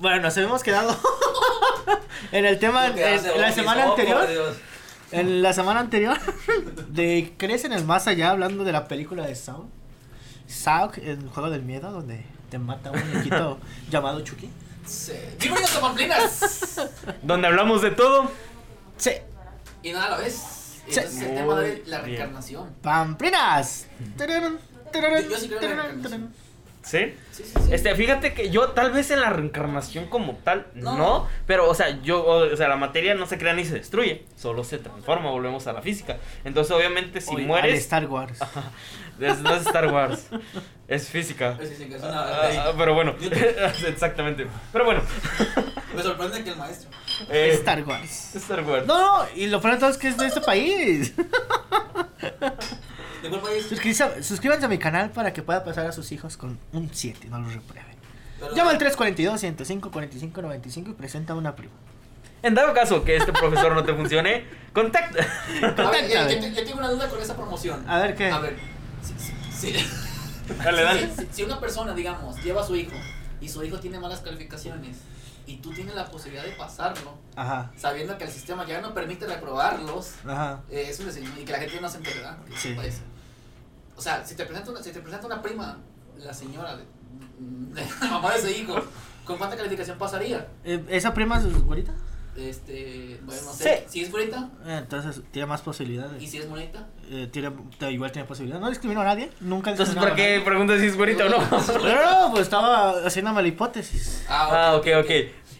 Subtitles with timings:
[0.00, 0.96] Bueno, nos habíamos quedado
[2.32, 4.28] en el tema en, en la semana anterior.
[4.28, 4.56] Dios.
[5.12, 6.16] En la semana anterior
[6.88, 9.68] de Crees en el más allá hablando de la película de Saw.
[10.46, 13.58] Saw, el juego del miedo donde te mata un muñequito
[13.90, 14.48] llamado Chucky.
[14.86, 15.12] Sí.
[15.38, 16.80] Bienvenidos a Pamplinas.
[17.22, 18.30] Donde hablamos de todo.
[18.96, 19.12] Sí.
[19.82, 20.34] Y nada a la vez.
[20.88, 20.98] Sí.
[20.98, 22.70] Entonces el tema de la reencarnación.
[22.82, 23.86] Pamplinas.
[24.16, 26.34] Yo- yo sí creo en la tararán, reencarnación.
[26.82, 27.14] ¿Sí?
[27.30, 27.74] Sí, sí, sí.
[27.74, 31.28] Este, fíjate que yo tal vez en la reencarnación como tal, no, No.
[31.46, 34.24] pero o sea, yo, o, o sea, la materia no se crea ni se destruye,
[34.36, 36.16] solo se transforma, volvemos a la física.
[36.44, 38.38] Entonces, obviamente, si Oye, al mueres, Star Wars.
[39.20, 40.26] es, no es Star Wars,
[40.88, 41.58] es física.
[41.62, 43.14] Sí, que es Ah, una- ah, pero bueno,
[43.86, 44.46] exactamente.
[44.72, 45.02] Pero bueno,
[45.94, 46.88] Me sorprende que el maestro.
[47.28, 48.34] eh, Star Wars.
[48.36, 48.86] Star Wars.
[48.86, 51.12] No, no, y lo peor de todo es que es de este país.
[53.22, 53.66] ¿De cuál país?
[53.66, 57.28] Suscríbanse, suscríbanse a mi canal para que pueda pasar a sus hijos con un 7,
[57.28, 57.90] no los reprueben.
[58.38, 61.72] Pero- Llama al 342-105-45-95 y presenta una prima.
[62.42, 65.26] En dado caso que este profesor no te funcione, contacta.
[65.62, 67.84] A ver, yo, yo- yo tengo una duda con esa promoción.
[67.88, 68.30] A ver, ¿qué?
[68.30, 68.56] A ver,
[69.02, 69.34] si, si-
[69.72, 69.86] si-
[70.64, 71.10] Dale, dale.
[71.14, 72.96] si- si una persona, digamos, lleva a su hijo
[73.42, 74.96] y su hijo tiene malas calificaciones
[75.46, 79.26] y tú tienes la posibilidad de pasarlo, Ajá, sabiendo que el sistema ya no permite
[79.26, 80.60] reprobarlos, ajá.
[80.70, 81.98] eh, es un deseño y que la gente no se.
[82.00, 82.10] Que
[82.56, 82.74] Sí.
[84.00, 85.76] O sea, si te presenta una, si te presenta una prima,
[86.16, 86.84] la señora de,
[87.38, 88.74] de la mamá de ese hijo,
[89.26, 90.48] ¿con cuánta calificación pasaría?
[90.64, 91.92] Eh, ¿Esa prima es güerita?
[92.34, 96.22] Este, bueno, no sé, si es bonita Eh, entonces tiene más posibilidades.
[96.22, 96.86] y si es bonita.
[97.10, 98.62] Eh, tiene, te- igual tiene posibilidades.
[98.62, 99.30] No discriminó a nadie.
[99.40, 101.38] Nunca Entonces, ¿para qué preguntas si es güerita o no?
[101.38, 104.24] No, no, pues estaba haciéndome la hipótesis.
[104.30, 105.10] Ah, ok, ok.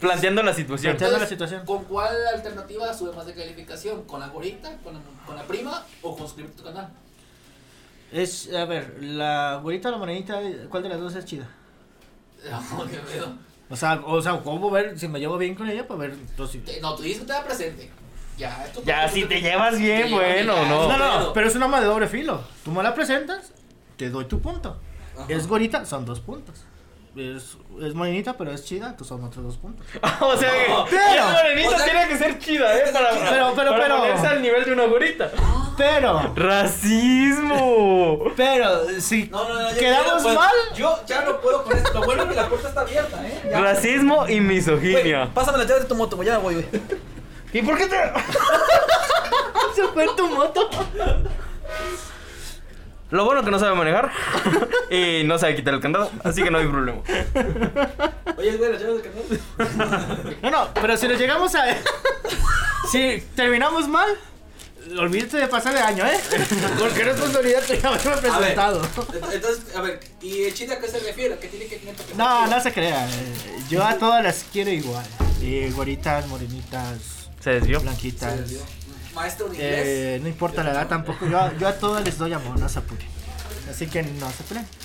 [0.00, 0.92] Planteando la situación.
[0.96, 1.66] Planteando la situación.
[1.66, 4.04] ¿Con cuál alternativa sube más de calificación?
[4.04, 4.74] ¿Con la gorita?
[4.82, 5.84] ¿Con la, con la prima?
[6.00, 6.88] ¿O con suscribirte a tu canal?
[8.12, 11.48] Es, a ver, la güerita o la monedita, ¿cuál de las dos es chida?
[12.50, 13.32] No, qué pedo.
[13.68, 15.86] O sea, o sea, ¿cómo ver si me llevo bien con ella?
[15.86, 16.64] Para ver, entonces...
[16.64, 17.90] Te- No, tú dices que te da presente.
[18.36, 20.88] Ya, esto Ya, si te llevas bien, bueno, bien, no.
[20.88, 22.40] No, no, pero es un arma de doble filo.
[22.64, 23.52] Tú me la presentas,
[23.96, 24.76] te doy tu punto.
[25.14, 25.26] Ajá.
[25.28, 26.64] Es gorita, son dos puntos.
[27.14, 29.86] Es, es morenita, pero es chida, tú son otros dos puntos.
[30.20, 32.84] o sea, que pero- morenita o sea, tiene que ser chida, ¿eh?
[32.92, 35.30] Para, Pero, pero, para pero- ponerse al nivel de una gorita.
[35.80, 38.24] Pero, ¡Racismo!
[38.36, 41.94] pero, si No, no, no, yo- quedamos puedo- mal, Yo ya no puedo con esto.
[41.94, 43.48] Lo bueno es que la puerta está abierta, ¿eh?
[43.50, 43.60] Ya.
[43.60, 45.30] Racismo y misoginia.
[45.32, 46.28] pásame la llave de tu moto, güey.
[46.28, 46.66] Ya me voy, güey.
[47.54, 47.96] ¿Y por qué te.?
[49.74, 50.68] se fue en tu moto.
[53.10, 54.12] Lo bueno que no sabe manejar
[54.90, 56.98] y no sabe quitar el candado, así que no hay problema.
[58.36, 59.12] Oye, güey, las llaves del
[59.56, 60.36] canal.
[60.42, 61.64] No, no, pero si nos llegamos a.
[62.92, 64.08] si terminamos mal,
[64.98, 66.18] olvídate de pasar de año, ¿eh?
[66.78, 68.82] Porque no es responsabilidad tuya haberme presentado.
[69.32, 71.38] Entonces, a ver, ¿y el chile a qué se refiere?
[71.38, 73.06] ¿Qué tiene que tener que No, no se crea.
[73.08, 73.34] eh,
[73.68, 75.04] Yo a todas las quiero igual.
[75.40, 76.98] Y goritas, morenitas,
[77.42, 77.80] Se desvió.
[77.80, 78.34] blanquitas.
[79.14, 79.82] Maestro de inglés.
[79.86, 81.26] Eh, no importa la edad tampoco.
[81.26, 83.06] Yo, a- yo a todas les doy amor, no se apuren.
[83.70, 84.66] Así que no se apuren.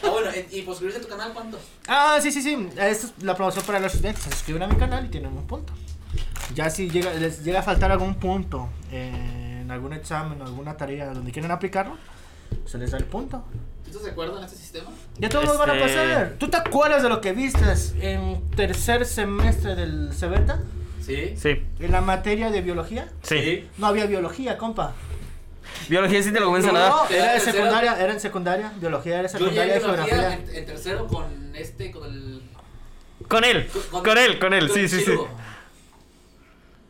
[0.00, 1.58] Ah, bueno, ¿y por suscribirse a tu canal cuánto?
[1.86, 2.68] Ah, sí, sí, sí.
[2.76, 4.24] Esta es la promoción para los estudiantes.
[4.24, 5.72] Se suscriben a mi canal y tienen un punto.
[6.54, 10.76] Ya si llega, les llega a faltar algún punto eh, en algún examen o alguna
[10.76, 11.96] tarea donde quieren aplicarlo,
[12.64, 13.44] se les da el punto.
[13.92, 14.90] ¿Tú te acuerdas en este sistema?
[15.18, 16.34] Ya todos los van a Este- pasar.
[16.38, 20.60] ¿Tú te acuerdas de lo que vistes en tercer semestre del Cebeta?
[21.04, 21.34] Sí.
[21.36, 23.08] Sí, En la materia de biología.
[23.22, 23.66] sí.
[23.78, 24.92] No había biología, compa.
[25.88, 27.12] Biología sí te lo comienzan a No, dar.
[27.12, 28.72] era de secundaria, era en secundaria.
[28.78, 30.34] Biología era secundaria de geografía.
[30.34, 32.42] en, en tercero con este, con el...
[33.26, 35.12] Con él, con él, con él, sí, sí, sí.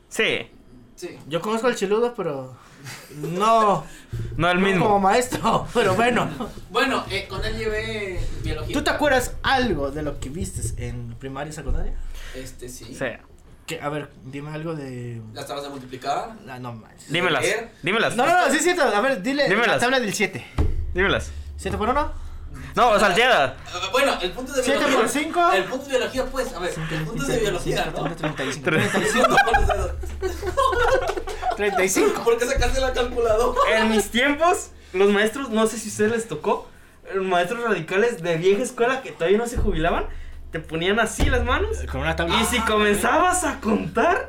[0.08, 0.50] Sí,
[0.96, 1.16] Sí.
[1.28, 2.56] Yo conozco al chiludo, pero
[3.18, 3.84] no,
[4.36, 4.98] no el no como mismo.
[4.98, 6.28] maestro, pero bueno.
[6.70, 8.74] Bueno, eh, con él llevé biología.
[8.76, 11.92] ¿Tú te acuerdas algo de lo que vistes en primaria y secundaria?
[12.34, 12.96] Este, sí.
[12.98, 13.04] Sí.
[13.64, 15.22] Que, a ver, dime algo de...
[15.34, 16.32] Las tablas de multiplicar.
[16.48, 17.12] Ah, no manches.
[17.12, 17.44] Dímelas,
[17.82, 18.16] dímelas.
[18.16, 18.82] No, no, no, sí es cierto.
[18.82, 19.78] A ver, dile la Dímelas.
[19.78, 20.44] tabla del 7.
[20.94, 21.30] Dímelas.
[21.62, 22.12] ¿7 por 1?
[22.74, 23.56] No, salteada.
[23.66, 25.00] Ah, Bueno, el punto de 7 biología.
[25.00, 25.52] por 5.
[25.52, 28.14] El punto de biología, pues, a ver, el punto de biología, ¿no?
[28.14, 28.64] 35.
[28.64, 28.92] Tres.
[28.92, 29.36] 35.
[31.56, 32.24] 35.
[32.24, 33.58] ¿Por qué sacaste la calculadora?
[33.78, 36.68] En mis tiempos, los maestros, no sé si a ustedes les tocó,
[37.14, 40.06] los maestros radicales de vieja escuela que todavía no se jubilaban,
[40.52, 41.78] te ponían así las manos.
[41.90, 42.40] Con una tabla.
[42.40, 44.28] Y si comenzabas a contar,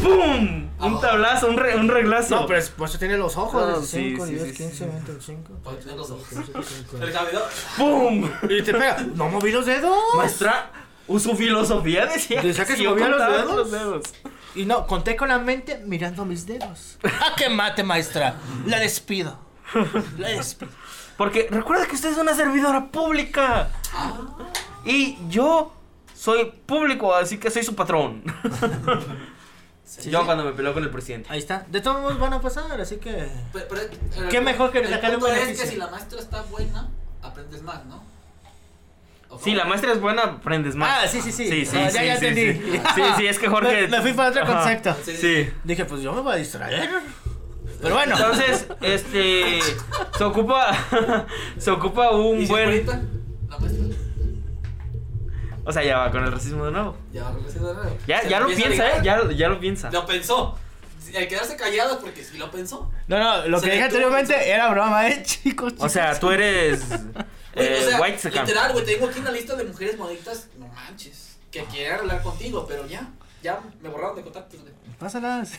[0.00, 0.68] ¡pum!
[0.80, 2.34] Un tablazo, un, re- un reglazo.
[2.40, 3.68] No, pero es- por eso tiene los ojos.
[3.68, 4.84] No, 5, sí, sí, 10, sí, 15, sí.
[4.84, 5.52] 20, 25.
[5.62, 6.26] Porque tiene los ojos.
[7.00, 7.40] El cabello.
[7.76, 8.30] ¡Pum!
[8.48, 8.98] Y te pega.
[9.14, 9.96] No moví los dedos.
[10.16, 10.70] Maestra,
[11.06, 12.42] uso filosofía, decía.
[12.42, 13.56] ¿Decía que se los dedos?
[13.56, 14.02] los dedos.
[14.54, 16.98] Y no, conté con la mente mirando mis dedos.
[17.04, 18.36] ¡Ah, qué mate, maestra!
[18.66, 19.38] La despido.
[20.18, 20.70] La despido.
[21.16, 23.68] Porque recuerda que usted es una servidora pública.
[24.84, 25.72] Y yo
[26.14, 28.22] soy público, así que soy su patrón.
[30.00, 30.24] Sí, Yo sí.
[30.24, 31.28] cuando me peleo con el presidente.
[31.30, 31.66] Ahí está.
[31.68, 33.28] De todos modos van a pasar, así que.
[33.52, 33.82] Pero- pero-
[34.16, 35.64] pero Qué mejor que el sacarle un punto es beneficio.
[35.66, 36.88] que si la maestra está buena,
[37.20, 38.02] aprendes más, ¿no?
[39.28, 41.04] ¿O Sí, la maestra es buena, aprendes más.
[41.04, 41.46] Ah, sí, sí, sí.
[41.48, 42.52] Sí, sí, Ah, sí, ya, ya sí, entendí.
[42.72, 42.80] sí.
[42.94, 43.82] Sí, sí, es que Jorge.
[43.82, 44.52] Me, me fui para otro Ajá.
[44.54, 44.96] concepto.
[45.04, 45.44] Sí, sí.
[45.44, 45.50] Sí.
[45.64, 46.88] Dije, pues yo me voy a distraer.
[47.82, 48.16] Pero bueno.
[48.16, 49.60] Entonces, este.
[50.16, 50.74] Se ocupa.
[51.58, 52.66] se ocupa ¿Y un es buen.
[52.86, 53.02] bonita,
[53.50, 53.91] la maestra?
[55.64, 56.96] O sea, ya va con el racismo de nuevo.
[57.12, 57.96] Ya, regresando de nuevo.
[58.06, 59.00] Ya, ya lo piensa, ¿eh?
[59.02, 59.90] Ya, ya lo piensa.
[59.90, 60.58] Lo pensó.
[61.12, 62.90] El quedarse callado porque sí lo pensó.
[63.06, 64.48] No, no, lo Se que dije anteriormente pensó.
[64.48, 65.74] era broma, eh, chicos.
[65.78, 66.80] O sea, tú eres.
[67.54, 71.36] Eh, o sea, white literal, güey, tengo aquí una lista de mujeres bonitas, no manches,
[71.50, 73.10] que quieren hablar contigo, pero ya,
[73.42, 74.72] ya me borraron de contactos, güey.
[75.02, 75.58] Pásalas.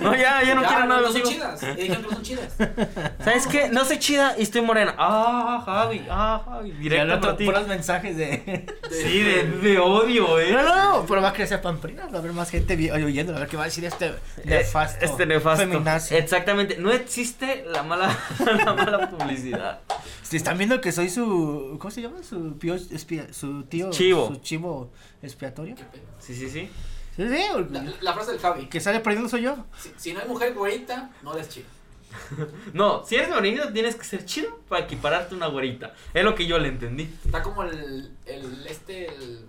[0.00, 2.52] No, ya, ya no quiero nada no son chidas, que no son chidas.
[3.24, 3.68] ¿Sabes qué?
[3.68, 4.92] No soy chida y estoy morena.
[4.98, 6.72] Ah, Javi, ah, Javi.
[6.72, 7.44] Directo para ti.
[7.44, 8.66] puros mensajes de.
[8.90, 10.50] Sí, de, de odio, eh.
[10.50, 13.38] No, no, no, pero va a crecer pamprina, va a haber más gente oyendo, a
[13.38, 14.14] ver qué va a decir este
[14.44, 15.04] nefasto.
[15.04, 16.14] Este nefasto.
[16.16, 16.76] Exactamente.
[16.78, 19.78] No existe la mala, la mala publicidad.
[20.22, 21.76] Si están viendo que soy su.
[21.78, 22.24] ¿Cómo se llama?
[22.24, 23.90] Su, pío espía- su tío.
[23.90, 24.26] Chivo.
[24.26, 24.90] Su chivo
[25.22, 25.76] expiatorio.
[26.18, 26.68] Sí, sí, sí.
[27.16, 29.56] Sí, sí, La, la frase del Javi, que sale perdiendo soy yo.
[29.78, 31.66] si, si no hay mujer güerita, no eres chido.
[32.74, 35.94] No, si eres bonito tienes que ser chido para equipararte a una güerita.
[36.14, 37.14] Es lo que yo le entendí.
[37.24, 39.46] Está como el, el este, el-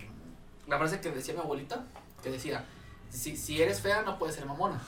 [0.68, 1.84] la frase que decía mi abuelita,
[2.22, 2.64] que decía,
[3.10, 4.80] si, si eres fea no puedes ser mamona.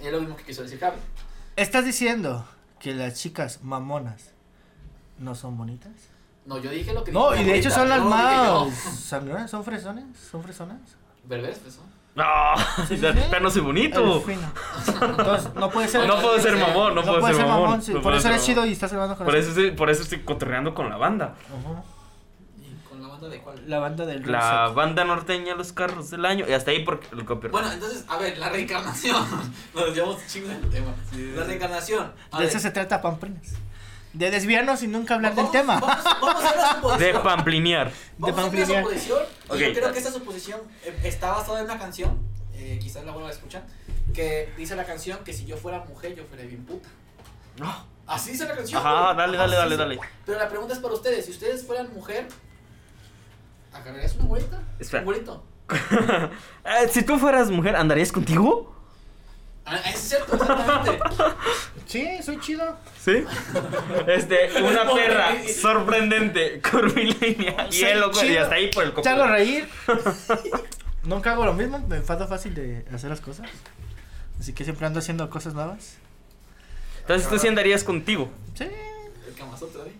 [0.00, 0.96] Es lo mismo que quiso decir Javi.
[1.56, 2.46] ¿Estás diciendo
[2.80, 4.32] que las chicas mamonas
[5.18, 5.92] no son bonitas?
[6.46, 8.72] No, yo dije lo que No, y de hecho son las no más.
[8.74, 9.50] ¿Sangronas?
[9.50, 10.04] ¿Son fresones?
[10.30, 10.80] ¿Son fresonas?
[11.26, 11.96] Berberes, pues, ¿no?
[12.88, 14.22] Sí, sí, pero no soy bonito.
[14.26, 16.06] Entonces, no puede ser.
[16.06, 17.82] No puedo ser mamón, no, puedo puede ser mamón.
[17.82, 18.46] sí, no por eso eres mamón.
[18.46, 21.34] chido y estás grabando con Por eso, estoy, por eso estoy cotorreando con la banda.
[21.48, 21.82] Ajá.
[22.58, 23.62] ¿Y con la banda de cuál?
[23.68, 26.46] La banda del La banda norteña Los Carros del Año.
[26.48, 27.52] Y hasta ahí porque el copyright.
[27.52, 29.26] Bueno, entonces, a ver, la reencarnación.
[29.74, 30.94] Nos llevamos chingo del tema.
[31.34, 32.12] La reencarnación.
[32.30, 33.56] A De eso se trata Pamprinas.
[34.16, 35.78] De desviarnos y nunca hablar del tema.
[35.80, 37.22] Vamos, vamos a hacer una de suposición.
[37.22, 37.92] pamplinear.
[38.18, 38.84] Vamos a hacer pamplinear.
[38.84, 39.18] una suposición.
[39.50, 42.18] Yo creo que esta suposición eh, está basada en una canción.
[42.54, 43.64] eh, quizás la vuelvan a escuchar.
[44.14, 46.88] Que dice la canción que si yo fuera mujer, yo fuera bien puta.
[48.06, 48.80] Así dice la canción.
[48.80, 49.16] Ajá, güey.
[49.16, 50.00] dale, Ajá, dale, dale, dale.
[50.24, 51.26] Pero la pregunta es para ustedes.
[51.26, 52.28] Si ustedes fueran mujer,
[53.72, 54.62] ¿agarrarías una güerita?
[54.78, 55.00] Espera.
[55.00, 55.44] Un güerito.
[56.64, 58.75] Eh, si tú fueras mujer, ¿andarías contigo?
[59.66, 60.98] Ah, es cierto, exactamente.
[61.86, 62.76] Sí, soy chido.
[63.00, 63.24] Sí.
[64.08, 67.68] Este, una perra sorprendente, curvilínea.
[67.70, 69.68] Y Soy loco, y hasta ahí por el Te hago reír.
[71.04, 73.48] Nunca hago lo mismo, me falta fácil de hacer las cosas.
[74.40, 75.98] Así que siempre ando haciendo cosas nuevas.
[77.02, 78.30] Entonces tú sí andarías contigo.
[78.54, 78.64] Sí.
[79.28, 79.92] El Kamazotra, ¿eh?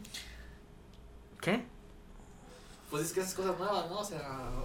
[2.97, 3.99] Pues es que esas cosas nuevas, ¿no?
[3.99, 4.21] O sea,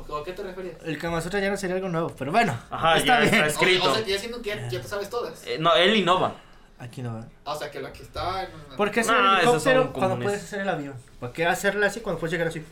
[0.08, 0.76] ¿o ¿a qué te referías?
[0.86, 2.58] El Kama Sutra ya no sería algo nuevo, pero bueno.
[2.70, 3.34] Ajá, está ya bien.
[3.34, 3.92] está O, escrito.
[3.92, 5.44] o sea, que ya siendo que ya, ya te sabes todas.
[5.46, 6.36] Eh, no, él innova.
[6.80, 7.28] Aquí no va.
[7.44, 8.50] O sea, que la que está en...
[8.78, 10.24] ¿Por qué hacer No, el helicóptero cuando comunes.
[10.24, 10.96] puedes hacer el avión?
[11.20, 12.62] ¿Para qué hacerla así cuando puedes llegar así?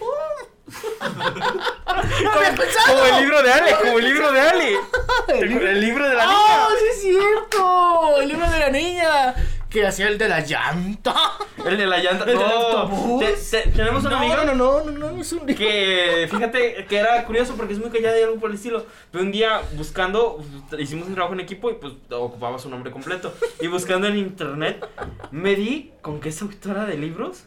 [2.88, 4.72] Como el libro de Ale, como el libro de Ale.
[5.30, 6.38] El libro de la niña.
[6.38, 8.22] ¡Ah, sí es cierto!
[8.22, 9.36] El libro de la niña.
[9.70, 11.14] Que hacía el de la llanta.
[11.64, 12.24] El de la llanta.
[12.28, 13.24] ¿El del No, autobús?
[13.52, 16.98] te- te- tenemos un no, amigo no, no, no, no, es un que fíjate que
[16.98, 18.86] era curioso porque es muy callado y algo por el estilo.
[19.12, 20.44] Pero un día buscando,
[20.80, 23.32] hicimos un trabajo en equipo y pues ocupaba su nombre completo.
[23.62, 24.84] Y buscando en internet,
[25.32, 27.44] me di con que es autora de libros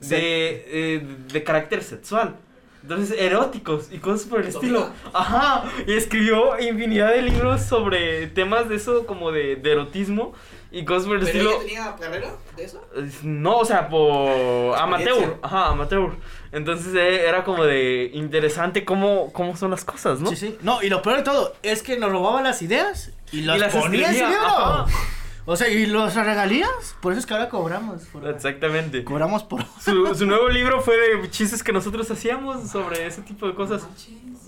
[0.00, 2.36] de, eh, de carácter sexual.
[2.82, 4.90] Entonces, eróticos y cosas por el estilo.
[5.14, 5.64] Ajá.
[5.86, 10.34] Y escribió infinidad de libros sobre temas de eso, como de, de erotismo
[10.80, 11.58] y cosas por el ¿Pero estilo.
[11.58, 12.80] tenía carrera de eso?
[13.22, 15.38] No, o sea, por amateur.
[15.42, 16.10] Ajá, amateur.
[16.52, 20.30] Entonces eh, era como de interesante cómo, cómo son las cosas, ¿no?
[20.30, 20.58] Sí, sí.
[20.62, 23.60] No, y lo peor de todo es que nos robaba las ideas y las, Y
[23.60, 24.86] las ponía en su libro.
[25.46, 26.70] O sea, y los regalías.
[27.02, 28.02] Por eso es que ahora cobramos.
[28.04, 29.04] por- Exactamente.
[29.04, 29.62] Cobramos por.
[29.78, 33.86] Su, su nuevo libro fue de chistes que nosotros hacíamos sobre ese tipo de cosas.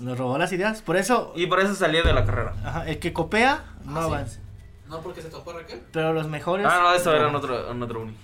[0.00, 0.80] Nos robó las ideas.
[0.80, 2.54] Por eso, Y por eso salía de la carrera.
[2.64, 4.38] ajá, el que copea no Ah, sí.
[4.88, 5.82] No porque se topó a Raquel.
[5.92, 6.66] Pero los mejores.
[6.68, 8.16] Ah, no, eso era en otro, en otro uni.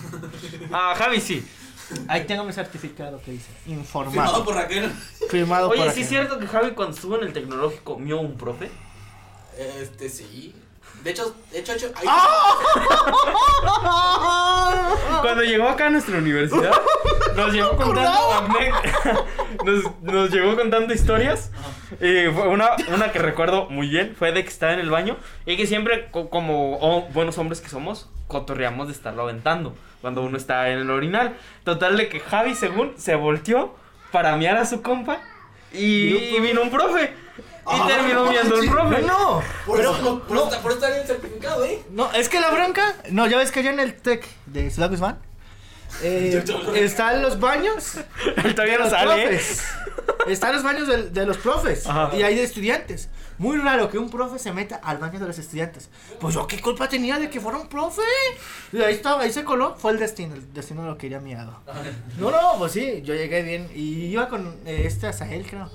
[0.72, 1.46] Ah, Javi sí.
[2.08, 3.50] Ahí tengo mi certificado que dice.
[3.64, 4.44] Firmado Informado.
[4.44, 4.90] por Raquel.
[5.28, 5.78] Firmado por.
[5.78, 5.92] Oye.
[5.92, 8.70] ¿sí es cierto que Javi cuando estuvo en el tecnológico mió un profe?
[9.56, 10.54] Este, sí.
[11.02, 12.06] De hecho, de hecho, de hecho ahí-
[15.22, 16.72] Cuando llegó acá a nuestra universidad,
[17.36, 18.10] nos llevó contando
[19.64, 21.50] nos, nos llevó contando historias.
[22.00, 25.16] Y fue una, una que recuerdo muy bien fue de que estaba en el baño
[25.46, 30.22] y que siempre, co- como oh, buenos hombres que somos, cotorreamos de estarlo aventando cuando
[30.22, 31.36] uno está en el orinal.
[31.64, 33.74] Total de que Javi, según, se volteó
[34.12, 35.18] para miar a su compa
[35.72, 37.12] Y, y vino un profe.
[37.66, 39.02] Y terminó no viendo el profe.
[39.02, 41.82] No, Por pero eso, por, no, por está bien certificado, ¿eh?
[41.90, 44.90] no, es que la bronca, no, ya ves que allá en el TEC de Ciudad
[44.90, 45.18] Guzmán
[46.02, 46.42] eh,
[46.74, 47.96] están los baños
[48.44, 49.22] Él todavía no sale.
[49.22, 49.26] ¿eh?
[49.28, 49.62] profes.
[50.28, 52.14] Están los baños de, de los profes Ajá.
[52.16, 53.08] y hay de estudiantes.
[53.38, 55.88] Muy raro que un profe se meta al baño de los estudiantes.
[56.20, 58.02] Pues yo qué culpa tenía de que fuera un profe.
[58.70, 59.76] Y ahí estaba, ahí se coló.
[59.76, 61.58] Fue el destino, el destino lo quería miado.
[62.18, 65.70] No, no, pues sí, yo llegué bien y iba con eh, este Azael, creo.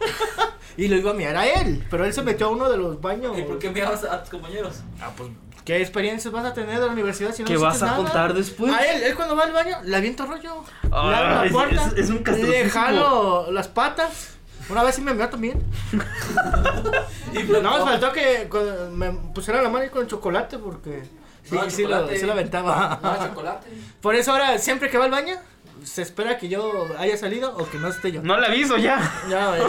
[0.76, 3.00] y lo iba a miar a él, pero él se metió a uno de los
[3.00, 3.36] baños.
[3.38, 4.80] ¿Y por qué enviabas a tus compañeros?
[5.00, 5.30] Ah, pues,
[5.64, 7.96] ¿qué experiencias vas a tener de la universidad si no ¿Qué vas a nada?
[7.98, 8.72] contar después?
[8.72, 10.64] A él, él cuando va al baño, le aviento rollo.
[10.90, 11.86] Ah, le abro es- la puerta.
[11.96, 14.34] es- es un Le jalo las patas.
[14.70, 15.62] Una vez sí me meó también.
[17.32, 18.48] Y No, me faltó que
[18.92, 21.02] me pusiera la mano ahí con chocolate porque
[21.44, 22.98] sí, No, sí, lo, sí lo aventaba.
[23.02, 23.68] No, chocolate.
[24.00, 25.36] Por eso ahora, siempre que va al baño,
[25.84, 28.22] se espera que yo haya salido o que no esté yo.
[28.22, 28.98] No le aviso ya.
[29.28, 29.62] Ya, eh,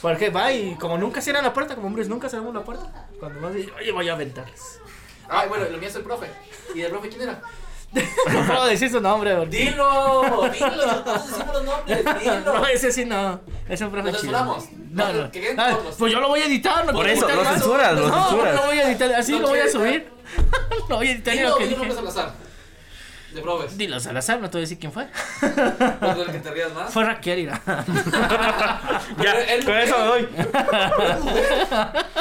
[0.00, 3.40] porque va y como nunca cierran la puerta, como hombres nunca cerramos la puerta, cuando
[3.40, 4.80] vas y oye, voy a aventarles.
[5.28, 6.26] Ay, bueno, lo mío es el profe.
[6.74, 7.40] ¿Y el profe quién era?
[8.32, 12.66] No puedo decir su nombre, porque- Dilo, dilo, todos decimos los nombres, No, dilo.
[12.66, 13.40] ese sí no.
[13.68, 14.64] Es un profe ¿Lo censuramos?
[14.90, 15.30] No, no.
[15.30, 18.28] Que Ah, pues yo lo voy a editar, no Por eso, lo censuras, lo no,
[18.28, 18.54] censuras.
[18.54, 20.10] No voy a editar, así No lo voy a subir.
[20.88, 22.10] no voy a editar Dilo, lo que dilo nombres dije.
[22.10, 22.34] al azar.
[23.34, 23.76] De profes.
[23.78, 25.06] Dilo, Salazar, no te voy a decir quién fue.
[25.40, 26.92] ¿Cuál es el que te rías más?
[26.92, 27.60] Fue Raquel, irá.
[29.22, 30.28] Ya, él- con eso me doy.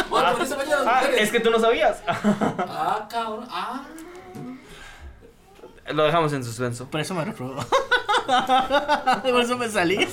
[0.10, 1.22] Bueno, Ah, mujeres.
[1.22, 2.01] es que tú no sabías.
[2.08, 3.46] Ah, cabrón.
[3.50, 3.84] Ah.
[5.94, 6.86] Lo dejamos en suspenso.
[6.88, 7.56] Por eso me reprobó.
[9.24, 10.08] Por eso me salí.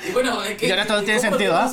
[0.08, 0.66] Y bueno, ¿en qué?
[0.66, 1.70] Y ahora todo tiene sentido, ¿ah?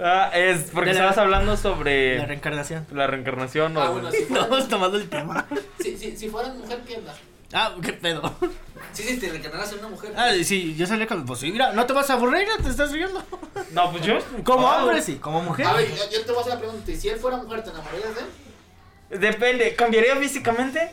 [0.00, 2.86] Ah, es porque De la- estabas hablando La sobre reencarnación.
[2.92, 3.80] la reencarnación o...
[3.80, 5.46] Ah, bueno, si fueran, Estamos tomando el tema.
[5.80, 7.14] si, si, si fueran mujer, ¿qué onda?
[7.52, 8.34] Ah, qué pedo.
[8.92, 10.12] Sí, sí, te reencarnaras en una mujer.
[10.16, 11.24] Ah, sí, yo salí con.
[11.24, 13.22] Pues sí, mira, no te vas a aburrir, te estás riendo.
[13.72, 14.18] No, pues yo...
[14.44, 15.66] Como Ah, hombre, sí, como mujer.
[15.66, 16.90] A ver, yo, yo te voy a hacer la pregunta.
[16.90, 19.20] ¿y si él fuera mujer, te enamorarías de él?
[19.20, 20.90] Depende, ¿cambiaría físicamente?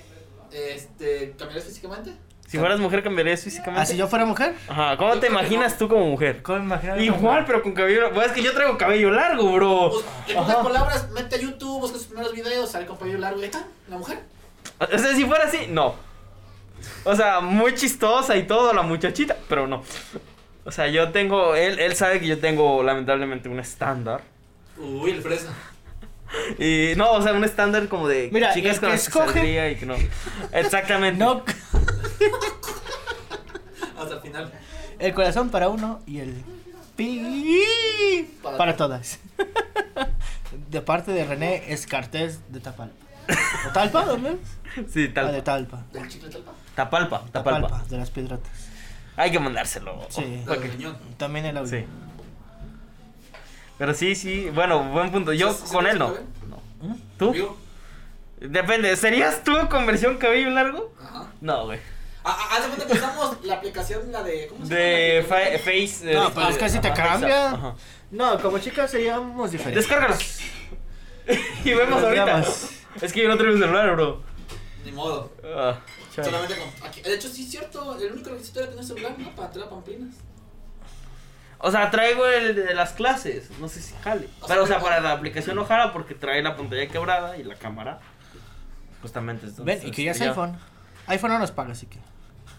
[0.51, 2.13] Este, ¿cambiarías físicamente?
[2.53, 3.81] Si fueras mujer, ¿cambiarías físicamente?
[3.81, 4.53] ¿Ah, si yo fuera mujer?
[4.67, 5.77] Ajá, ¿cómo Yo te imaginas no.
[5.79, 6.43] tú como mujer?
[6.43, 7.01] ¿Cómo me imaginas?
[7.01, 8.11] Igual, pero con cabello...
[8.13, 9.89] Pues es que yo traigo cabello largo, bro.
[9.89, 13.41] Pues, en pocas palabras, mete a YouTube, busca sus primeros videos, sale con cabello largo
[13.41, 14.19] y está, la mujer.
[14.79, 15.95] O sea, si fuera así, no.
[17.05, 19.81] O sea, muy chistosa y todo, la muchachita, pero no.
[20.63, 21.55] O sea, yo tengo...
[21.55, 24.21] Él, él sabe que yo tengo, lamentablemente, un estándar.
[24.77, 25.51] Uy, el fresa.
[26.59, 29.25] Y no, o sea, un estándar como de Mira, chicas con que las que escoge-
[29.33, 29.95] saldría y que no.
[30.51, 31.23] Exactamente.
[31.23, 31.43] No,
[33.99, 34.51] Hasta el final.
[34.99, 36.43] el corazón para uno y el
[36.95, 39.19] pi Para para, todas.
[40.69, 42.93] De parte de René Escartés de Tapalpa.
[43.67, 44.05] ¿O Talpa?
[44.05, 44.37] ¿Dónde?
[44.91, 45.67] Sí, Ah, de tal.
[45.67, 45.83] Talpa.
[45.91, 46.51] Del chicle talpa.
[46.75, 47.61] Tapalpa, tapalpa.
[47.69, 48.51] Tapalpa, de las piedrotas.
[49.15, 50.05] Hay que mandárselo.
[50.09, 50.43] Sí.
[51.17, 51.69] También el audio.
[51.79, 51.85] Sí.
[53.77, 55.33] Pero sí, sí, bueno, buen punto.
[55.33, 56.13] Yo ¿Sí- sí con él no.
[56.47, 56.61] no.
[57.17, 57.27] ¿Tú?
[57.27, 57.57] ¿Conmigo?
[58.39, 60.93] Depende, ¿serías tú con versión cabello largo?
[61.01, 61.31] Ajá.
[61.41, 61.79] No, güey.
[62.25, 64.47] Ah, ah, Haz de cuenta que usamos la aplicación, la de.
[64.47, 65.27] ¿Cómo se De llama?
[65.27, 66.11] fa- Face.
[66.11, 67.27] eh, No, pero es que si te ajá, cambia.
[67.29, 67.75] Face App, ajá.
[68.11, 69.83] No, como chicas seríamos diferentes.
[69.87, 70.15] Descárgalo.
[71.65, 72.43] y vemos ahorita.
[73.01, 74.21] Es que yo no traigo celular, bro.
[74.85, 75.31] Ni modo.
[75.43, 75.79] Ah,
[76.13, 76.29] chale.
[76.29, 76.87] Solamente con.
[76.87, 77.01] Aquí.
[77.01, 77.97] De hecho, sí es cierto.
[77.97, 79.35] El único requisito era tener celular, ¿no?
[79.35, 80.15] Para a Pamplinas.
[81.65, 83.49] O sea, traigo el de las clases.
[83.59, 84.27] No sé si jale.
[84.41, 87.37] O sea, Pero, o sea, para la aplicación no jala porque trae la pantalla quebrada
[87.37, 87.99] y la cámara.
[89.01, 90.43] Justamente es donde Ven, y está querías estrellado.
[90.43, 90.59] iPhone.
[91.07, 91.99] iPhone no nos paga, así que.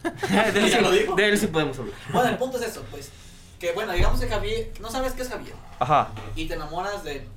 [0.53, 1.15] de, él Ya sí, lo dijo.
[1.17, 1.95] de él sí podemos hablar.
[2.13, 3.11] Bueno, el punto es eso, pues.
[3.61, 4.73] Que bueno, digamos que Javier.
[4.81, 5.55] No sabes qué es Javier.
[5.79, 6.09] Ajá.
[6.35, 7.29] Y te enamoras de.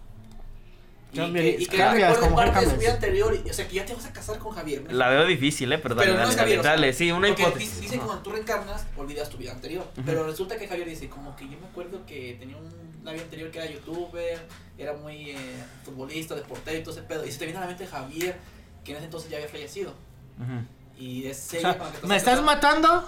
[1.13, 2.79] Y Cambia- que, y que cambias, recuerden parte de su cambias.
[2.79, 3.41] vida anterior.
[3.45, 4.83] Y, o sea, que ya te vas a casar con Javier.
[4.83, 4.91] ¿no?
[4.91, 6.59] La veo difícil, eh, pero dale, Pero no dale, es dale, Javier.
[6.59, 6.93] o sea, dale.
[6.93, 7.69] Sí, una hipótesis.
[7.69, 9.87] dice- Dice que cuando tú reencarnas, olvidas tu vida anterior.
[9.93, 10.01] Ujú.
[10.05, 12.69] Pero resulta que Javier dice, como que yo me acuerdo que tenía un,
[13.01, 14.37] una vida anterior que era youtuber,
[14.77, 15.37] era muy eh,
[15.85, 17.25] futbolista, deportero y todo ese pedo.
[17.25, 18.35] Y se te viene a la mente Javier,
[18.83, 19.91] que en ese entonces ya había fallecido.
[20.39, 21.01] Ujú.
[21.01, 23.07] Y es O ella sea, la que ¿Me estás matando?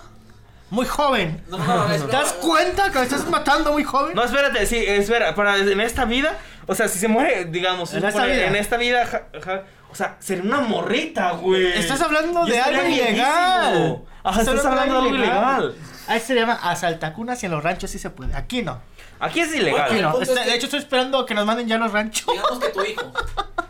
[0.72, 1.44] Muy joven.
[1.50, 4.16] No, no, no, ¿Te das cuenta que me estás matando muy joven?
[4.16, 6.38] No, espérate, sí, espera, para en esta vida,
[6.70, 8.46] o sea, si se muere, digamos, En esta vida.
[8.48, 11.66] en esta vida, ja- ja- o sea, sería una morrita, güey.
[11.78, 14.04] Estás hablando de algo ilegal.
[14.24, 15.76] Ajá, estás hablando de algo ilegal.
[16.08, 18.34] Ahí se llama asaltacunas y en los ranchos sí se puede.
[18.36, 18.82] Aquí no.
[19.20, 19.96] Aquí es Aquí ilegal.
[19.96, 20.22] el no.
[20.22, 22.26] Está- De hecho, estoy esperando que nos manden ya los ranchos.
[22.32, 23.12] Digamos que tu hijo,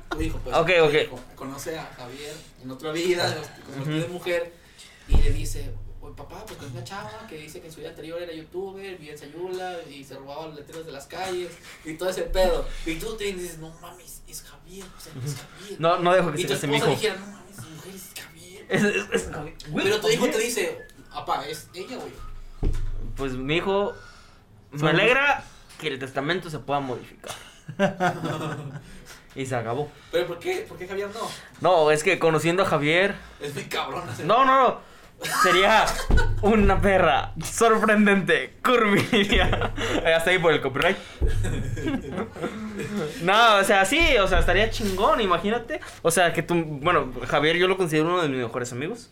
[0.09, 0.93] tu hijo, pues, Ok, tu ok.
[1.05, 3.33] hijo conoce a Javier en otra vida,
[3.65, 4.01] convirtió Ujú.
[4.03, 4.53] de mujer,
[5.07, 5.71] y le dice,
[6.15, 9.11] papá, pues con una chava que dice que en su vida anterior era youtuber, vivía
[9.13, 11.51] en Sayula y se robaba los letreros de las calles
[11.85, 12.65] y todo ese pedo.
[12.85, 15.79] Y tú te dices, no mames, es Javier, o sea, es Javier.
[15.81, 16.87] No, no dejo que y se mi hijo.
[16.87, 18.65] dijera, no mames, mujer es Javier.
[18.69, 19.31] Es, es, es-
[19.69, 22.13] güey, Pero tu hijo ¿por te dice, papá, es ella, güey.
[23.15, 23.93] Pues mi hijo,
[24.71, 25.43] Me alegra
[25.79, 27.31] que el testamento se pueda modificar.
[29.35, 29.89] y se acabó.
[30.11, 30.65] Pero ¿por qué?
[30.67, 31.29] ¿Por qué Javier no?
[31.61, 33.15] No, es que conociendo a Javier.
[33.39, 34.03] Es muy cabrón.
[34.25, 34.88] No, no, no.
[35.43, 35.85] Sería
[36.41, 39.73] una perra sorprendente, curvilínea.
[40.15, 40.97] Hasta ahí por el copyright.
[43.21, 45.81] No, o sea, sí, o sea, estaría chingón, imagínate.
[46.01, 49.09] O sea, que tú, bueno, Javier yo lo considero uno de mis mejores amigos.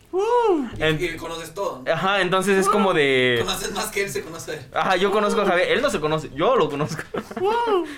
[0.78, 1.82] Y, En- y conoces todo.
[1.84, 1.92] ¿no?
[1.92, 3.36] Ajá, entonces es como de...
[3.44, 4.60] Conoces más que él se conoce.
[4.72, 7.02] Ajá, yo conozco a Javier, él no se conoce, yo lo conozco.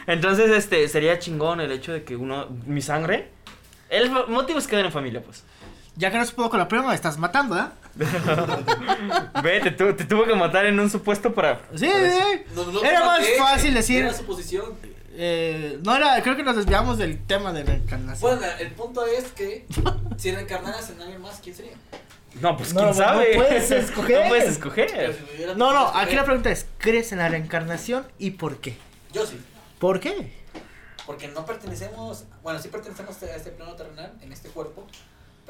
[0.09, 3.31] Entonces, este, sería chingón el hecho de que uno, mi sangre,
[3.89, 5.45] el motivo es quedar en familia, pues.
[5.97, 7.65] Ya que no se pudo con la prima, me estás matando, ¿eh?
[9.43, 11.61] Ve, te, tu- te tuvo que matar en un supuesto para...
[11.75, 12.43] Sí, sí.
[12.55, 14.03] No, no, Era no, más fácil decir.
[14.05, 14.65] Era su posición.
[15.13, 18.39] Eh, no era, creo que nos desviamos del tema de reencarnación.
[18.39, 19.67] Bueno, el punto es que
[20.17, 21.73] si reencarnaras en alguien más, ¿quién sería?
[22.41, 23.35] No, pues No, quién no sabe.
[23.35, 24.23] puedes escoger.
[24.23, 25.19] No puedes escoger.
[25.37, 28.77] si no, no, aquí la pregunta es, ¿crees en la reencarnación y por qué?
[29.13, 29.39] Yo sí.
[29.79, 30.33] ¿Por qué?
[31.07, 34.87] Porque no pertenecemos, bueno, sí pertenecemos a este plano terrenal, en este cuerpo,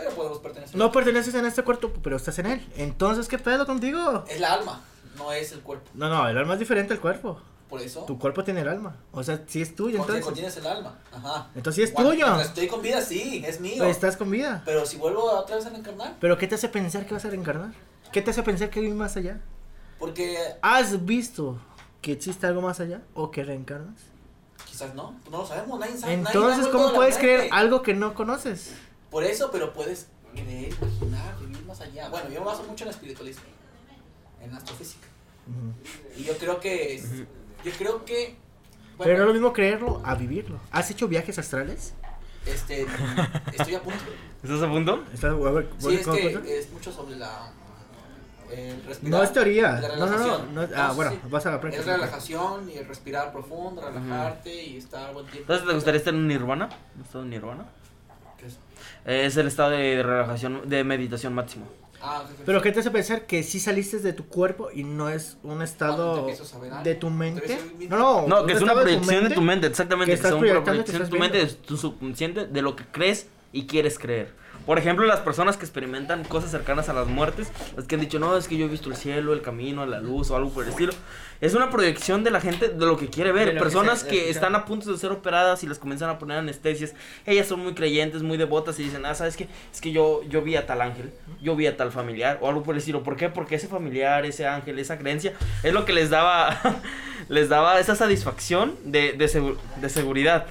[0.04, 0.76] pero podemos pertenecer.
[0.76, 2.72] No perteneces en este cuerpo, pero estás en él.
[2.76, 4.24] Entonces, ¿qué pedo contigo?
[4.28, 4.80] Es la alma,
[5.16, 5.90] no es el cuerpo.
[5.94, 7.40] No, no, el alma es diferente al cuerpo.
[7.68, 8.00] Por eso.
[8.04, 8.96] Tu cuerpo tiene el alma.
[9.12, 10.24] O sea, si es tuyo, entonces.
[10.24, 10.98] contienes el alma.
[11.12, 11.50] Ajá.
[11.54, 12.40] Entonces sí es Cuando- tuyo.
[12.40, 13.76] estoy con vida, sí, es mío.
[13.78, 14.62] Pues estás con vida.
[14.64, 17.30] Pero si vuelvo otra vez a reencarnar, Pero ¿qué te hace pensar que vas a
[17.30, 17.70] reencarnar?
[18.12, 19.40] ¿Qué te hace pensar que hay más allá?
[20.00, 21.58] porque ¿Has visto
[22.00, 24.00] que existe algo más allá o que reencarnas?
[24.66, 26.14] quizás no, pues no lo sabemos, nadie sabe.
[26.14, 28.74] Entonces, ¿cómo puedes creer algo que no conoces?
[29.10, 32.08] Por eso, pero puedes creer, imaginar, vivir más allá.
[32.08, 33.42] Bueno, yo me baso mucho en espiritualismo,
[34.42, 35.06] en astrofísica.
[36.16, 37.10] Y yo creo que, es-
[37.64, 38.36] yo creo que,
[38.96, 40.60] bueno, Pero no es lo mismo creerlo a vivirlo.
[40.70, 41.94] ¿Has hecho viajes astrales?
[42.46, 42.86] este,
[43.52, 43.98] estoy a punto.
[44.42, 45.04] ¿Estás a punto?
[45.12, 46.48] ¿Estás, a ver, Sí, es ¿cómo que cuenta?
[46.50, 47.52] es mucho sobre la,
[48.50, 49.10] el respirar.
[49.18, 49.72] No es teoría.
[49.80, 50.68] la No, no, no.
[50.76, 51.18] ah, bueno, sí.
[51.28, 51.84] vas a la Es práctica.
[51.96, 55.40] relajación y el respirar profundo, relajarte y estar buen tiempo.
[55.52, 56.68] Entonces, ¿te gustaría estar en nirvana?
[56.96, 57.66] ¿Un estado de nirvana?
[59.04, 59.32] ¿Qué es?
[59.32, 61.66] Es el estado de relajación, de meditación máximo.
[62.02, 62.24] Ah.
[62.46, 65.58] Pero ¿qué te hace pensar que sí saliste de tu cuerpo y no es un
[65.58, 66.26] te estado
[66.82, 67.58] de tu te mente?
[67.88, 68.26] No, no.
[68.26, 70.12] No, que es una proyección de tu mente, exactamente.
[70.12, 72.74] que Que, estás son una que proyección de tu mente, de tu subconsciente, de lo
[72.74, 74.32] que crees y quieres creer.
[74.66, 78.18] Por ejemplo, las personas que experimentan cosas cercanas a las muertes, las que han dicho,
[78.18, 80.62] no, es que yo he visto el cielo, el camino, la luz o algo por
[80.64, 80.92] el estilo.
[81.40, 83.54] Es una proyección de la gente de lo que quiere ver.
[83.54, 86.36] Que Personas se- que, están a punto de ser operadas y les comienzan a poner
[86.38, 86.94] anestesias.
[87.26, 89.48] Ellas son muy creyentes, muy devotas y dicen, ah, ¿sabes qué?
[89.72, 91.10] Es que yo, yo vi a tal ángel,
[91.42, 93.02] yo vi a tal familiar o algo por el estilo.
[93.02, 93.30] ¿Por qué?
[93.30, 96.60] Porque ese familiar, ese ángel, esa creencia es lo que les daba,
[97.28, 100.46] les daba esa satisfacción de, de, segu- de seguridad.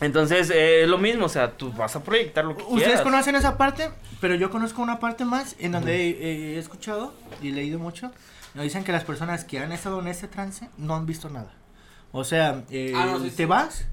[0.00, 3.02] Entonces, eh, es lo mismo, o sea, tú vas a proyectar lo que Ustedes quieras.
[3.02, 7.50] conocen esa parte, pero yo conozco una parte más en donde he, he escuchado y
[7.52, 8.10] leído mucho.
[8.54, 11.52] Nos dicen que las personas que han estado en ese trance no han visto nada.
[12.12, 13.44] O sea, eh, Ah, no, sí, te sí.
[13.44, 13.86] vas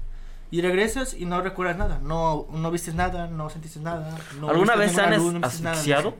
[0.50, 1.98] y regresas y no recuerdas nada.
[2.02, 4.16] No, no viste nada, no sentiste nada.
[4.38, 5.48] no ¿Alguna vez han luz, no nada.
[5.48, 6.16] asfixiado?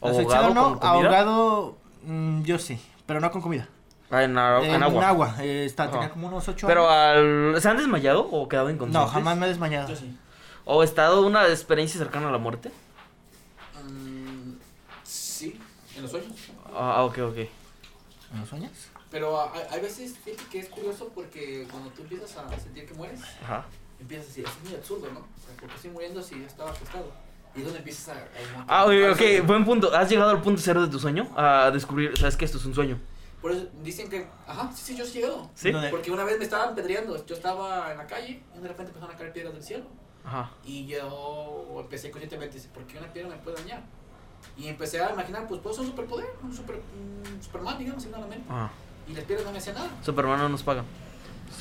[0.00, 1.08] ¿O Asfixiado ahogado no, con comida?
[1.08, 3.68] ahogado mm, yo sí, pero no con comida.
[4.12, 5.34] Ah, en, a- en En agua.
[5.40, 7.54] eh, está, tenía como unos 8 Pero años.
[7.54, 7.62] al...
[7.62, 9.00] ¿se han desmayado o quedado inconscientes?
[9.06, 9.88] No, jamás me he desmayado.
[9.88, 10.14] Yo sí.
[10.66, 12.70] ¿O estado una experiencia cercana a la muerte?
[13.84, 14.52] Mm,
[15.02, 15.58] sí,
[15.96, 16.32] en los sueños.
[16.74, 17.36] Ah, ok, ok.
[17.38, 18.70] ¿En los sueños?
[19.10, 19.38] Pero
[19.70, 23.64] hay, veces fíjate que es curioso porque cuando tú empiezas a sentir que mueres, Ajá.
[24.00, 25.20] empiezas a decir, es muy absurdo, ¿no?
[25.20, 27.12] O sea, porque estoy muriendo si ya estaba acostado.
[27.54, 28.20] Y es donde empiezas a...
[28.20, 29.94] a Ah, ok, ok, buen punto.
[29.94, 31.28] ¿Has llegado al punto cero de tu sueño?
[31.36, 32.98] A descubrir, sabes que esto es un sueño.
[33.42, 35.50] Por eso dicen que, ajá, sí, sí, yo sí he llegado.
[35.54, 35.72] ¿Sí?
[35.90, 39.14] Porque una vez me estaban pedreando, yo estaba en la calle y de repente empezaron
[39.14, 39.84] a caer piedras del cielo.
[40.24, 40.52] Ajá.
[40.64, 43.82] Y yo empecé conscientemente, dice, ¿por qué una piedra me puede dañar?
[44.56, 48.12] Y empecé a imaginar, pues puedo ser un superpoder, un, super, un Superman, digamos, en
[48.12, 48.44] la mente.
[48.48, 48.70] Ajá.
[49.08, 49.90] Y las piedras no me hacían nada.
[50.04, 50.84] Superman no nos paga.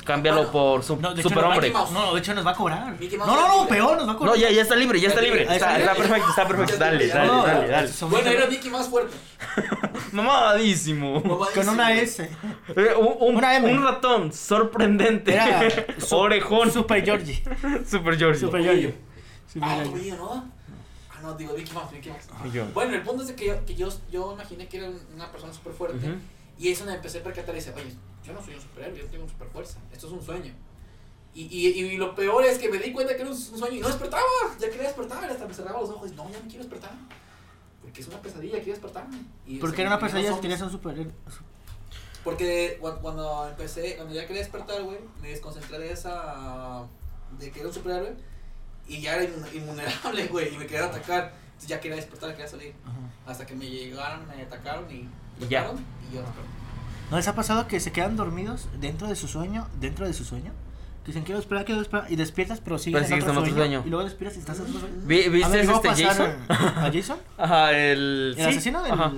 [0.06, 0.51] Cámbialo Bueno.
[0.51, 1.71] por su- No, superhombre.
[1.71, 1.91] Mouse.
[1.91, 2.95] No, de hecho nos va a cobrar.
[3.17, 4.36] No, no, no, peor, nos va a cobrar.
[4.36, 5.43] No, ya, ya está libre, ya está libre.
[5.43, 6.77] Está perfecto, está perfecto.
[6.77, 7.89] Dale, dale, dale, dale.
[8.10, 9.15] Bueno, era Mickey más fuerte.
[10.12, 11.21] Mamadísimo.
[11.54, 12.30] Con una S.
[12.75, 13.71] Eh, un, un- Una M.
[13.73, 15.34] un ratón sorprendente.
[15.34, 15.62] Era
[15.99, 16.71] su- Orejón.
[16.71, 17.43] Super Georgie.
[17.89, 18.39] Super Georgie.
[18.39, 18.93] Super Ah, Georgie.
[19.93, 20.45] veías, ¿no?
[21.12, 22.73] Ah, no, digo Mickey Mouse, Mickey Mouse.
[22.73, 25.73] Bueno, el punto es que yo, que yo, yo imaginé que era una persona súper
[25.73, 26.15] fuerte.
[26.58, 27.93] Y eso me empecé a percatar y dice, oye,
[28.25, 29.79] yo no soy un superhéroe, yo tengo super fuerza.
[29.91, 30.53] Esto es un sueño.
[31.34, 33.79] Y, y, y lo peor es que me di cuenta que era un, sueño y
[33.79, 34.23] no despertaba.
[34.60, 36.91] Ya quería despertar, hasta me cerraba los ojos y no, ya no quiero despertar.
[37.81, 39.17] Porque es una pesadilla, quiero despertarme.
[39.47, 41.07] Y, Porque era una pesadilla si tenías un super.
[42.23, 46.86] Porque cuando, cuando empecé, cuando ya quería despertar, güey, me desconcentré de esa.
[47.39, 48.15] de que era un superhéroe.
[48.88, 51.34] Y ya era invulnerable, güey, y me querían atacar.
[51.45, 52.73] Entonces ya quería despertar, quería salir.
[53.25, 55.10] Hasta que me llegaron, me atacaron y.
[55.39, 55.71] Y ya.
[56.10, 56.61] Y yo desperté.
[57.12, 59.67] ¿No les ha pasado que se quedan dormidos dentro de su sueño?
[59.80, 60.52] Dentro de su sueño.
[61.04, 62.06] Que dicen, quiero esperar, quiero esperar.
[62.12, 63.84] Y despiertas, pero sigues Pero sigues en otro sueño.
[63.86, 64.95] Y luego despiertas y estás en otro sueño.
[65.04, 66.36] Vi- ¿Viste a este pasar Jason?
[66.50, 67.17] ¿A Jason?
[67.38, 68.36] Ajá, el.
[68.38, 68.91] ¿El sí, asesino del.?
[68.93, 69.12] ajá.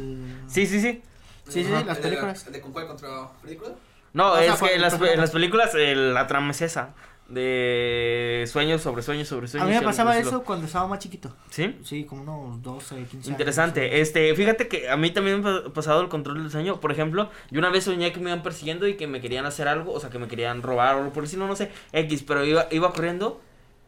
[0.47, 1.01] Sí, sí, sí.
[1.47, 2.47] Sí, sí, las ¿El de la- películas.
[2.47, 3.09] ¿El de con cuál contra
[3.41, 3.77] Freddy Krueger?
[4.13, 6.93] No, O sea, es que en las, en las películas el- la trama es esa.
[7.29, 9.67] De sueños sobre sueños sobre sueños.
[9.67, 11.33] A mí me pasaba eso cuando estaba más chiquito.
[11.49, 11.75] ¿Sí?
[11.83, 13.27] Sí, como unos 12, 15 años.
[13.27, 14.01] Interesante.
[14.01, 16.79] Este, fíjate que a mí también me ha pasado el control del sueño.
[16.79, 19.67] Por ejemplo, yo una vez soñé que me iban persiguiendo y que me querían hacer
[19.67, 22.43] algo, o sea, que me querían robar o algo por decirlo, no sé, X, pero
[22.45, 23.41] iba, iba corriendo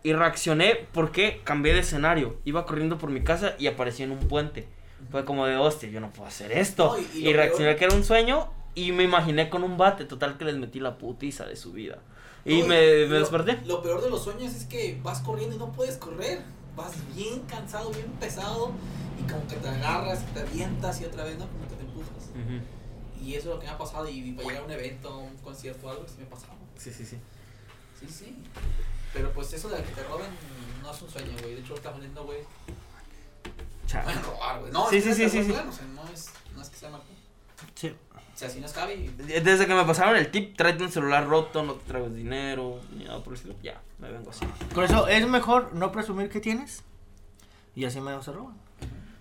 [0.03, 2.37] y reaccioné porque cambié de escenario.
[2.45, 4.67] Iba corriendo por mi casa y aparecí en un puente.
[5.11, 6.95] Fue como de hostia, yo no puedo hacer esto.
[6.97, 9.77] No, y- y lo reaccioné peor- que era un sueño y me imaginé con un
[9.77, 11.99] bate, total que les metí la putiza de su vida.
[12.45, 13.59] Y No, me, me lo- desperté.
[13.65, 16.43] Lo peor de los sueños es que vas corriendo y no puedes correr.
[16.75, 18.71] Vas bien cansado, bien pesado.
[19.19, 21.47] Y como que te agarras, te avientas y otra vez, ¿no?
[21.47, 22.29] Como que te empujas.
[23.21, 24.07] Y eso es lo que me ha pasado.
[24.07, 26.53] Y para llegar a un evento, un concierto o algo, sí me ha pasado.
[26.77, 27.17] Sí, sí, sí.
[27.99, 28.37] Sí, sí.
[29.13, 30.27] Pero pues eso de que te roben
[30.83, 31.55] no es un sueño, güey.
[31.55, 32.39] De hecho, está poniendo, güey.
[34.03, 34.71] Pueden robar, güey.
[34.73, 35.51] No, Sí, sí, no sí, sí, que sí.
[35.51, 37.03] plan, O sea, no es, no es que sea malo.
[38.35, 39.07] Si no es Javi.
[39.17, 43.05] Desde que me pasaron el tip, tráete un celular roto, no te traigas dinero, ni
[43.05, 43.55] nada por el estilo.
[43.63, 44.45] Ya, me vengo así.
[44.73, 46.83] Por eso es mejor no presumir que tienes.
[47.75, 48.55] Y así menos se roban.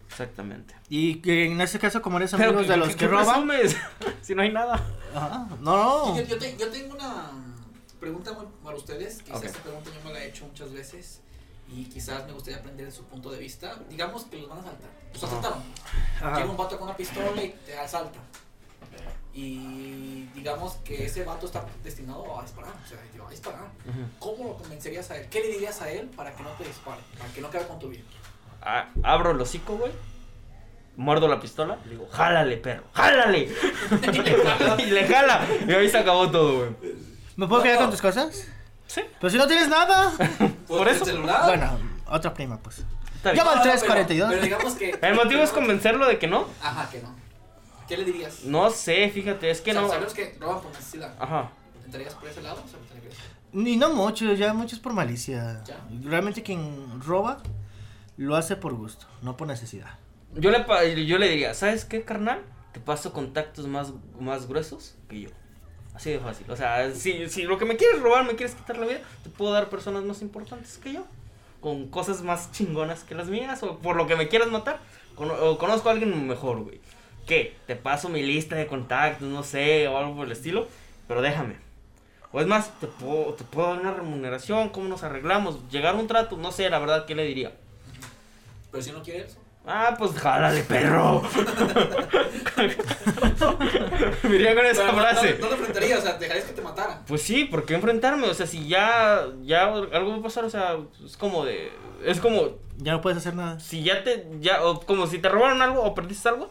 [0.09, 0.75] Exactamente.
[0.89, 3.49] Y que en este caso, como eres Pero, amigos de los que, ¿qué roban.
[4.23, 4.75] si no hay nada.
[5.15, 5.47] Ajá.
[5.61, 5.77] No,
[6.13, 6.17] no.
[6.17, 7.31] Yo, yo, te- yo tengo una
[8.01, 9.23] pregunta para ustedes.
[9.23, 9.45] Quizás Ok.
[9.45, 11.21] esta pregunta yo me la he hecho muchas veces.
[11.69, 13.77] Y quizás me gustaría aprender de su punto de vista.
[13.89, 14.91] Digamos que los van a asaltar.
[15.13, 15.59] Los asaltaron.
[16.37, 18.19] Llega un vato con una pistola y te asalta.
[19.33, 22.73] Y digamos que ese vato está destinado a disparar.
[22.73, 23.67] O sea, va a disparar.
[24.21, 25.27] ¿Cómo lo convencerías a él?
[25.29, 27.01] ¿Qué le dirías a él para que no te dispare?
[27.19, 28.03] Para que no acabe con tu vida.
[28.63, 29.93] Ah, abro el hocico, güey.
[30.97, 31.79] Muerdo la pistola.
[31.85, 33.49] Le digo, jálale, perro, jálale.
[34.79, 35.45] y le jala.
[35.67, 36.71] Y ahí se acabó todo, güey.
[37.37, 37.81] ¿Me puedo No, quedar no.
[37.83, 38.47] con tus cosas?
[38.87, 39.01] Sí.
[39.19, 40.13] Pero si no tienes nada.
[40.69, 41.05] Por eso.
[41.05, 41.43] celular.
[41.47, 42.85] Bueno, otra prima, pues.
[43.25, 44.29] No, no, 342.
[44.29, 44.97] Pero, pero digamos que.
[45.03, 46.47] El motivo es convencerlo de que no.
[46.63, 47.24] Ajá, que no.
[47.89, 48.45] ¿Qué le dirías?
[48.45, 49.89] No sé, fíjate, es que O sea, no.
[49.89, 51.15] Sabemos que roban por necesidad.
[51.19, 51.51] Ajá.
[51.85, 52.79] ¿Entrarías por ese lado o sea?
[53.53, 55.63] Ni no mucho, ya mucho es por malicia.
[55.65, 55.77] Ya.
[56.03, 57.41] Realmente quien roba
[58.17, 59.99] lo hace por gusto, no por necesidad.
[60.35, 62.43] Yo le, pa- yo le diría, ¿sabes qué, carnal?
[62.73, 65.31] Te paso contactos más, más gruesos que yo.
[65.95, 66.51] Así de fácil.
[66.51, 69.31] O sea, si, si lo que me quieres robar, me quieres quitar la vida, te
[69.31, 71.05] puedo dar personas más importantes que yo.
[71.61, 73.63] Con cosas más chingonas que las mías.
[73.63, 74.81] O por lo que me quieras matar.
[75.17, 76.81] O conozco a alguien mejor, güey.
[77.27, 77.57] ¿Qué?
[77.67, 80.69] Te paso mi lista de contactos, no sé, o algo por el estilo.
[81.09, 81.57] Pero déjame.
[82.33, 85.59] O es más, te puedo, te puedo dar una remuneración, ¿cómo nos arreglamos?
[85.71, 87.53] Llegar a un trato, no sé, la verdad, ¿qué le diría?
[88.73, 89.39] Pero si no quiere eso.
[89.67, 91.23] Ah, pues jálale, perro.
[94.25, 95.35] Me iría con esa Pero no- frase.
[95.35, 97.01] No, no, lo enfrentarías, o sea, dejarías que te matara.
[97.07, 98.27] Pues sí, ¿por qué enfrentarme?
[98.29, 101.71] O sea, si ya, ya algo va a pasar, o sea, es como de,
[102.05, 103.59] es como, Ya no puedes hacer nada.
[103.61, 106.51] si ya te, ya, o como si te robaron algo o perdiste algo,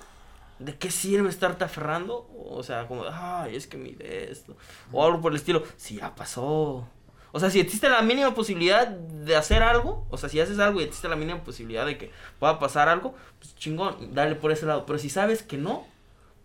[0.59, 2.29] ¿de qué sirve estarte aferrando?
[2.49, 4.55] O sea, como, ay, es que mire esto,
[4.91, 6.87] o algo por el estilo, si ya pasó.
[7.35, 10.79] O sea, si existe la mínima posibilidad de hacer algo, o sea, si haces algo
[10.79, 14.67] y existe la mínima posibilidad de que pueda pasar algo, pues chingón, dale por ese
[14.67, 14.85] lado.
[14.85, 15.87] Pero si sabes que no,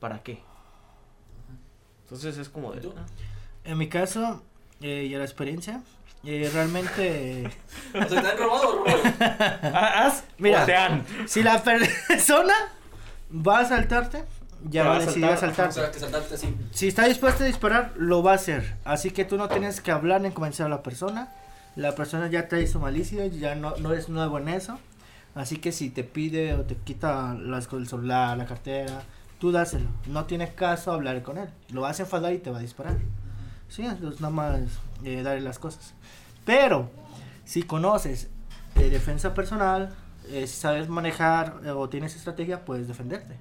[0.00, 0.42] ¿para qué?
[2.04, 2.78] Entonces es como de...
[2.78, 2.94] ¿Y tú?
[2.96, 3.04] ah.
[3.64, 4.42] En mi caso,
[4.80, 5.82] eh, y a la experiencia,
[6.24, 7.44] eh, realmente,
[7.94, 8.84] O sea, ¿te han robado?
[9.20, 10.62] Ah, Haz, Mira.
[10.62, 11.04] o te han.
[11.26, 12.54] si la persona
[13.32, 14.24] va a asaltarte,
[14.68, 15.80] ya Te va a decidir que saltarte.
[16.72, 18.76] Si está dispuesto a disparar, lo va a hacer.
[18.84, 21.32] Así que tú no tienes que hablar ni convencer a la persona.
[21.76, 24.78] La persona ya trae su malicia, ya no, no es nuevo en eso.
[25.34, 29.02] Así que si te pide o te quita las, el celular, la cartera,
[29.38, 29.88] tú dáselo.
[30.06, 31.48] No tiene caso hablar con él.
[31.70, 32.96] Lo vas a enfadar y te va a disparar.
[33.68, 34.60] Sí, es nada más
[35.04, 35.94] eh, darle las cosas.
[36.44, 36.90] Pero,
[37.44, 38.28] si conoces
[38.74, 39.94] eh, defensa personal,
[40.30, 43.36] eh, si sabes manejar eh, o tienes estrategia, puedes defenderte.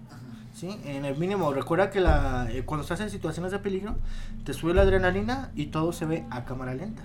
[0.54, 0.80] ¿sí?
[0.86, 3.96] En el mínimo, recuerda que la, eh, cuando estás en situaciones de peligro,
[4.44, 7.04] te sube la adrenalina y todo se ve a cámara lenta.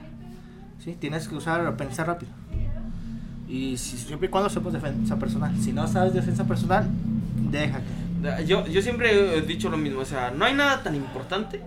[0.82, 0.96] ¿sí?
[0.98, 2.32] Tienes que usar, pensar rápido.
[3.48, 5.54] Y si, siempre y cuando sepas defensa personal.
[5.60, 6.88] Si no sabes defensa personal,
[7.50, 8.46] déjate.
[8.46, 11.60] Yo, yo siempre he dicho lo mismo, o sea, no hay nada tan importante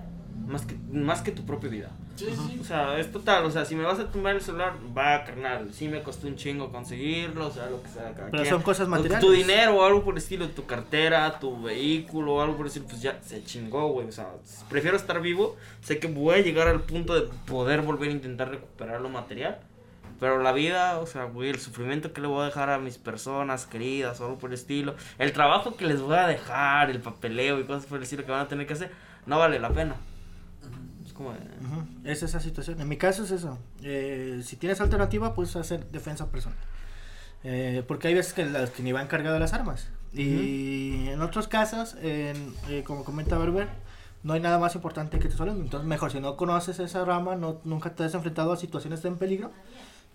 [0.46, 1.92] más que, más que tu propia vida.
[2.16, 2.60] Sí, sí.
[2.62, 5.74] O sea, es total, o sea, si me vas a tumbar el celular, va, carnal,
[5.74, 8.14] sí me costó un chingo conseguirlo, o sea, lo que sea.
[8.14, 8.46] cada Pero quien.
[8.46, 9.26] son cosas O materiales.
[9.26, 12.68] Tu dinero o algo por el estilo, tu cartera, tu vehículo o algo por el
[12.68, 14.08] estilo, pues ya se chingó, güey.
[14.08, 14.30] O sea,
[14.70, 18.50] prefiero estar vivo, sé que voy a llegar al punto de poder volver a intentar
[18.50, 19.60] recuperar lo material.
[20.18, 22.98] Pero la vida, o sea, güey, el sufrimiento que le voy a dejar a mis
[22.98, 27.02] personas queridas o algo por el estilo, el trabajo que les voy a dejar, el
[27.02, 28.92] papeleo y cosas por el estilo que van a tener que hacer,
[29.26, 29.98] no vale la pena.
[31.16, 31.32] Es como
[32.04, 32.82] de- Es esa situación.
[32.82, 33.58] En mi caso es eso.
[33.84, 36.58] Eh, si tienes alternativa, puedes hacer defensa personal.
[37.46, 39.88] Eh, porque hay veces que, las, que ni van cargadas las armas.
[40.14, 43.68] Y en otros casos, en, eh, como comenta Berber,
[44.24, 45.54] no hay nada más importante que tu salud.
[45.60, 49.12] Entonces, mejor si no conoces esa rama, no, nunca te has enfrentado a situaciones de
[49.12, 49.52] peligro,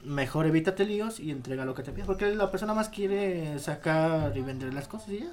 [0.04, 2.06] mejor evítate líos y entrega lo que te pidas.
[2.08, 5.32] Porque la persona más quiere sacar y vender las cosas y ya.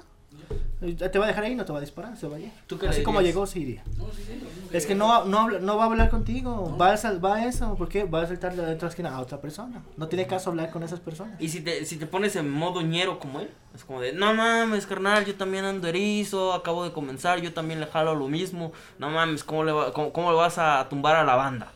[1.10, 2.52] Te va a dejar ahí, no te va a disparar, se va a ir.
[2.68, 3.82] ¿Tú qué le Así como llegó, se iría.
[3.96, 4.40] No, sí, sí,
[4.72, 6.78] Es que no, no, habla- no va a hablar contigo, No.
[6.78, 8.04] va, a va a eso, ¿por qué?
[8.04, 9.82] Va a saltar de la esquina a otra persona.
[9.96, 11.40] No tiene caso hablar con esas personas.
[11.40, 14.32] Y si te, si te pones en modo ñero como él, es como de, no
[14.34, 18.70] mames, carnal, yo también ando erizo, acabo de comenzar, yo también le jalo lo mismo,
[19.00, 21.72] no mames, ¿cómo le, va- cómo, cómo le vas a tumbar a la banda?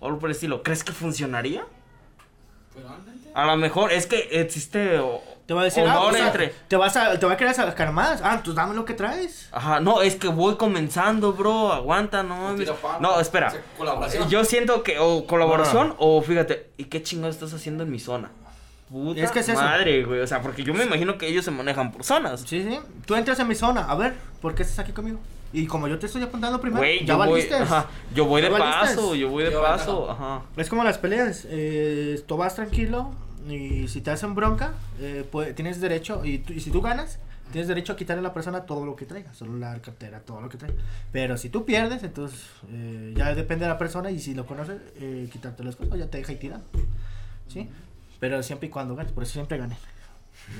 [0.00, 1.66] O algo por el estilo, ¿crees que funcionaría?
[3.34, 6.48] A lo mejor es que existe o- Te va a decir, ah, pues, entre...
[6.66, 8.20] te, vas a, te va a querer sacar más.
[8.22, 9.48] Ah, pues dame lo que traes.
[9.52, 12.60] Ajá, no, es que voy comenzando, bro, aguanta, no O mames.
[12.60, 13.52] tira paro, No, espera.
[14.28, 18.30] Yo siento que o colaboración o fíjate, ¿y qué chingados estás haciendo en mi zona?
[18.90, 19.60] Puta Es que es eso.
[19.60, 22.40] madre, güey, o sea, porque yo me imagino que ellos se manejan por zonas.
[22.46, 22.78] Sí, sí.
[23.04, 25.18] Tú entras en mi zona, a ver, ¿por qué estás aquí conmigo?
[25.58, 27.54] Y como yo te estoy apuntando primero, Güey, ya yo voy, valiste.
[27.54, 30.42] ajá, yo voy de paso, yo voy de Yo paso, ajá.
[30.56, 33.12] Es como las peleas, eh, tú vas tranquilo
[33.48, 37.18] y si te hacen bronca, eh, puede- tienes derecho, y, y si tú ganas,
[37.52, 40.48] tienes derecho a quitarle a la persona todo lo que traiga, celular, cartera, todo lo
[40.50, 40.76] que traiga.
[41.10, 42.40] Pero si tú pierdes, entonces
[42.70, 46.10] eh, ya depende de la persona y si lo conoces, eh, quitarte las cosas, ya
[46.10, 46.64] te deja ahí tirado.
[47.48, 47.70] ¿Sí?
[48.20, 49.76] Pero siempre y cuando ganes, por eso siempre gané.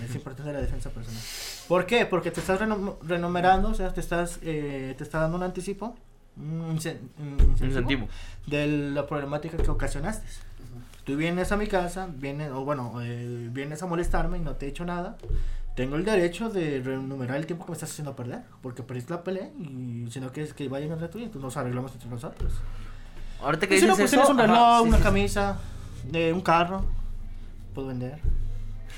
[0.04, 1.20] Es importante la defensa personal.
[1.68, 2.06] ¿Por qué?
[2.06, 5.94] Porque te estás renom- renumerando, o sea, te estás, eh, te está dando un anticipo,
[6.36, 8.08] un, incen- un Incentivo.
[8.46, 10.26] de la problemática que ocasionaste.
[10.26, 10.80] Ujú.
[11.04, 14.66] Tú vienes a mi casa, vienes, o bueno, eh, vienes a molestarme y no te
[14.66, 15.16] he hecho nada.
[15.76, 19.22] Tengo el derecho de renumerar el tiempo que me estás haciendo perder, porque perdiste la
[19.22, 22.52] pelea y si no quieres que vaya en reto, entonces nos arreglamos entre nosotros.
[23.42, 25.02] Ahorita que Y si dices no, pues eso, tienes un reloj, ajá, sí, una sí,
[25.02, 25.04] sí.
[25.04, 25.58] camisa,
[26.10, 26.84] de un carro,
[27.74, 28.18] puedo vender.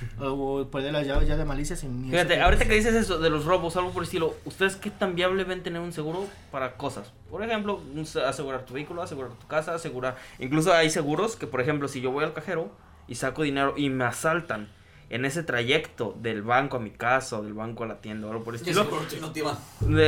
[0.21, 3.31] o perder las llaves ya de malicia sin ni Fíjate, ahorita que dices eso de
[3.31, 6.77] los robos, algo por el estilo, ¿ustedes qué tan viable ven tener un seguro para
[6.77, 7.13] cosas?
[7.31, 7.81] Por ejemplo,
[8.27, 10.17] asegurar tu vehículo, asegurar tu casa, asegurar...
[10.39, 12.71] Incluso hay seguros que, por ejemplo, si yo voy al cajero
[13.07, 14.69] y saco dinero y me asaltan
[15.11, 18.31] en ese trayecto del banco a mi casa o del banco a la tienda o
[18.31, 18.89] algo por el Y si estilo,
[19.21, 19.59] no te iba.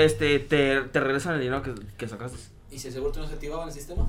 [0.04, 2.38] este, te, te regresan el dinero que, que sacaste.
[2.70, 4.08] ¿Y si el seguro no se activaba en el sistema?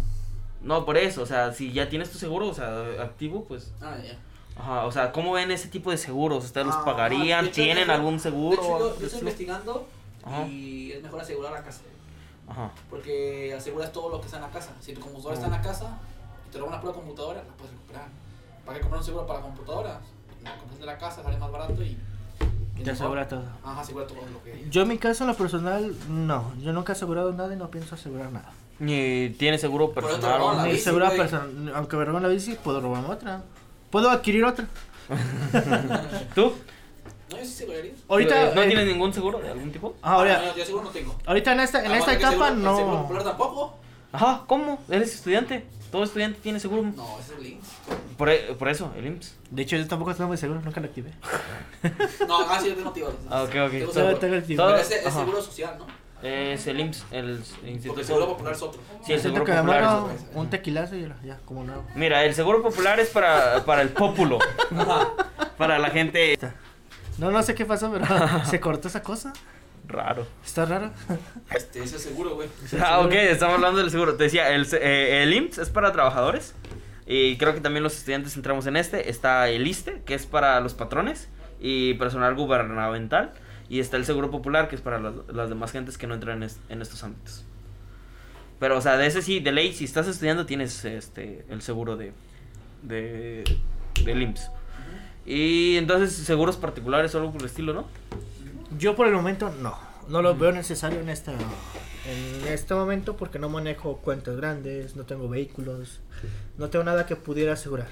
[0.61, 3.73] No, por eso, o sea, si ya tienes tu seguro, o sea, activo, pues...
[3.81, 4.17] Ah, ya.
[4.57, 6.43] Ajá, o sea, ¿cómo ven ese tipo de seguros?
[6.45, 7.45] ¿Ustedes los Ah, pagarían?
[7.45, 8.53] de hecho, ¿Tienen de hecho- algún De seguro?
[8.61, 9.87] hecho, o algo yo, yo estoy investigando
[10.23, 10.45] Ajá.
[10.47, 11.81] y es mejor asegurar la casa.
[12.47, 12.71] Ajá.
[12.89, 14.71] Porque aseguras todo lo que está en la casa.
[14.81, 15.97] Si tu computadora está en la casa
[16.47, 18.07] y te roban la pura computadora, la puedes recuperar.
[18.65, 19.99] ¿Para qué comprar un seguro para la computadora?
[20.43, 21.85] La compras de la casa, sale más barato y.
[21.87, 21.97] y
[22.83, 22.91] Te mejor.
[22.93, 23.43] asegura todo.
[23.63, 24.67] Ajá, asegura todo lo que.
[24.69, 26.51] Yo en mi caso, en lo personal, no.
[26.61, 28.51] Yo nunca he asegurado nada y no pienso asegurar nada.
[28.79, 30.39] Ni tiene seguro personal.
[30.67, 31.17] Ni güey.
[31.17, 31.71] personal.
[31.75, 33.43] Aunque me roban la bici, puedo robarme otra.
[33.91, 34.67] Puedo adquirir otra.
[36.35, 36.53] ¿Tú?
[37.29, 37.91] No, yo sí aseguraría.
[38.07, 38.53] Ahorita.
[38.55, 39.95] ¿No eh, tienes ningún seguro de algún tipo?
[40.01, 41.15] ah, ahora, No, yo, yo seguro no tengo.
[41.25, 43.01] ahorita en esta, en Ah, esta bueno, etapa seguro- El seguro no.
[43.03, 43.77] popular tampoco.
[44.13, 44.81] Ajá, ¿cómo?
[44.89, 45.65] ¿Eres estudiante?
[45.91, 46.83] Todo estudiante tiene seguro.
[46.95, 47.61] No, ese es el link.
[48.17, 49.35] Por, e- por eso, el IMSS.
[49.49, 51.11] De hecho, yo tampoco estoy muy seguro, nunca lo activé.
[52.27, 53.13] No, ah, sí, yo tengo activado.
[53.29, 53.71] Ah, ok, ok.
[53.71, 54.17] Tengo seguro.
[54.17, 55.85] tengo el Todo- Pero es seguro social, ¿no?
[56.23, 57.29] Es el IMSS, el
[57.65, 57.87] Instituto.
[57.87, 58.81] Porque el seguro popular es otro.
[59.05, 59.81] Sí, el seguro que me popular.
[59.81, 60.39] muero es otro.
[60.39, 61.83] un tequilazo y ya, como nuevo.
[61.95, 64.37] Mira, el seguro popular es para, para el pópulo.
[65.57, 66.37] Para la gente
[67.17, 68.05] No, no sé qué pasó, pero
[68.45, 69.33] se cortó esa cosa.
[69.87, 70.27] raro.
[70.45, 70.91] Está raro.
[71.49, 72.49] Este, ese es seguro, güey.
[72.79, 74.15] Ah, ok, estamos hablando del seguro.
[74.15, 76.53] Te decía, el, eh, el IMSS es para trabajadores.
[77.07, 79.09] Y creo que también los estudiantes entramos en este.
[79.09, 81.27] Está el ISTE, que es para los patrones
[81.59, 83.33] y personal gubernamental.
[83.71, 86.37] Y está el Seguro Popular, que es para las, las demás gentes que no entran
[86.37, 87.45] en, es- en estos ámbitos.
[88.59, 91.95] Pero, o sea, de ese sí, de ley, si estás estudiando, tienes este el seguro
[91.95, 92.11] de,
[92.83, 93.43] de
[94.03, 94.51] del IMSS.
[95.25, 97.85] Y entonces, seguros particulares o algo por el estilo, ¿no?
[98.77, 99.77] Yo por el momento no.
[100.09, 105.05] No lo veo necesario en este, en este momento porque no manejo cuentas grandes, no
[105.05, 106.01] tengo vehículos,
[106.57, 107.87] no tengo nada que pudiera asegurar.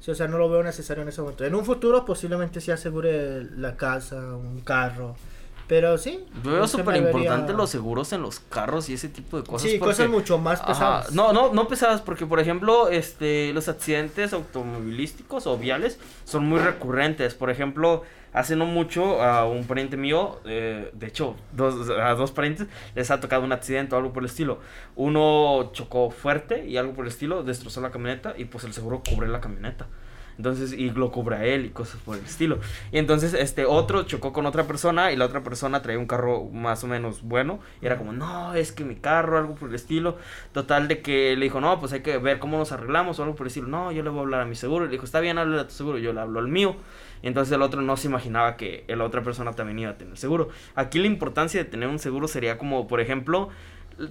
[0.00, 1.44] Sí, o sea, no lo veo necesario en ese momento.
[1.44, 5.14] En un futuro posiblemente sí asegure la casa, un carro,
[5.68, 6.24] pero sí.
[6.42, 9.70] Yo veo súper importante vería- los seguros en los carros y ese tipo de cosas.
[9.70, 11.12] Sí, porque- cosas mucho más Ajá, pesadas.
[11.12, 16.58] No, no, no pesadas, porque por ejemplo, este, los accidentes automovilísticos o viales son muy
[16.60, 17.34] recurrentes.
[17.34, 22.30] Por ejemplo, hace no mucho a un pariente mío, eh, de hecho, dos, a dos
[22.30, 24.60] parientes les ha tocado un accidente o algo por el estilo.
[24.96, 29.02] Uno chocó fuerte y algo por el estilo, destrozó la camioneta y pues el seguro
[29.08, 29.86] cubre la camioneta.
[30.40, 32.60] Entonces, y lo cubre a él y cosas por el estilo.
[32.92, 36.46] Y entonces, este otro chocó con otra persona y la otra persona traía un carro
[36.46, 37.60] más o menos bueno.
[37.82, 40.16] Y era como, no, es que mi carro, algo por el estilo.
[40.52, 43.34] Total de que le dijo, no, pues hay que ver cómo nos arreglamos o algo
[43.34, 43.68] por el estilo.
[43.68, 44.86] No, yo le voy a hablar a mi seguro.
[44.86, 45.98] Y le dijo, está bien, háblale a tu seguro.
[45.98, 46.76] Yo le hablo al mío.
[47.20, 50.16] Y entonces el otro no se imaginaba que la otra persona también iba a tener
[50.16, 50.48] seguro.
[50.74, 53.50] Aquí la importancia de tener un seguro sería como, por ejemplo,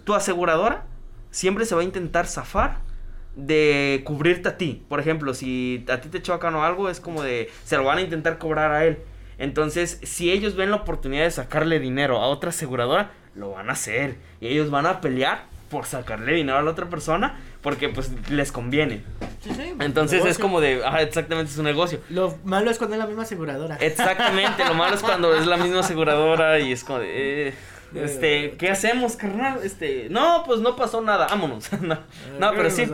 [0.04, 0.86] tu aseguradora
[1.32, 2.88] siempre se va a intentar zafar
[3.46, 4.84] de cubrirte a ti.
[4.88, 7.98] Por ejemplo, si a ti te chocan o algo, es como de, se lo van
[8.00, 9.00] a intentar cobrar a él.
[9.38, 13.74] Entonces, si ellos ven la oportunidad de sacarle dinero a otra aseguradora, lo van a
[13.74, 14.18] hacer.
[14.42, 18.52] Y ellos van a pelear por sacarle dinero a la otra persona porque pues les
[18.52, 19.04] conviene.
[19.42, 22.00] Sí, sí, Entonces es como de, ah, exactamente, es un negocio.
[22.10, 23.76] Lo malo es cuando es la misma aseguradora.
[23.78, 27.54] Exactamente, lo malo es cuando es la misma aseguradora y es como de, eh,
[27.96, 29.60] este, ¿qué hacemos, carnal?
[29.64, 31.72] Este, no, pues no pasó nada, vámonos.
[31.82, 31.98] no,
[32.40, 32.86] no, pero sí.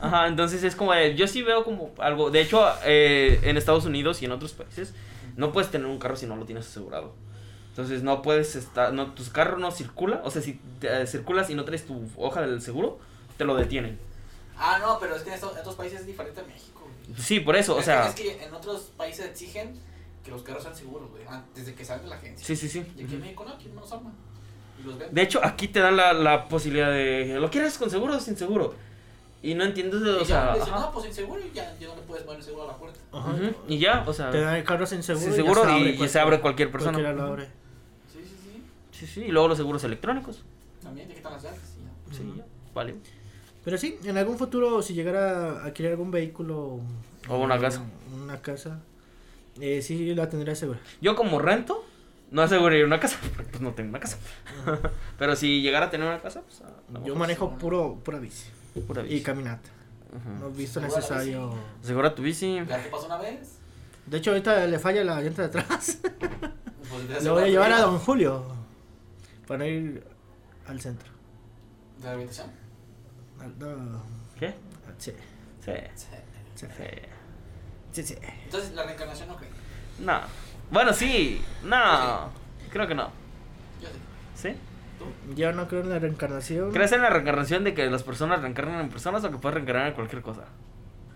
[0.00, 3.84] Ajá, entonces es como, de- yo sí veo como algo, de hecho, eh, en Estados
[3.84, 4.94] Unidos y en otros países,
[5.36, 7.14] no puedes tener un carro si no lo tienes asegurado.
[7.70, 11.50] Entonces no puedes estar, no, tu carro no circula, o sea, si te, eh, circulas
[11.50, 12.98] y no traes tu hoja del seguro,
[13.36, 13.98] te lo detienen.
[14.56, 16.88] Ah, no, pero es que en estos, en otros países es diferente a México.
[17.06, 17.20] güey.
[17.20, 19.74] Sí, por eso, o sea, que- Es que en otros países exigen
[20.24, 21.22] que los carros sean seguros, güey.
[21.54, 22.46] Desde que salen de la agencia.
[22.46, 22.78] sí, sí, sí.
[22.96, 24.14] Y aquí en México no, aquí no los arman.
[25.10, 28.36] De hecho, aquí te dan la, la posibilidad de, ¿lo quieres con seguro o sin
[28.36, 28.74] seguro?
[29.42, 31.96] Y no entiendes, de, o sea, dicen, no, pues sin seguro y ya, ya no
[31.96, 32.98] le puedes poner seguro a la puerta.
[33.12, 33.34] Ajá.
[33.68, 35.24] Y ya, o sea, Te dan el carro sin seguro.
[35.24, 36.92] sin y ya seguro se y, abre y se abre cualquier persona.
[36.92, 37.44] Cualquiera lo abre.
[38.12, 38.62] Sí, sí, sí.
[38.90, 40.42] Sí, sí, y luego los seguros electrónicos.
[40.82, 42.16] También te quitan las llaves ya.
[42.16, 42.94] Sí, ya, vale.
[43.64, 46.80] Pero sí, en algún futuro, si llegara a adquirir algún vehículo.
[47.28, 47.82] O una casa.
[48.14, 48.80] Una casa.
[49.60, 50.78] Eh, sí, la tendría segura.
[51.00, 51.84] Yo como rento,
[52.30, 54.18] no aseguraría una casa, porque pues no tengo una casa.
[55.18, 56.62] Pero si llegara a tener una casa, pues
[57.04, 58.48] Yo manejo sí, puro, pura bici.
[58.86, 59.22] pura Y bici.
[59.22, 59.70] caminata.
[60.14, 60.30] Ujú.
[60.40, 61.54] No he visto la necesario.
[61.82, 62.56] Asegura tu bici.
[62.68, 63.58] ¿Ya te pasó una vez?
[64.06, 65.98] De hecho, ahorita le falla la llanta de atrás.
[66.88, 68.44] Pues, Lo voy a llevar a Don Julio.
[69.48, 70.06] Para ir
[70.68, 71.10] al centro.
[71.98, 72.46] ¿De rehabilitación?
[73.40, 74.02] Al- no,
[74.38, 74.54] ¿Qué?
[74.96, 75.12] sí,
[75.64, 75.72] Sí.
[75.96, 76.06] Sí.
[76.54, 76.84] sí, sí.
[77.90, 78.16] sí, sí.
[78.44, 79.50] Entonces, la reencarnación no creo.
[79.98, 80.20] No.
[80.70, 81.42] Bueno, sí.
[81.64, 82.30] No.
[82.70, 83.10] Creo que no.
[83.80, 83.98] Yo sí.
[84.34, 84.54] ¿Sí?
[84.98, 85.34] ¿Tú?
[85.34, 86.72] Yo no creo en la reencarnación.
[86.72, 89.88] ¿Crees en la reencarnación de que las personas reencarnan en personas o que puedes reencarnar
[89.88, 90.44] en cualquier cosa?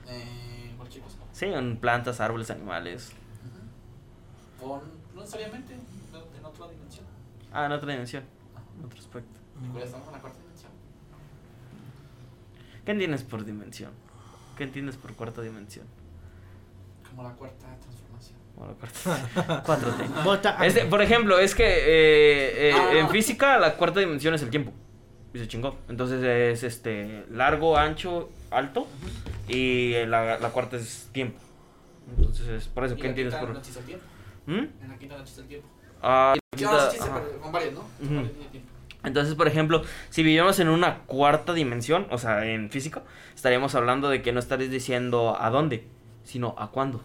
[0.09, 1.17] Eh, cualquier cosa.
[1.33, 3.13] Sí, en plantas, árboles, animales.
[4.61, 4.71] Ujú.
[4.73, 4.83] O
[5.15, 7.07] no necesariamente en otra dimensión.
[7.53, 8.25] Ah, en otra dimensión.
[8.79, 9.41] En otro aspecto.
[9.83, 10.73] Estamos en la cuarta dimensión.
[12.85, 13.93] ¿Qué entiendes por dimensión?
[14.57, 15.87] ¿Qué entiendes por cuarta dimensión?
[17.09, 18.00] Como la cuarta transformación.
[18.61, 19.63] O la cuarta.
[19.65, 20.23] 4T.
[20.25, 22.91] Bota- Este, por ejemplo, es que eh, eh, Ah.
[22.99, 24.73] en física la cuarta dimensión es el tiempo.
[25.33, 25.77] Y se chingó.
[25.89, 28.87] Entonces es este largo, ancho, alto.
[29.49, 31.39] Y la, la cuarta es tiempo.
[32.19, 32.97] Entonces es por eso.
[32.97, 33.55] ¿Qué la entiendes quinta por.?
[33.55, 34.05] No el tiempo.
[34.47, 34.83] ¿Mm?
[34.83, 35.69] En la quinta no existe el tiempo.
[36.03, 37.85] Ah, pero con varios, ¿no?
[37.99, 38.69] Tiene tiempo.
[39.03, 43.03] Entonces, por ejemplo, si vivimos en una cuarta dimensión, o sea, en física,
[43.35, 45.87] estaríamos hablando de que no estaréis diciendo a dónde,
[46.25, 47.03] sino a cuándo.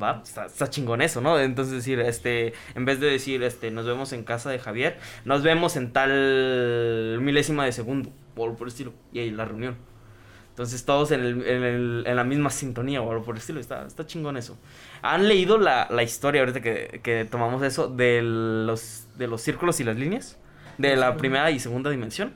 [0.00, 1.38] Va, está, está chingón eso, ¿no?
[1.38, 5.42] Entonces decir, este, en vez de decir, este, nos vemos en casa de Javier, nos
[5.42, 9.76] vemos en tal milésima de segundo, por el estilo, y ahí la reunión.
[10.50, 13.86] Entonces todos en, el, en, el- en la misma sintonía o por el estilo, está,
[13.86, 14.56] está chingón eso.
[15.02, 19.80] ¿Han leído la, la historia ahorita que, que tomamos eso de los, de los círculos
[19.80, 20.38] y las líneas?
[20.78, 22.32] De la primera y segunda dimensión.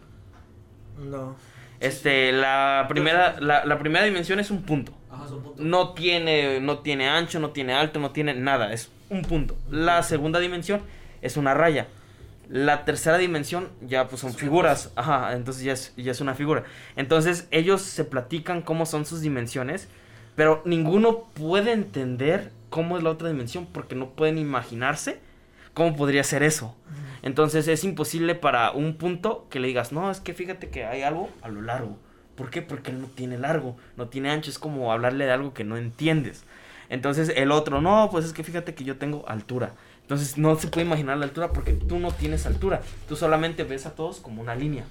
[0.98, 1.36] No.
[1.80, 4.92] Este, la primera, la, la primera dimensión es un punto.
[5.10, 5.62] Ajá, es un punto.
[5.62, 9.56] No tiene, no tiene ancho, no tiene alto, no tiene nada, es un punto.
[9.70, 10.82] La segunda dimensión
[11.22, 11.88] es una raya.
[12.48, 16.64] La tercera dimensión ya pues son figuras, ajá, entonces ya es, ya es una figura.
[16.96, 19.88] Entonces ellos se platican cómo son sus dimensiones,
[20.34, 25.20] pero ninguno puede entender cómo es la otra dimensión porque no pueden imaginarse
[25.74, 26.74] cómo podría ser eso.
[27.22, 31.02] Entonces es imposible para un punto que le digas, no, es que fíjate que hay
[31.02, 31.98] algo a lo largo.
[32.38, 32.62] ¿Por qué?
[32.62, 35.76] Porque él no tiene largo, no tiene ancho, es como hablarle de algo que no
[35.76, 36.44] entiendes.
[36.88, 39.72] Entonces el otro, no, pues es que fíjate que yo tengo altura.
[40.02, 42.80] Entonces no se puede imaginar la altura porque tú no tienes altura.
[43.08, 44.84] Tú solamente ves a todos como una línea.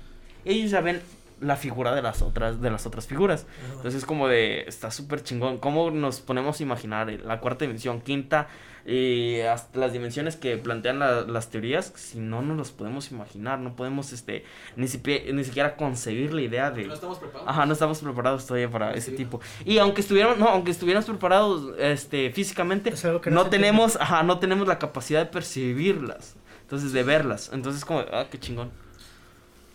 [0.43, 1.01] Ellos ya ven
[1.39, 3.45] la figura de las otras, de las otras figuras.
[3.69, 5.57] Entonces es como de, está súper chingón.
[5.57, 8.49] ¿Cómo nos ponemos a imaginar la cuarta dimensión, quinta
[8.89, 11.91] y hasta las dimensiones que plantean la- las teorías?
[11.95, 14.45] Si no nos los podemos imaginar, no podemos este
[14.77, 16.85] ni, sipi- ni siquiera concebir la idea de...
[16.85, 17.49] No estamos preparados.
[17.49, 19.41] Ajá, no estamos preparados todavía para ese tipo.
[19.65, 23.97] Y aunque estuviéramos, no, aunque estuviéramos preparados este físicamente, Es algo que no no tenemos,
[23.97, 26.35] ajá, no tenemos la capacidad de percibirlas.
[26.61, 27.49] Entonces de verlas.
[27.53, 28.71] Entonces como, ah, qué chingón.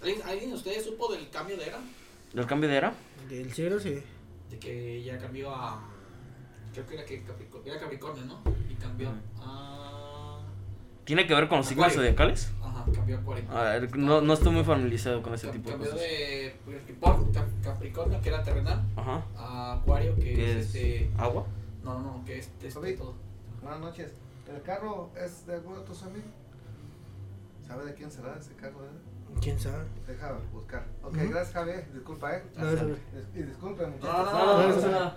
[0.02, 1.78] ¿Alguien, ¿Alguien de ustedes supo del cambio de era?
[2.34, 2.94] ¿El cambio de era?
[3.28, 4.02] Del cielo sí.
[4.50, 5.82] De que ya cambió a.
[6.73, 8.41] creo que era, que Capricornio, era Capricornio, ¿no?
[8.70, 9.11] Y cambió
[9.41, 10.41] a...
[11.05, 12.53] ¿Tiene que ver con los signos zodiacales?
[12.62, 13.51] Ajá, cambió a Acuario.
[13.51, 16.07] A ver, no, no estoy muy familiarizado con ese Cam- tipo de cambió cosas.
[16.09, 19.23] de Capricornio, Cap- Capricornio, que era terrenal, Ajá.
[19.37, 20.66] a Acuario, que ¿Qué es es?
[20.75, 21.11] este...
[21.18, 21.45] ¿Agua?
[21.83, 22.95] No, no, no, que es este Sobi.
[22.97, 23.14] todo.
[23.62, 24.12] Buenas noches.
[24.55, 26.31] ¿El carro es de alguno de tus amigos?
[27.66, 28.85] ¿Sabe de quién será ese carro?
[28.85, 29.39] eh?
[29.41, 29.85] ¿Quién sabe?
[30.07, 30.85] Deja buscar.
[31.03, 31.91] Ok, gracias Javier.
[31.93, 32.43] Disculpa, eh.
[32.57, 32.70] No,
[33.35, 34.12] Y disculpen, muchachos.
[34.12, 35.12] No, no, no, no, no, no, no, no.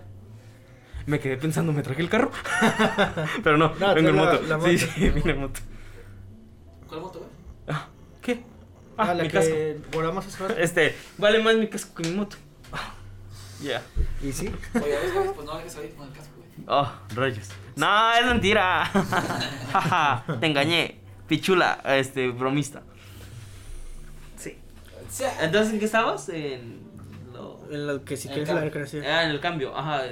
[1.06, 2.32] Me quedé pensando, ¿me traje el carro?
[3.44, 4.42] Pero no, No, vengo en la- moto.
[4.48, 4.94] la Sí, moto.
[4.96, 5.60] sí, vine en moto.
[6.88, 7.32] ¿Cuál moto, güey?
[7.78, 7.88] Ah,
[8.22, 8.44] ¿Qué?
[8.98, 9.52] Ah, Ah, la mi casco.
[9.52, 10.58] que volamos hace rato.
[10.58, 12.38] Este, vale más mi casco que mi moto.
[12.72, 12.94] Ah,
[13.62, 13.82] Ya.
[14.24, 14.52] Y sí.
[14.76, 16.50] Oye, a veces, pues no dejes salir con el casco, güey.
[16.68, 17.50] Oh, rayos.
[17.76, 18.90] No, es mentira.
[20.40, 21.00] Te engañé.
[21.28, 22.82] Pichula, este, bromista.
[24.38, 24.58] Sí.
[25.42, 26.30] Entonces, ¿en qué estabas?
[26.30, 26.80] En
[27.34, 27.60] lo...
[27.70, 29.04] En lo que si quieres la recreación.
[29.06, 30.04] Ah, en el cambio, ajá.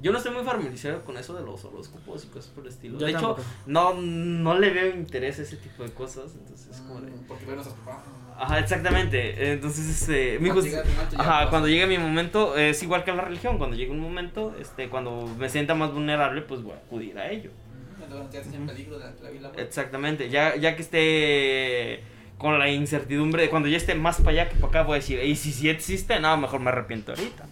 [0.00, 2.98] Yo no estoy muy familiarizado con eso de los horóscopos y cosas por el estilo.
[2.98, 3.36] Yo de hecho,
[3.66, 6.32] no, no le veo interés a ese tipo de cosas.
[6.38, 7.10] Entonces, es como de.
[7.10, 8.04] mm, porque ven nuestros papás.
[8.38, 9.52] Ajá, exactamente.
[9.52, 10.38] Entonces, este.
[10.38, 13.58] Mi Cuando momento, ya Ajá, cuando llegue mi momento, es igual que la religión.
[13.58, 17.30] Cuando llegue un momento, este, cuando me sienta más vulnerable, pues voy a acudir a
[17.30, 17.50] ello.
[18.02, 19.52] Entonces, ya estás en peligro de la, vida.
[19.58, 20.30] Exactamente.
[20.30, 22.04] Ya, ya que esté
[22.38, 25.22] con la incertidumbre, cuando ya esté más para allá que para acá, voy a decir,
[25.22, 27.46] y si sí existe, no, mejor me arrepiento ahorita.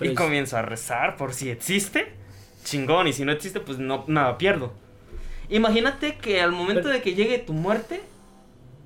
[0.00, 2.12] Y comienzo a rezar por si existe,
[2.64, 4.72] chingón, y si no existe, pues no, nada pierdo.
[5.48, 8.00] Imagínate que al momento Pero- de que llegue tu muerte,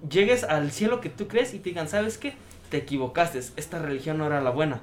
[0.09, 2.35] llegues al cielo que tú crees y te digan, ¿sabes qué?
[2.71, 4.81] Te equivocaste, esta religión no era la buena.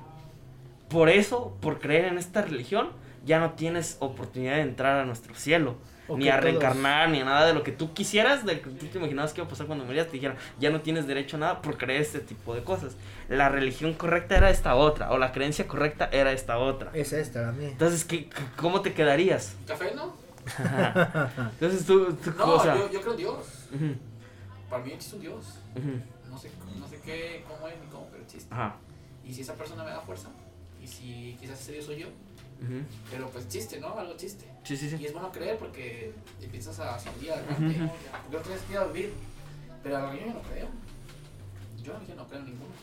[0.89, 2.89] Por eso, por creer en esta religión,
[3.25, 5.75] ya no tienes oportunidad de entrar a nuestro cielo.
[6.07, 8.61] O ni a todos- reencarnar, ni a nada de lo que tú quisieras, de lo
[8.61, 11.07] que tú te imaginabas que iba a pasar cuando morías, te dijeran, ya no tienes
[11.07, 12.95] derecho a nada por creer este tipo de cosas.
[13.27, 16.91] La religión correcta era esta otra, o la creencia correcta era esta otra.
[16.93, 17.69] Es esta, la mía.
[17.69, 19.55] Entonces, ¿qué, ¿cómo te quedarías?
[19.67, 20.15] ¿Café, no?
[21.53, 23.37] Entonces tú, tú No, yo, yo creo en Dios.
[24.69, 25.45] Para mí existe un Dios.
[26.29, 28.53] No sé, no sé qué, cómo es ni cómo, pero existe.
[28.53, 28.75] ajá,
[29.23, 30.29] Y si esa persona me da fuerza,
[30.83, 32.07] y si quizás ese Dios soy yo,
[33.09, 33.97] pero pues existe, ¿no?
[33.97, 34.45] Algo existe.
[34.65, 35.05] Sí, sí, Y sí.
[35.05, 37.77] es bueno creer porque empiezas a salir adelante.
[37.77, 37.85] ¿no?
[37.85, 39.13] Ya, porque no tienes que ir a vivir.
[39.83, 40.67] Pero a la yo no creo.
[41.83, 42.75] Yo a la religión no creo en ninguna.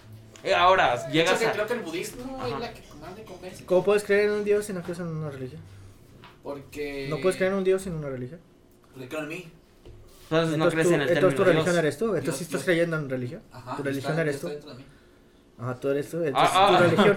[0.44, 1.52] Eh, ahora, llegas que a...
[1.52, 2.48] creo que el budismo Ajá.
[2.48, 3.64] es la que más me convence.
[3.64, 5.60] ¿Cómo puedes creer en un Dios si no crees en una religión?
[6.42, 7.06] Porque.
[7.08, 8.40] No puedes creer en un Dios sin una religión.
[8.92, 9.52] Porque creo en mí.
[10.24, 11.78] Entonces no crees tú, en el entonces tu religión Dios.
[11.78, 12.04] eres tú.
[12.16, 13.42] Entonces sí estás creyendo en religión.
[13.52, 13.76] Ajá.
[13.76, 14.48] Tu y religión está- eres tú.
[14.48, 14.84] dentro de mí.
[15.58, 16.22] Ajá, tú eres tú.
[16.22, 16.78] Entonces ah, tu ah.
[16.78, 17.16] religión.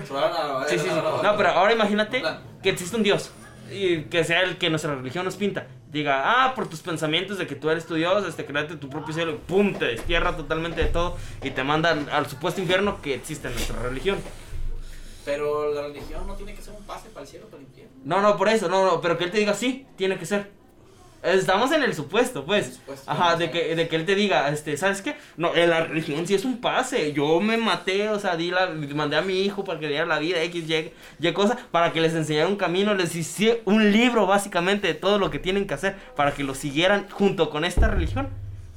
[0.69, 0.95] Sí, sí, sí.
[1.23, 2.23] No, pero ahora imagínate
[2.61, 3.31] que existe un Dios
[3.71, 5.67] y que sea el que nuestra religión nos pinta.
[5.91, 9.13] Diga, ah, por tus pensamientos de que tú eres tu Dios, este, créate tu propio
[9.13, 13.13] cielo, y pum, te destierra totalmente de todo y te mandan al supuesto infierno que
[13.13, 14.17] existe en nuestra religión.
[15.23, 17.67] Pero la religión no tiene que ser un pase para el cielo o para el
[17.67, 17.93] infierno.
[18.03, 20.51] No, no, por eso, no, no, pero que él te diga, sí, tiene que ser.
[21.25, 22.67] Estamos en el supuesto, pues.
[22.67, 25.15] El supuesto, Ajá, de que, de que él te diga, este, ¿sabes qué?
[25.37, 27.13] No, en la religión sí es un pase.
[27.13, 30.19] Yo me maté, o sea, di la, mandé a mi hijo para que diera la
[30.19, 34.27] vida, X, Y, Y cosa, para que les enseñara un camino, les hice un libro
[34.27, 37.87] básicamente de todo lo que tienen que hacer para que lo siguieran junto con esta
[37.87, 38.29] religión.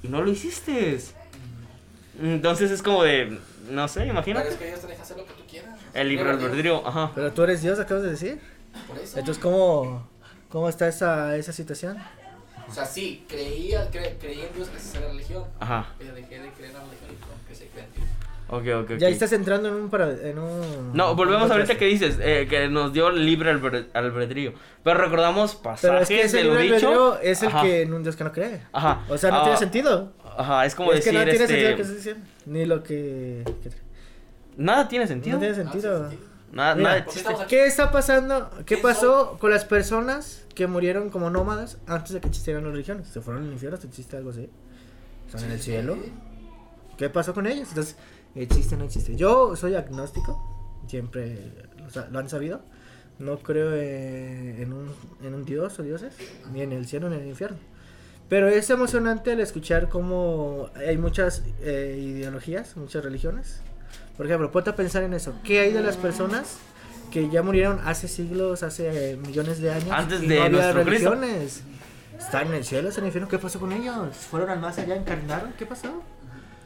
[0.03, 0.99] Y no lo hiciste.
[2.23, 3.39] Entonces es como de,
[3.71, 4.49] no sé, Pero imagínate.
[4.49, 5.79] es que Dios te deja hacer lo que tú quieras.
[5.95, 7.13] El Libre albedrío, ajá.
[7.15, 8.41] Pero tú eres Dios, acabas de decir.
[8.87, 9.19] Por eso.
[9.19, 10.09] Entonces, ¿cómo,
[10.49, 11.99] cómo está esa, esa situación?
[12.69, 15.45] O sea, sí, creía, cre, creía en Dios gracias a la religión.
[15.61, 15.87] Ajá.
[15.99, 17.17] Pero dejé de creer en la religión
[17.49, 18.07] que se cree en Dios.
[18.51, 18.99] Ok, ok, ok.
[18.99, 19.91] Ya ahí estás entrando en un...
[19.91, 24.55] Para, en un No, volvemos ahorita que dices, eh, que nos dio libre albedrío.
[24.83, 26.89] Pero recordamos pasajes Pero es que ese de lo libre dicho.
[26.89, 28.61] albedrío es el Ajá, que en un Dios que no cree.
[28.73, 29.03] Ajá.
[29.11, 30.13] O sea, no Ah, tiene sentido.
[30.37, 31.47] Ajá, es como es que decir, no tiene este...
[31.47, 32.27] sentido lo que estás diciendo.
[32.47, 33.45] Ni lo que...
[33.63, 33.71] que-
[34.57, 35.37] Nada tiene sentido.
[35.37, 36.11] No tiene Ah, sentido.
[36.11, 36.19] sí.
[36.51, 38.49] Nada, Mira, nada ¿por qué está pasando?
[38.61, 42.73] ¿Qué ¿Quién pasó con las personas que murieron como nómadas antes de que existieran las
[42.73, 43.07] religiones?
[43.09, 43.79] ¿Se fueron al infierno?
[43.83, 44.51] ¿Existe algo así?
[45.27, 45.95] ¿Están en el Sí, cielo?
[45.95, 46.13] sí.
[46.97, 47.69] ¿Qué pasó con ellos?
[47.69, 47.95] Entonces,
[48.35, 49.15] ¿existe o no existe?
[49.15, 52.61] Yo soy agnóstico, siempre lo, sa- lo han sabido.
[53.21, 54.91] No creo eh, en, un,
[55.23, 56.13] en un dios o dioses,
[56.53, 57.59] ni en el cielo ni en el infierno.
[58.29, 63.61] Pero es emocionante el escuchar cómo hay muchas eh, ideologías, muchas religiones.
[64.17, 65.35] Por ejemplo, ponte a pensar en eso.
[65.45, 66.59] ¿Qué hay de las personas
[67.11, 69.91] que ya murieron hace siglos, hace eh, millones de años?
[69.91, 71.11] Antes y de no había nuestro Cristo.
[71.11, 71.63] religiones.
[72.19, 73.29] ¿Están en el cielo, están en el infierno?
[73.29, 74.17] ¿Qué pasó con ellos?
[74.17, 75.53] ¿Fueron al más allá, encarnaron?
[75.59, 76.03] ¿Qué pasó?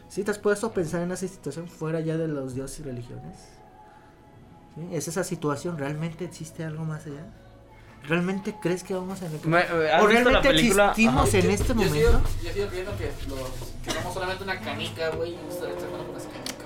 [0.09, 2.83] ¿Sí te has puesto a pensar en esa situación fuera ya de los dioses y
[2.83, 3.37] religiones?
[4.75, 4.89] ¿Sí?
[4.93, 5.79] ¿Es esa situación?
[5.79, 7.25] ¿Realmente existe algo más allá?
[8.09, 11.95] ¿Realmente crees que vamos a ¿Has ¿O realmente existimos en este yo momento?
[11.95, 13.51] Sigo, yo sigo creyendo que, los,
[13.85, 15.37] que somos solamente una canica, güey,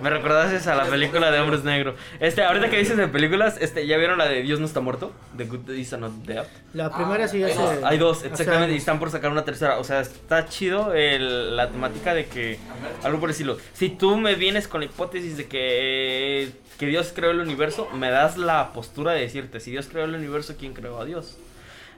[0.03, 1.95] Me recordaste a la película de Hombres Negros.
[2.21, 5.13] Este, ahorita que dices de películas, este, ¿ya vieron la de Dios no está muerto?
[5.37, 6.45] The Good Days are Not Dead.
[6.75, 7.59] La primera sí ya hay se.
[7.59, 7.75] dos.
[7.83, 9.79] Hay dos, exactamente, y están por sacar una tercera.
[9.79, 12.59] O sea, está chido el- la temática de que.
[13.05, 13.57] Algo por decirlo.
[13.73, 18.11] Si tú me vienes con la hipótesis de que, que Dios creó el universo, me
[18.11, 21.39] das la postura de decirte: si Dios creó el universo, ¿quién creó a Dios?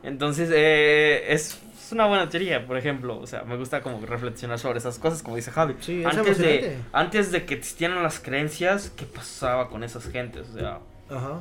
[0.04, 1.58] Entonces, eh, es,
[1.88, 3.18] es una buena teoría, por ejemplo.
[3.18, 5.74] O sea, me gusta como reflexionar sobre esas cosas, como dice Javi.
[5.80, 10.50] Sí, es antes, de, antes de que existieran las creencias, ¿qué pasaba con esas gentes?
[10.50, 11.40] O sea, Ajá.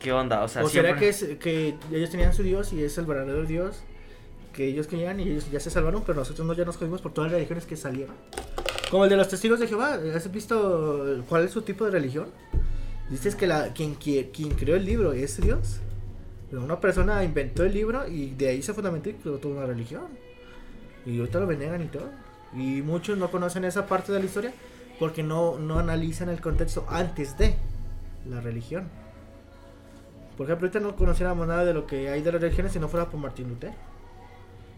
[0.00, 0.42] ¿qué onda?
[0.42, 3.06] O sea, o será siempre- que, es, que ellos tenían su Dios y es el
[3.06, 3.82] verdadero Dios
[4.52, 7.12] que ellos querían y ellos ya se salvaron, pero nosotros no ya nos jodimos por
[7.12, 8.14] todas las religiones que salieron.
[8.90, 12.26] Como el de los testigos de Jehová, ¿has visto cuál es su tipo de religión?
[13.10, 15.78] Dices que la, quien, quien, quien creó el libro es Dios.
[16.62, 20.04] Una persona inventó el libro y de ahí se fundamentó y creó toda una religión.
[21.06, 22.10] Y ahorita lo veneran y todo.
[22.54, 24.52] Y muchos no conocen esa parte de la historia
[24.98, 27.56] porque no, no analizan el contexto antes de
[28.28, 28.88] la religión.
[30.36, 32.88] Por ejemplo, ahorita no conociéramos nada de lo que hay de las religiones si no
[32.88, 33.74] fuera por Martín Lutero.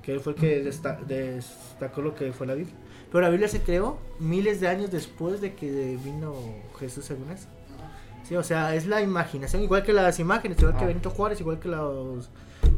[0.03, 2.75] Que él fue el que desta- destacó lo que fue la Biblia.
[3.11, 6.35] Pero la Biblia se creó miles de años después de que vino
[6.79, 7.49] Jesús según eso.
[8.27, 10.89] Sí, o sea, es la imaginación, igual que las imágenes, igual que Ah.
[10.89, 12.29] Benito Juárez, igual que los,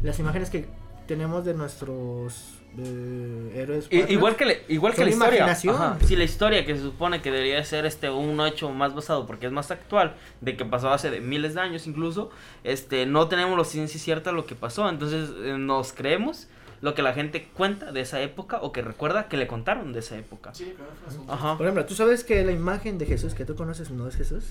[0.03, 0.67] las imágenes que
[1.07, 3.87] tenemos de nuestros eh, héroes.
[3.91, 5.37] Igual que, le- igual que Son la historia.
[5.39, 5.75] imaginación.
[5.75, 5.97] Ajá.
[6.05, 9.47] Sí, la historia que se supone que debería ser este un hecho más basado porque
[9.47, 12.29] es más actual, de que pasó hace de miles de años incluso,
[12.63, 16.47] este no tenemos la ciencia cierta de lo que pasó, entonces eh, nos creemos
[16.81, 19.99] lo que la gente cuenta de esa época o que recuerda que le contaron de
[19.99, 20.53] esa época.
[20.53, 21.23] Sí, claro.
[21.27, 21.57] Ajá.
[21.57, 24.43] Por ejemplo, tú sabes que la imagen de Jesús que tú conoces no es Jesús,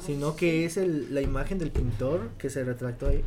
[0.00, 3.22] sino que es el, la imagen del pintor que se retrató ahí.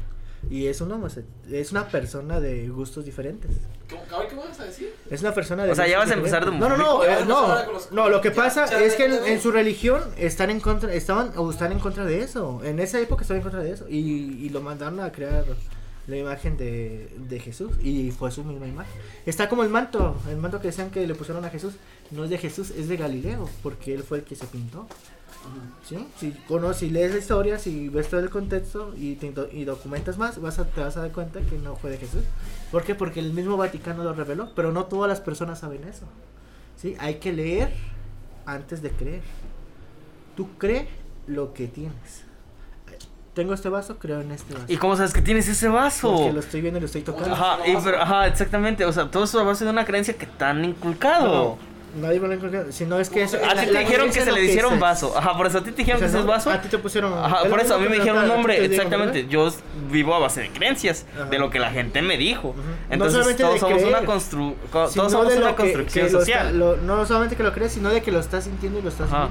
[0.52, 3.52] Y es un homose- es una persona de gustos diferentes.
[3.90, 4.94] ¿Cómo, cabrón, ¿Qué vas a decir?
[5.10, 6.78] Es una persona de O sea, ya vas a empezar de diferentes.
[6.78, 9.52] No, no, no, eh, no, no, lo que pasa ya, es que en, en su
[9.52, 12.62] religión están en contra, estaban o están en contra de eso.
[12.64, 15.44] En esa época estaban en contra de eso y, y lo mandaron a crear
[16.06, 18.94] la imagen de, de Jesús y fue su misma imagen.
[19.26, 21.74] Está como el manto, el manto que decían que le pusieron a Jesús,
[22.12, 24.88] no es de Jesús, es de Galileo, porque él fue el que se pintó.
[25.88, 26.06] ¿Sí?
[26.20, 30.18] Si, conoces, si lees la historia, si ves todo el contexto y, te y documentas
[30.18, 32.24] más, vas a, te vas a dar cuenta que no fue de Jesús.
[32.72, 32.96] ¿Por qué?
[32.96, 36.06] Porque el mismo Vaticano lo reveló, pero no todas las personas saben eso.
[36.76, 36.96] ¿Sí?
[37.00, 37.74] Hay que leer
[38.46, 39.22] antes de creer.
[40.36, 40.88] Tú cree
[41.26, 42.24] lo que tienes.
[43.34, 44.66] Tengo este vaso, creo en este vaso.
[44.68, 46.12] ¿Y cómo sabes que tienes ese vaso?
[46.12, 47.34] Porque lo estoy viendo y lo estoy tocando.
[47.36, 50.26] Ajá, y pero- ajá, exactamente, o sea, todo eso a base de una creencia que
[50.26, 51.28] te han inculcado.
[51.28, 51.58] No,
[51.98, 52.72] nadie me lo encontró.
[52.72, 53.38] Si no es que eso.
[53.38, 54.80] A ti te dijeron que se le lo hicieron es.
[54.80, 55.18] vaso.
[55.18, 56.52] Ajá, por eso a ti te dijeron que es vaso.
[56.52, 57.14] A ti te pusieron.
[57.14, 59.28] Ajá, por eso a mí me dijeron un nombre, exactamente.
[59.28, 59.52] Yo
[59.92, 62.56] vivo a base de creencias, de lo que la gente me dijo.
[62.90, 66.58] Entonces todos somos una construcción social.
[66.58, 69.30] no solamente que lo crees, sino de que lo estás sintiendo y lo estás viendo.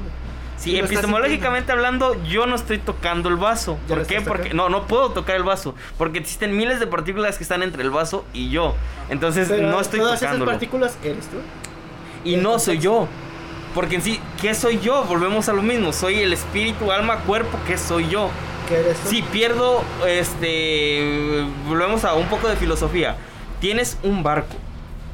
[0.56, 3.78] Sí, epistemológicamente hablando, yo no estoy tocando el vaso.
[3.88, 4.20] ¿Por qué?
[4.20, 4.68] Porque tocando.
[4.68, 5.74] no, no puedo tocar el vaso.
[5.98, 8.74] Porque existen miles de partículas que están entre el vaso y yo.
[9.08, 11.36] Entonces Pero no estoy todas esas partículas eres tú.
[12.26, 13.06] Y no soy yo.
[13.74, 15.04] Porque en sí, ¿qué soy yo?
[15.04, 15.92] Volvemos a lo mismo.
[15.92, 18.30] Soy el espíritu, alma, cuerpo, ¿qué soy yo?
[18.68, 19.08] Que eres tú.
[19.10, 23.16] Si pierdo, este, volvemos a un poco de filosofía.
[23.60, 24.54] Tienes un barco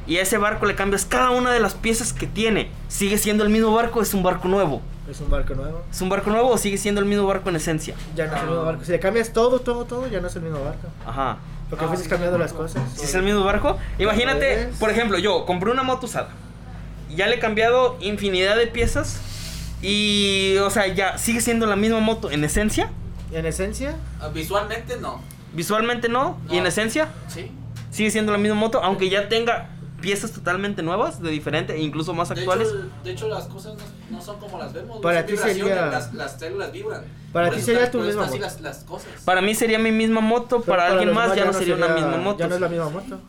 [0.07, 2.71] y a ese barco le cambias cada una de las piezas que tiene.
[2.89, 4.81] ¿Sigue siendo el mismo barco es un barco nuevo?
[5.11, 5.83] Es un barco nuevo.
[5.91, 7.95] ¿Es un barco nuevo o sigue siendo el mismo barco en esencia?
[8.15, 8.85] Ya no es el mismo barco.
[8.85, 10.89] Si le cambias todo, todo, todo, ya no es el mismo barco.
[11.07, 11.39] Ajá.
[11.69, 12.57] Porque Ah, sí, cambiando sí, las sí.
[12.57, 12.83] cosas.
[12.97, 16.29] Si es el mismo barco, imagínate, por ejemplo, yo compré una moto usada.
[17.15, 19.21] Ya le he cambiado infinidad de piezas
[19.83, 22.91] y, o sea, ya sigue siendo la misma moto en esencia.
[23.33, 25.21] En esencia, Ah, Visualmente no.
[25.55, 26.69] Visualmente no, y en No.
[26.69, 27.51] esencia Sí.
[27.91, 29.69] sigue siendo la misma moto, aunque ya tenga
[30.01, 32.69] piezas totalmente nuevas, de diferente e incluso más De actuales.
[32.69, 33.75] hecho, de hecho, las cosas
[34.11, 35.01] no, no son como las vemos.
[35.01, 37.05] Para ti sería- Las, las células vibran.
[37.33, 38.39] Para ti sería tu misma moto.
[38.39, 39.09] las, las cosas.
[39.25, 42.17] Para mí sería mi misma moto, pero para alguien más ya no sería una misma
[42.19, 42.39] moto.
[42.41, 43.21] Ya no es la misma moto.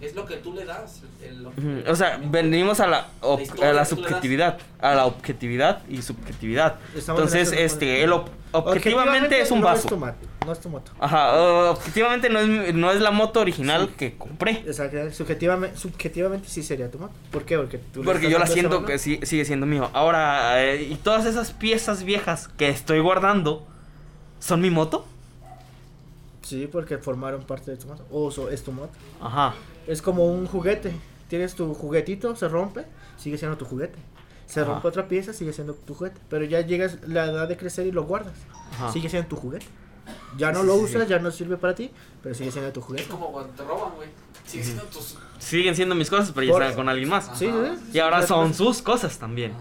[0.00, 1.02] Es lo que tú le das.
[1.22, 5.04] el- Ujú, O sea, venimos a la, ob- La historia a la subjetividad, a la
[5.06, 6.76] objetividad y subjetividad.
[6.96, 9.80] Estamos en Entonces, este, el ob- objetivamente es un no vaso.
[9.82, 10.14] Es tu mat-
[10.46, 10.90] no es tu moto.
[10.98, 11.38] Ajá,
[11.70, 13.94] objetivamente no es, no es la moto original Sí.
[13.98, 14.52] que compré.
[14.66, 14.96] Exacto.
[15.12, 17.12] Subjetivamente, subjetivamente sí sería tu moto.
[17.30, 17.58] ¿Por qué?
[17.58, 19.90] Porque tú Porque yo la siento que sí- sigue siendo mío.
[19.92, 23.66] Ahora, eh, y todas esas piezas viejas que estoy guardando,
[24.38, 25.04] ¿son mi moto?
[26.42, 28.04] Sí, porque formaron parte de tu moto.
[28.10, 28.90] O so- es tu moto.
[29.20, 29.54] Ajá.
[29.86, 30.92] Es como un juguete.
[31.28, 32.84] Tienes tu juguetito, se rompe,
[33.16, 33.98] sigue siendo tu juguete.
[34.46, 34.72] Se Ajá.
[34.72, 36.20] rompe otra pieza, sigue siendo tu juguete.
[36.28, 38.34] Pero ya llegas la edad de crecer y lo guardas.
[38.72, 38.92] Ajá.
[38.92, 39.66] Sigue siendo tu juguete.
[40.36, 41.08] Ya no Sí, lo sí, usas, sí.
[41.08, 41.90] ya no sirve para ti,
[42.22, 43.08] pero sigue siendo tu Es juguete.
[43.08, 44.08] como cuando te roban, güey.
[44.44, 45.16] Sigue siendo tus.
[45.38, 47.30] Siguen siendo mis cosas, pero ya están con alguien más.
[47.38, 47.90] Sí, sí.
[47.92, 49.52] Y ahora son tú- sus cosas también.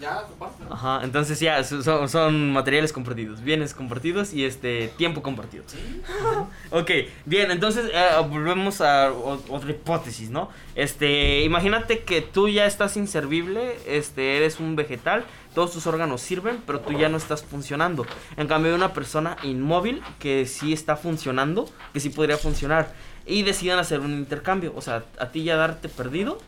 [0.00, 0.24] Ya.
[0.70, 5.64] Ajá, entonces ya, so- son, son materiales compartidos, bienes compartidos y este tiempo compartido.
[5.66, 5.78] Sí.
[6.72, 6.90] Ok,
[7.26, 10.48] bien, entonces eh, volvemos a o- otra hipótesis, ¿no?
[10.74, 15.24] Este, imagínate que tú ya estás inservible, este, eres un vegetal,
[15.54, 18.06] todos tus órganos sirven, pero tú ya no estás funcionando.
[18.36, 22.92] En cambio, hay una persona inmóvil que sí está funcionando, que sí podría funcionar,
[23.26, 26.38] y deciden hacer un intercambio, o sea, a ti ya darte perdido.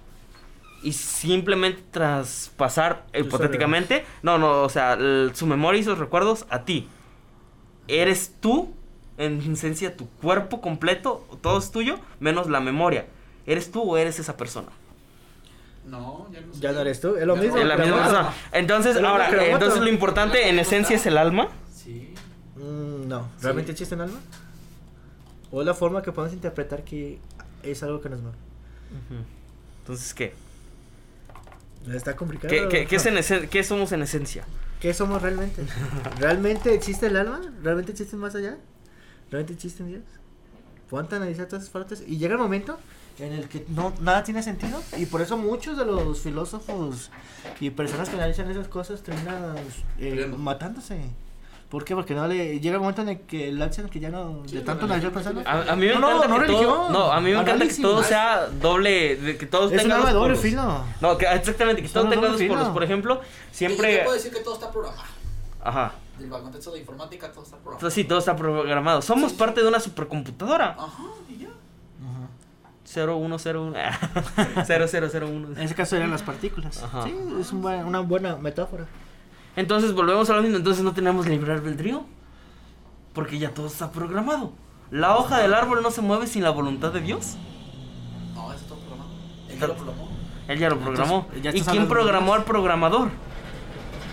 [0.82, 6.64] Y simplemente traspasar, hipotéticamente, no, no, o sea, el- su memoria y sus recuerdos a
[6.64, 6.88] ti.
[7.88, 8.74] Eres tú,
[9.16, 13.06] en esencia, tu cuerpo completo, todo es tuyo, menos la memoria.
[13.46, 14.68] ¿Eres tú o eres esa persona?
[15.86, 16.52] No, ya no.
[16.54, 17.56] Ya no eres tú, es lo Ya mismo.
[17.56, 17.62] no.
[17.62, 18.34] Es la misma persona.
[18.52, 19.84] Entonces, Pero ahora, pero entonces otro.
[19.84, 21.48] lo importante en esencia es el alma.
[21.72, 22.14] Sí.
[22.56, 24.18] Mm, no, ¿realmente existe un alma?
[25.50, 27.18] ¿O es la forma que podemos interpretar que
[27.62, 28.36] es algo que no es malo?
[29.80, 30.34] Entonces, ¿qué?
[31.92, 32.52] Está complicado.
[32.52, 34.44] ¿Qué, qué- qué es en esen- qué somos en esencia?
[34.80, 35.62] ¿Qué somos realmente?
[36.18, 37.40] ¿Realmente existe el alma?
[37.62, 38.56] ¿Realmente existe más allá?
[39.30, 40.02] ¿Realmente existe Dios?
[40.90, 42.78] Ponte a analizar todas esas partes y llega el momento
[43.18, 47.10] en el que no nada tiene sentido y por eso muchos de los filósofos
[47.60, 49.54] y personas que analizan esas cosas terminan
[49.98, 51.00] eh, matándose.
[51.72, 51.94] ¿Por qué?
[51.94, 54.56] Porque no le llega el momento en el que el hacen que ya no Sí,
[54.56, 55.40] de tanto la pensando.
[55.46, 57.40] A, a mí me No, no, encanta no que todo, religión, no, a mí me
[57.40, 60.40] encanta que todo sea doble, de que todos Es tengan de dos doble polos.
[60.40, 60.84] filo.
[61.00, 62.68] No, que exactamente, que Es todo un tenga doble dos polos.
[62.74, 65.02] Por ejemplo, Yo siempre, puedo decir que todo está programado.
[65.64, 67.78] ajá, Del contexto de informática, todo está programado.
[67.78, 69.00] entonces sí, todo está programado.
[69.00, 69.38] Somos Sí.
[69.38, 70.76] parte de una supercomputadora.
[70.78, 71.48] Ajá, y ya.
[72.84, 75.48] 0101 0001.
[75.56, 76.82] En ese caso eran las partículas.
[76.82, 77.04] Ajá.
[77.04, 78.84] Sí, es un buen- una buena metáfora.
[79.56, 82.04] Entonces volvemos a lo mismo, entonces no tenemos libre albedrío.
[83.12, 84.52] Porque ya todo está programado.
[84.90, 87.36] La hoja del árbol no se mueve sin la voluntad de Dios.
[88.34, 89.10] No, eso está programado.
[89.48, 90.08] Él ya lo programó.
[90.48, 91.26] Él ya lo Entonces, programó.
[91.42, 93.10] ya ¿Y quién programó al programador?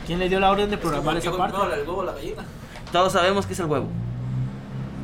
[0.06, 1.58] ¿Quién le dio la orden de programar Es esa que parte?
[1.58, 2.44] primero el huevo o la gallina.
[2.92, 3.88] Todos sabemos que es el huevo.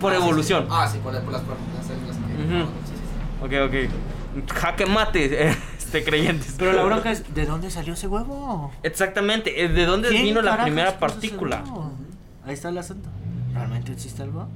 [0.02, 0.64] Por Ah, evolución.
[0.64, 0.70] sí.
[0.72, 1.94] Ah, sí, por, por las las que.
[1.94, 2.66] Ujú.
[2.86, 3.46] Sí, sí, sí.
[3.46, 3.92] Ok, ok.
[4.54, 6.56] Jaque mate, este, creyentes.
[6.58, 8.72] Pero la bronca es, ¿de dónde salió ese huevo?
[8.84, 11.64] Exactamente, eh, ¿de dónde ¿Quién vino la primera partícula?
[12.46, 13.10] Ahí está el asunto.
[13.54, 14.48] ¿Realmente existe algo?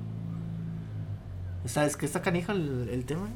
[1.66, 3.28] ¿Sabes que está canijo el, el tema?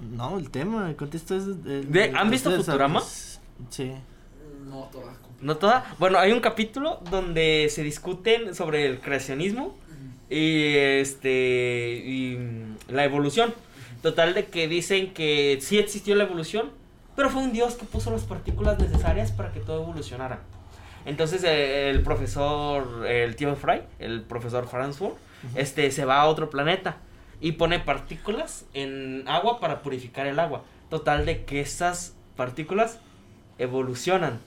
[0.00, 1.44] No, el tema, el contexto es...
[1.44, 3.02] el- ¿De- el han visto Futurama?
[3.70, 3.92] Sí.
[4.68, 5.14] No, toda.
[5.40, 5.94] ¿No toda?
[5.98, 9.74] Bueno, hay un capítulo donde se discuten sobre el creacionismo
[10.30, 12.38] y este y
[12.88, 13.54] la evolución.
[14.04, 16.70] Total de que dicen que sí existió la evolución,
[17.16, 20.40] pero fue un dios que puso las partículas necesarias para que todo evolucionara.
[21.06, 25.16] Entonces eh, el profesor, el tío Fry, el profesor Farnsworth,
[25.54, 26.98] este se va a otro planeta
[27.40, 30.64] y pone partículas en agua para purificar el agua.
[30.90, 32.98] Total de que esas partículas
[33.56, 34.38] evolucionan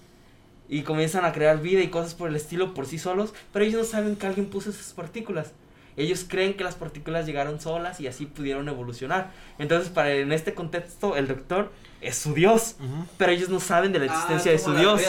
[0.69, 3.81] y comienzan a crear vida y cosas por el estilo por sí solos, pero ellos
[3.81, 5.51] no saben que alguien puso esas partículas.
[5.97, 9.31] Ellos creen que las partículas llegaron solas y así pudieron evolucionar.
[9.57, 12.75] Entonces, para en este contexto, el doctor es su dios,
[13.17, 15.01] pero ellos no saben de la existencia de su dios.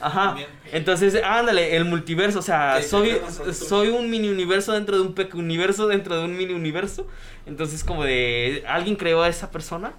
[0.00, 0.36] Ajá.
[0.72, 3.20] Entonces, ándale, el multiverso, o sea, soy,
[3.52, 7.06] soy un mini universo dentro de un pequeño universo dentro de un mini universo.
[7.44, 9.92] Entonces, como de, alguien creó a esa persona,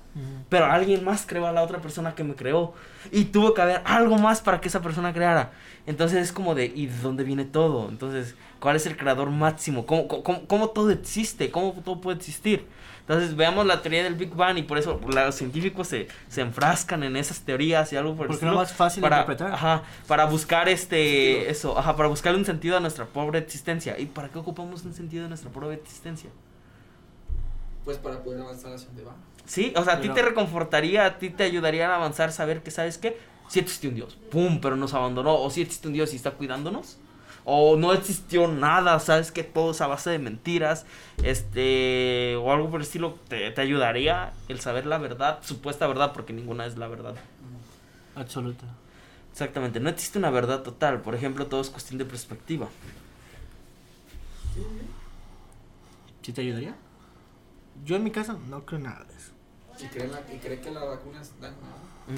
[0.50, 2.74] pero alguien más creó a la otra persona que me creó.
[3.12, 5.52] Y tuvo que haber algo más para que esa persona creara.
[5.86, 7.90] Entonces es como de, ¿y de dónde viene todo?
[7.90, 9.86] Entonces, ¿cuál es el creador máximo?
[9.86, 11.52] ¿Cómo, cómo, cómo todo existe?
[11.52, 12.66] ¿Cómo todo puede existir?
[13.02, 17.04] Entonces veamos la teoría del Big Bang y por eso los científicos se, se enfrascan
[17.04, 19.54] en esas teorías y algo por Porque es más fácil de para, interpretar.
[19.54, 21.52] Ajá, para buscar este, Sentido.
[21.52, 24.00] eso, ajá, para buscarle un sentido a nuestra pobre existencia.
[24.00, 26.30] ¿Y para qué ocupamos un sentido a nuestra pobre existencia?
[27.84, 29.16] Pues para poder avanzar hacia donde va.
[29.46, 32.72] Sí, o sea, a ti te reconfortaría, a ti te ayudaría a avanzar, saber que,
[32.72, 33.18] ¿sabes qué?
[33.48, 36.32] Si existe un Dios, pum, pero nos abandonó, o si existe un Dios y está
[36.32, 36.98] cuidándonos,
[37.46, 40.86] o no existió nada, ¿sabes que Todo es a base de mentiras,
[41.24, 46.14] este, o algo por el estilo, te, te ayudaría el saber la verdad, supuesta verdad,
[46.14, 47.16] porque ninguna es la verdad.
[48.16, 48.66] Absoluta.
[49.32, 52.70] Exactamente, no existe una verdad total, por ejemplo, todo es cuestión de perspectiva.
[56.22, 56.76] ¿Sí te ayudaría?
[57.84, 59.06] Yo en mi caso no creo nada.
[59.80, 61.56] Y cree, la, y cree que la vacuna es daño.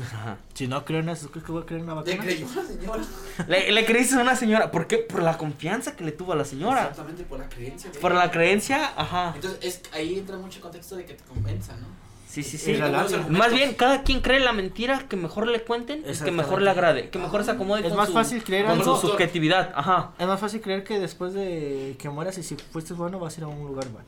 [0.02, 0.38] Ajá.
[0.56, 2.24] Si no creo en eso, ¿crees que voy a creer en una Le vacuna?
[2.24, 3.04] creyó a la señora.
[3.48, 4.98] Le, le creíste a una señora, ¿por qué?
[4.98, 6.82] Por la confianza que le tuvo a la señora.
[6.82, 7.92] Exactamente, por la creencia.
[8.02, 9.34] Por la creencia, ajá.
[9.36, 11.88] Entonces, es, ahí entra mucho contexto de que te convenza, ¿no?
[12.28, 12.74] Sí, sí, sí.
[12.76, 13.08] la.
[13.30, 16.70] Más bien, cada quien cree la mentira que mejor le cuenten y que mejor le
[16.70, 19.00] agrade, que mejor se acomode Es con más su, fácil creer con algo.
[19.00, 19.72] su subjetividad.
[19.76, 20.12] Ajá.
[20.18, 23.40] Es más fácil creer que después de que mueras y si fuiste bueno vas a
[23.40, 24.08] ir a un lugar bueno.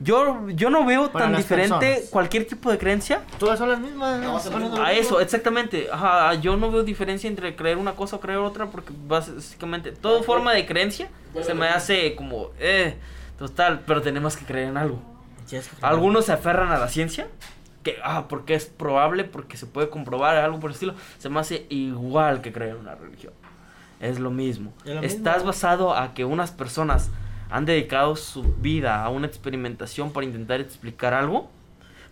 [0.00, 2.10] Yo, yo no veo Para tan las diferente personas.
[2.10, 4.20] cualquier tipo de creencia Todas son las mismas.
[4.20, 5.88] No, son las a eso, exactamente.
[5.92, 10.22] Ajá, yo no veo diferencia entre creer una cosa o creer otra porque básicamente toda
[10.22, 11.08] forma de creencia
[11.42, 12.96] se me hace como, eh,
[13.38, 15.00] total, pero tenemos que creer en algo.
[15.80, 17.26] Algunos se aferran a la ciencia,
[17.82, 20.94] que, ah, porque es probable, porque se puede comprobar, algo por el estilo.
[21.18, 23.32] Se me hace igual que creer en una religión.
[24.00, 24.72] Es lo mismo.
[24.84, 25.48] Es lo Estás mismo.
[25.48, 27.10] basado a que unas personas
[27.50, 31.50] han dedicado su vida a una experimentación para intentar explicar algo.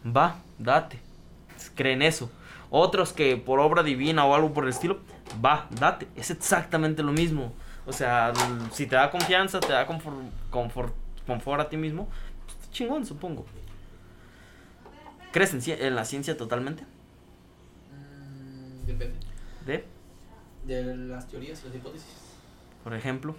[0.05, 0.99] Va, date.
[1.75, 2.31] Creen eso.
[2.71, 4.99] Otros que por obra divina o algo por el estilo,
[5.45, 6.09] va, date.
[6.17, 7.53] Es exactamente lo mismo.
[7.87, 8.33] O sea,
[8.73, 10.17] si te da confianza, te da confort,
[10.51, 10.95] confort,
[11.27, 12.09] confort a ti mismo,
[12.45, 13.47] pues, chingón, supongo.
[15.33, 16.83] ¿Crees en, en la ciencia totalmente?
[17.93, 19.17] Mm, depende.
[19.65, 19.85] ¿De?
[20.67, 22.15] De las teorías las hipótesis.
[22.85, 23.35] Por ejemplo.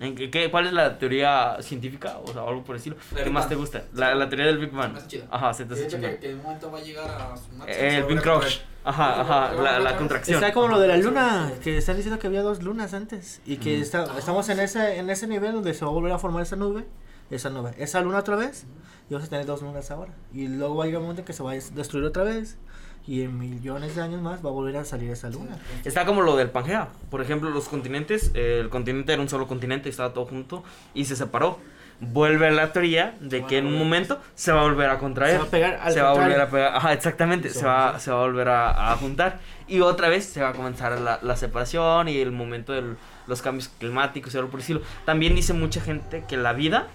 [0.00, 2.18] ¿En qué, qué- ¿Cuál es la teoría científica?
[2.24, 2.96] O sea, algo por el estilo.
[3.14, 3.84] ¿Qué Big más te gusta?
[3.94, 4.96] La, la teoría del Big Bang.
[5.30, 7.64] Ajá, se te hace que, que en un momento va a llegar a su máximo.
[7.68, 8.20] Eh, El Big.
[8.20, 8.58] Crush.
[8.86, 10.42] Ajá, ajá, la, la contracción.
[10.42, 13.56] Está como lo de la luna, que están diciendo que había dos lunas antes y
[13.56, 16.42] que está- estamos en ese en ese nivel donde se va a volver a formar
[16.42, 16.84] esa nube,
[17.30, 18.66] esa nube, esa luna otra vez
[19.08, 21.26] y vamos a tener dos lunas ahora y luego va a llegar un momento en
[21.26, 22.58] que se va a des- destruir otra vez
[23.06, 25.58] y en millones de años más va a volver a salir esa luna.
[25.84, 26.88] Está como lo del Pangea.
[27.10, 31.04] Por ejemplo, los continentes, eh, el continente era un solo continente, estaba todo junto y
[31.04, 31.58] se separó.
[32.00, 35.34] Vuelve la teoría de que en un momento se va a volver a contraer.
[35.34, 36.76] Se va a pegar al se va a volver a pegar.
[36.76, 37.50] Ajá, exactamente.
[37.50, 39.38] Se va, se va a volver a, a juntar.
[39.68, 42.96] Y otra vez se va a comenzar la, la separación y el momento de
[43.26, 44.80] los cambios climáticos y algo por el estilo.
[45.04, 46.88] También dice mucha gente que la vida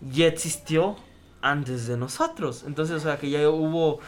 [0.00, 0.96] ya existió
[1.42, 2.64] antes de nosotros.
[2.66, 4.00] Entonces, o sea, que ya hubo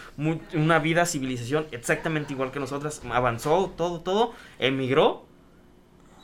[0.54, 3.02] una vida, civilización exactamente igual que nosotras.
[3.10, 5.26] Avanzó todo, todo, emigró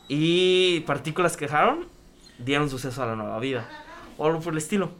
[0.08, 1.96] y partículas que dejaron
[2.38, 3.68] dieron suceso a la nueva vida.
[4.18, 4.90] O algo por el estilo.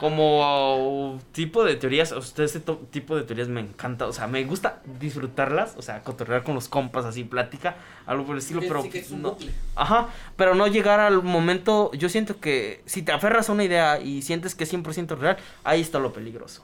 [0.00, 4.26] Como tipo de teorías, o sea, este to- tipo de teorías me encanta, o sea,
[4.26, 7.76] me gusta disfrutarlas, o sea, cotorrear con los compas, así, plática,
[8.06, 9.50] algo por el estilo, Sí, pero sí que es un no, bucle.
[9.76, 14.00] Ajá, pero no llegar al momento, yo siento que si te aferras a una idea
[14.00, 16.62] y sientes que es 100% real, ahí está lo peligroso.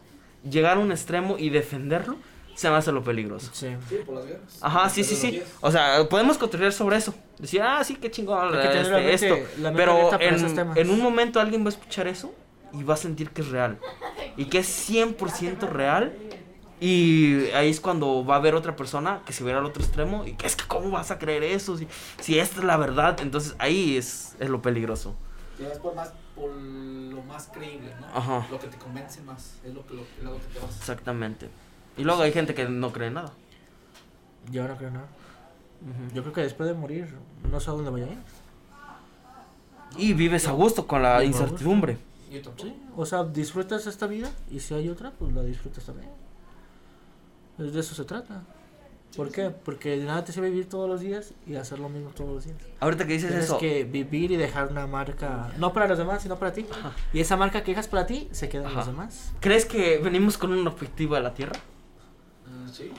[0.48, 2.16] Llegar a un extremo y defenderlo,
[2.54, 3.50] se me hace lo peligroso.
[3.52, 3.68] Sí.
[3.88, 4.58] Sí, por las guerras.
[4.62, 5.42] Ajá, sí, sí, sí.
[5.60, 7.14] O sea, podemos cotorrear sobre eso.
[7.38, 9.36] Decir, ah, sí, qué chingón este, esto.
[9.76, 12.32] Pero en, en un momento alguien va a escuchar eso
[12.72, 13.78] y va a sentir que es real.
[14.36, 16.16] Y que es 100% real.
[16.78, 20.26] Y ahí es cuando va a haber otra persona que se verá al otro extremo
[20.26, 21.88] y que es que cómo vas a creer eso si,
[22.20, 23.18] si esta es la verdad.
[23.20, 25.14] Entonces ahí es, es lo peligroso.
[25.58, 28.06] Y es por, más, por lo más creíble, ¿no?
[28.14, 28.46] Ajá.
[28.50, 29.54] Lo que te convence más.
[29.64, 30.02] Es lo que, lo,
[30.34, 30.76] que te vas.
[30.76, 31.48] Exactamente.
[31.96, 33.32] Y luego hay gente que no cree en nada.
[34.50, 35.08] Yo no creo nada.
[36.14, 37.14] Yo creo que después de morir
[37.50, 38.18] no sé a dónde voy a ir.
[39.96, 41.96] Y vives a gusto con la incertidumbre.
[42.30, 42.68] Yo tampoco.
[42.68, 46.10] Sí, o sea, disfrutas esta vida y si hay otra, pues la disfrutas también.
[47.58, 48.42] Es de eso se trata.
[49.16, 49.50] ¿Por qué?
[49.50, 52.44] Porque de nada te sirve vivir todos los días y hacer lo mismo todos los
[52.44, 52.58] días.
[52.80, 56.22] Ahorita que dices Tienes eso, que vivir y dejar una marca, no para los demás,
[56.22, 56.66] sino para ti.
[56.70, 56.92] Ajá.
[57.14, 59.32] Y esa marca que dejas para ti se queda en los demás.
[59.40, 61.58] ¿crees que venimos con un objetivo de la Tierra?
[62.46, 62.92] Mm, sí.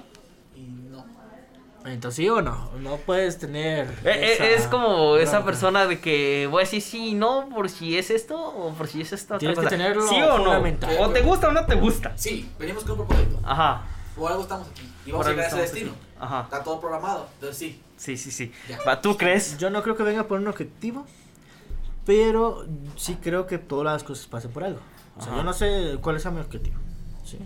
[1.88, 2.72] Entonces, ¿sí o no?
[2.80, 3.88] No puedes tener.
[4.04, 7.48] Eh, eh, esa es como esa persona de que voy a decir sí y no
[7.50, 9.78] por si es esto o por si es esta otra Tienes que cosa.
[9.78, 11.04] tenerlo ¿Sí o no?
[11.04, 12.14] O te gusta o no te gusta.
[12.18, 13.40] Sí, venimos con un propósito.
[13.44, 13.84] Ajá.
[14.16, 14.82] Por algo estamos aquí.
[15.06, 15.92] Y vamos Por a llegar a ese destino.
[15.92, 16.00] aquí.
[16.20, 16.42] Ajá.
[16.44, 17.28] Está todo programado.
[17.36, 17.82] Entonces sí.
[17.98, 18.52] Sí, sí, sí.
[18.68, 18.80] Ya.
[18.88, 19.58] Va, ¿Tú crees?
[19.58, 21.06] Yo no creo que venga por un objetivo,
[22.06, 22.66] pero
[22.96, 24.80] sí creo que todas las cosas pasen por algo.
[25.18, 25.38] O sea, Ajá.
[25.42, 26.78] yo no sé cuál es mi objetivo,
[27.24, 27.40] ¿sí?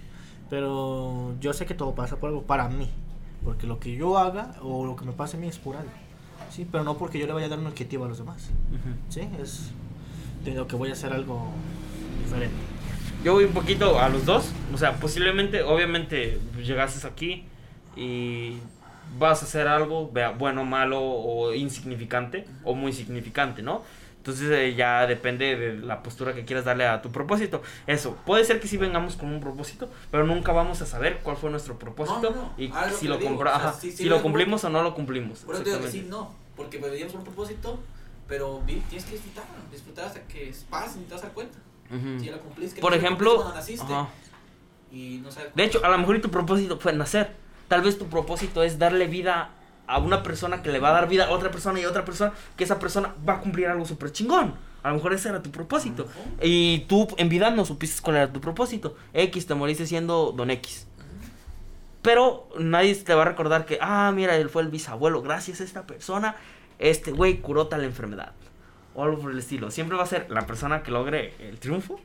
[0.49, 2.89] Pero yo sé que todo pasa por algo para mí.
[3.43, 5.91] Porque lo que yo haga o lo que me pase a mí es por algo.
[6.49, 8.49] Sí, pero no porque yo le vaya a dar un objetivo a los demás.
[8.69, 8.95] Ujú.
[9.09, 9.71] Sí, es
[10.43, 11.47] de lo que voy a hacer algo
[12.23, 12.55] diferente.
[13.23, 14.51] Yo voy un poquito a los dos.
[14.73, 17.45] O sea, posiblemente, obviamente, llegases aquí
[17.95, 18.57] y
[19.17, 23.83] vas a hacer algo, vea, bueno, malo o insignificante o muy significante, ¿no?
[24.21, 27.63] Entonces eh, ya depende de la postura que quieras darle a tu propósito.
[27.87, 31.37] Eso, puede ser que sí vengamos con un propósito, pero nunca vamos a saber cuál
[31.37, 32.53] fue nuestro propósito No, no, no.
[32.55, 34.21] y Ah, lo si lo, digo, compra- o sea, ajá, sí, sí si lo lo
[34.21, 35.39] cumplimos o no lo cumplimos.
[35.39, 36.31] Por eso te digo que sí, no.
[36.55, 37.79] Porque venimos con un propósito.
[38.27, 39.43] Pero vi- tienes que disfrutar.
[39.71, 41.57] Disfrutar hasta que pase y te vas a dar cuenta.
[41.89, 42.19] Ujú.
[42.19, 42.73] Si ya lo cumplís.
[42.75, 43.91] que Por no lo ejemplo, naciste.
[44.91, 45.53] Y no sabes.
[45.55, 47.31] De hecho, a lo mejor tu propósito fue nacer.
[47.67, 49.49] Tal vez tu propósito es darle vida
[49.91, 52.05] a una persona que le va a dar vida a otra persona y a otra
[52.05, 54.55] persona, que esa persona va a cumplir algo súper chingón.
[54.83, 56.07] A lo mejor ese era tu propósito.
[56.41, 58.95] Y tú en vida no supiste cuál era tu propósito.
[59.13, 60.87] X, te moriste siendo Don X.
[62.01, 65.21] Pero nadie te va a recordar que, ah, mira, él fue el bisabuelo.
[65.21, 66.35] Gracias a esta persona,
[66.79, 68.31] este güey curó tal enfermedad.
[68.95, 69.71] O algo por el estilo.
[69.71, 71.99] Siempre va a ser la persona que logre el triunfo.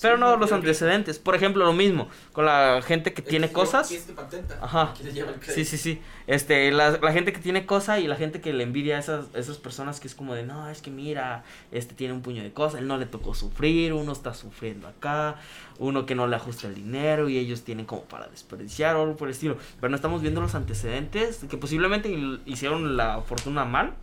[0.00, 1.18] Pero Sí, no los antecedentes.
[1.18, 3.90] Por ejemplo, lo mismo con la gente que tiene que cosas.
[3.90, 4.58] lleva- que te patenta.
[4.62, 4.94] Ajá.
[4.96, 6.00] Que te lleva el Sí, sí, sí.
[6.26, 9.26] Este, la, la gente que tiene cosa y la gente que le envidia a esas,
[9.34, 12.52] esas personas que es como de, no, es que mira, este tiene un puño de
[12.52, 15.36] cosas, él no le tocó sufrir, uno está sufriendo acá,
[15.78, 19.16] uno que no le ajusta el dinero y ellos tienen como para desperdiciar o algo
[19.16, 19.56] por el estilo.
[19.80, 22.08] Pero no estamos viendo los antecedentes que posiblemente
[22.46, 23.94] hicieron la fortuna mal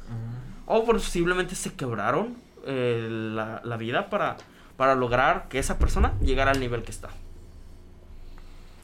[0.65, 2.35] o posiblemente se quebraron
[2.65, 4.35] eh, la, la vida para,
[4.78, 7.09] para lograr que esa persona llegara al nivel que está.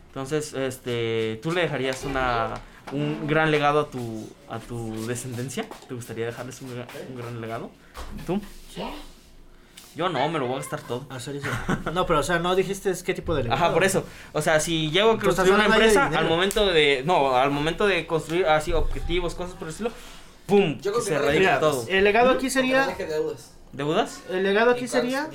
[0.07, 2.53] Entonces, este, ¿tú le dejarías una,
[2.91, 5.65] un gran legado a tu, a tu descendencia?
[5.87, 7.71] ¿Te gustaría dejarles un, gra- un gran legado?
[8.27, 8.39] ¿Tú?
[9.95, 11.05] Yo no, me lo voy a gastar todo.
[11.09, 11.47] Hacer eso.
[11.93, 13.63] No, pero o sea, no dijiste qué tipo de legado.
[13.63, 14.03] Ajá, por eso.
[14.33, 17.03] O sea, si llego a construir una empresa, al momento de.
[17.05, 19.91] No, al momento de construir así objetivos, cosas por el estilo,
[20.47, 20.79] ¡pum!
[20.81, 21.85] Yo se que no radica todo.
[21.87, 22.87] el legado aquí sería.
[22.97, 23.51] deudas.
[23.71, 24.21] ¿Deudas?
[24.31, 25.29] El legado aquí sería.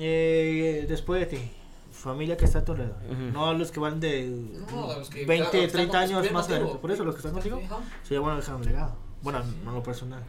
[0.00, 1.50] Eh, después de ti.
[1.92, 2.96] Familia que está a tu alrededor.
[3.32, 4.26] No los que van de
[4.72, 6.76] No, los que- 20, claro, los que 30 están años más adelante.
[6.80, 7.60] Por eso, los que están contigo.
[7.62, 7.78] Ajá.
[8.04, 8.96] Sería bueno dejar un legado.
[9.22, 10.22] Bueno, no lo personal.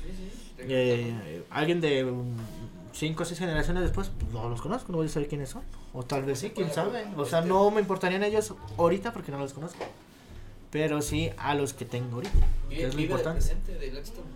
[0.00, 0.52] Sí, sí.
[0.60, 2.08] Eh, alguien de
[2.92, 5.62] 5 o 6 generaciones después, pues, no los conozco, no voy a saber quiénes son.
[5.92, 7.04] O tal vez sí, quién sabe.
[7.16, 9.84] O sea, no me importarían ellos ahorita porque no los conozco.
[10.70, 12.34] Pero sí a los que tengo ahorita.
[12.68, 13.40] Que es lo del importante.
[13.40, 14.30] presente, del éxito del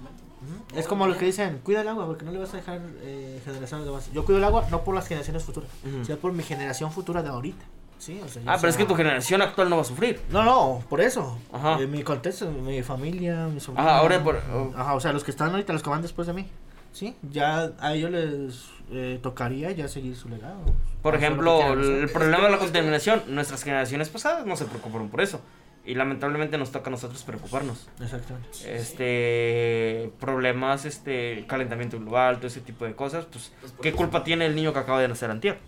[0.75, 3.41] Es como los que dicen, cuida el agua porque no le vas a dejar eh,
[3.45, 4.13] generaciones de más.
[4.13, 5.69] Yo cuido el agua no por las generaciones futuras,
[6.05, 7.65] sino por mi generación futura de ahorita.
[7.99, 10.21] Sí, o sea, ya Ah, pero es que tu generación actual no va a sufrir.
[10.31, 11.37] No, no, por eso.
[11.53, 11.79] Ajá.
[11.79, 13.87] En mi contexto, mi familia, mi sobrino.
[13.87, 14.73] Ajá, ahora por- oh.
[14.75, 16.47] Ajá, o sea, los que están ahorita, los que van después de mí.
[16.93, 20.65] Sí, ya a ellos les eh, tocaría ya seguir su legado.
[21.03, 25.41] Por ejemplo, el problema de la contaminación, nuestras generaciones pasadas no se preocuparon por eso.
[25.85, 27.89] Y lamentablemente nos toca a nosotros preocuparnos.
[28.01, 28.49] Exactamente.
[28.77, 34.47] Este problemas, este calentamiento global, todo ese tipo de cosas, pues Pues ¿qué culpa tiene
[34.47, 35.59] el niño que acaba de nacer antier?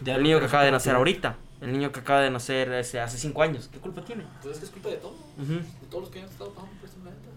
[0.00, 2.98] De El niño que acaba de nacer ahorita, el niño que acaba de nacer ese,
[2.98, 4.22] hace cinco años, ¿qué culpa tiene?
[4.22, 5.12] Entonces es que es culpa de todo.
[5.12, 5.52] Ujú.
[5.52, 7.28] De todos los que han estado pasando por este planeta.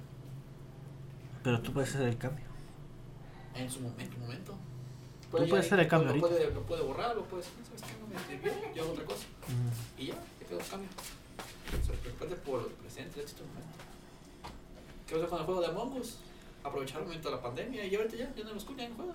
[1.44, 2.46] Pero tú puedes hacer el cambio.
[3.54, 4.02] En su momento.
[4.04, 4.58] En tu momento.
[5.30, 6.28] Tú puedes hacer el cambio lo ahorita.
[6.28, 7.46] puede, lo puede borrar, lo puedes.
[7.46, 8.00] ¿Sabes qué?
[8.00, 8.74] No me sirvió.
[8.74, 9.26] Yo hago otra cosa.
[9.98, 10.90] Y ya, ya quedó el cambio.
[11.72, 13.44] Preocuparte por el presente, el éxito.
[15.08, 16.18] ¿Qué pasa con el juego de Among Us?
[16.64, 19.14] Aprovechar el momento de la pandemia y ahorita ya, ya no lo escuchan en juego.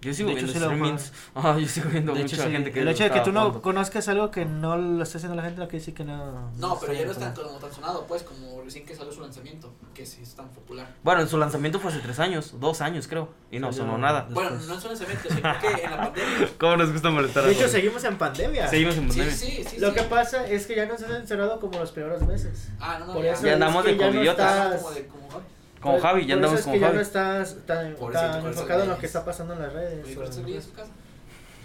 [0.00, 1.12] Yo sigo De hecho, viendo sí lo streamings.
[1.34, 3.32] Ah, yo sigo viendo De mucha hecho, sí, gente que el hecho de que tú
[3.32, 3.62] no jugando.
[3.62, 6.52] conozcas algo que no lo está haciendo la gente, no quiere decir que no.
[6.56, 9.20] No, pero ya no está está como tan sonado, pues, como recién que salió su
[9.20, 10.94] lanzamiento, que sí es tan popular.
[11.02, 14.28] Bueno, en su lanzamiento fue hace tres años, dos años creo, y no sonó nada.
[14.30, 14.68] Bueno, Después.
[14.68, 16.48] no en su lanzamiento, sino que en la pandemia.
[16.60, 17.72] ¿Cómo nos gusta molestar a De hecho, todos?
[17.72, 18.68] seguimos en pandemia.
[18.68, 19.34] Seguimos en Sí, pandemia.
[19.36, 19.80] sí, sí.
[19.80, 19.94] Lo sí.
[19.96, 22.68] que pasa es que ya nos han encerrado como los peores meses.
[22.78, 24.64] Ah, no, no, Por ya, eso Ya es andamos que de ya no covidiotas.
[24.76, 25.57] estás- como de como.
[25.80, 26.96] Como por- Javi, ya por eso andamos es como que ya Javi.
[26.96, 30.04] no estás tan, por enfocado en lo que está pasando en las redes.
[30.04, 30.90] Oye, por eso o- brilla su casa.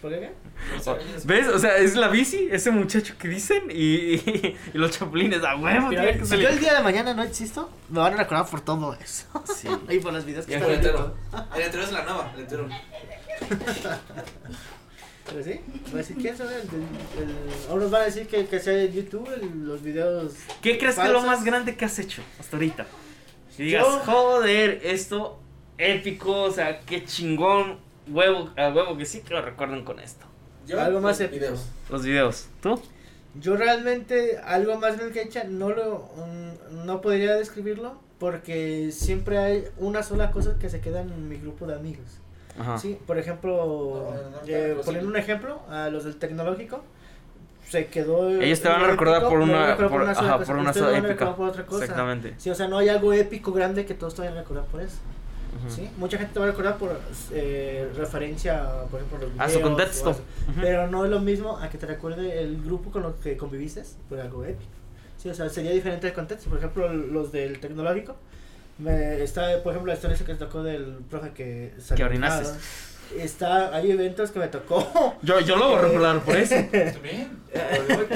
[0.02, 0.32] ¿Por qué?
[1.24, 1.48] ¿Ves?
[1.48, 5.88] O sea, es la bici, ese muchacho que dicen, y, y, los chapulines, a huevo,
[5.88, 8.46] Mira, tiene que si yo el día de mañana no existo, me van a recordar
[8.48, 9.28] por todo eso.
[9.56, 9.70] Sí.
[9.90, 11.16] y por las videos que Y el están entero.
[11.56, 12.68] El entero es la nueva, el entero.
[15.26, 15.62] Pero sí,
[15.94, 16.56] a decir, ¿quién sabe?
[16.56, 19.82] El, el, el- ahora nos van a decir que, que sea de YouTube, el- los
[19.82, 20.34] videos.
[20.62, 22.86] ¿Qué crees que es lo más grande que has hecho hasta ahorita?
[23.58, 25.40] Digas, Yo- joder, esto
[25.78, 27.78] épico, o sea, qué chingón,
[28.08, 30.26] huevo, a huevo que sí que lo recuerden con esto.
[30.68, 31.40] Yo, Algo más los épico.
[31.42, 31.66] videos.
[31.90, 32.82] Los videos, ¿tú?
[33.36, 36.10] Yo realmente, algo más grande que he hecho, no lo.
[36.16, 41.38] mm, no podría describirlo, porque siempre hay una sola cosa que se queda en mi
[41.38, 42.06] grupo de amigos.
[42.58, 42.78] Ajá.
[42.78, 46.84] Sí, por ejemplo, No, no, no, eh, poniendo un ejemplo, a los del tecnológico,
[47.70, 48.30] se quedó.
[48.30, 50.56] Ellos te van a lo recordar épico, por a una, por, sola ajá, cosa, por
[50.58, 51.08] una sola a épica.
[51.08, 51.84] recordar por otra cosa.
[51.84, 52.34] Exactamente.
[52.38, 54.82] Sí, o sea, no hay algo épico grande que todos te vayan a recordar por
[54.82, 54.98] eso.
[55.70, 55.90] ¿sí?
[55.98, 57.00] Mucha gente te va a recordar por
[57.32, 59.54] eh, referencia, a, por ejemplo, los A videos.
[59.54, 60.16] su contexto.
[60.60, 63.84] Pero no es lo mismo a que te recuerde el grupo con el que conviviste
[64.10, 64.72] por algo épico.
[65.18, 66.50] Sí, o sea, sería diferente el contexto.
[66.50, 68.16] Por ejemplo, los del tecnológico.
[68.80, 72.50] Me, está, por ejemplo, la historia que tocó del profe que salió orinaste.
[73.18, 75.16] Está, hay eventos que me tocó.
[75.22, 76.56] Yo, yo lo voy a recordar por eso.
[76.56, 77.42] Está bien.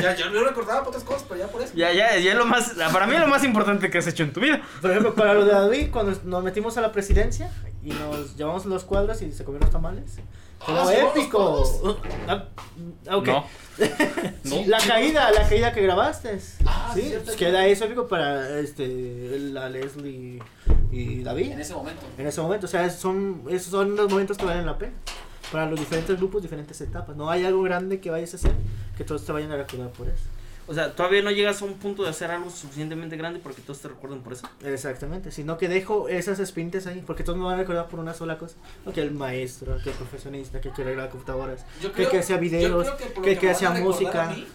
[0.01, 1.73] Ya, ya lo recordaba por otras cosas, pero ya por eso.
[1.75, 4.23] Ya, ya, ya es lo más, para mí es lo más importante que has hecho
[4.23, 4.61] en tu vida.
[4.81, 7.51] Por ejemplo, para lo de David, cuando nos metimos a la presidencia
[7.83, 10.17] y nos llevamos los cuadros y se comieron los tamales.
[10.59, 12.01] Fue Ah, algo ¿se comieron los épico.
[12.27, 12.45] Ah,
[13.09, 13.27] ah, ok.
[13.27, 13.45] No.
[14.43, 14.67] Sí, No.
[14.67, 16.39] la caída, la caída que grabaste.
[16.65, 17.25] Ah, sí, cierto.
[17.25, 20.41] pues queda eso épico para este la Leslie
[20.91, 22.01] y David En ese momento.
[22.17, 22.65] en ese momento.
[22.65, 24.93] O sea, son esos son los momentos que valen la pena.
[25.51, 27.15] Para los diferentes grupos, diferentes etapas.
[27.15, 28.51] No hay algo grande que vayas a hacer
[28.97, 30.23] que todos te vayan a recordar por eso.
[30.69, 33.79] O sea, todavía no llegas a un punto de hacer algo suficientemente grande porque todos
[33.79, 34.47] te recuerdan por eso.
[34.65, 38.13] Exactamente, sino que dejo esas espintes ahí, porque todos me van a recordar por una
[38.13, 38.55] sola cosa.
[38.93, 42.41] Que el maestro, que el profesionista, que quiere arreglar computadoras, Yo que, que hacía yo
[42.41, 44.29] videos, creo que, lo que, que a hacía música.
[44.29, 44.45] a mí.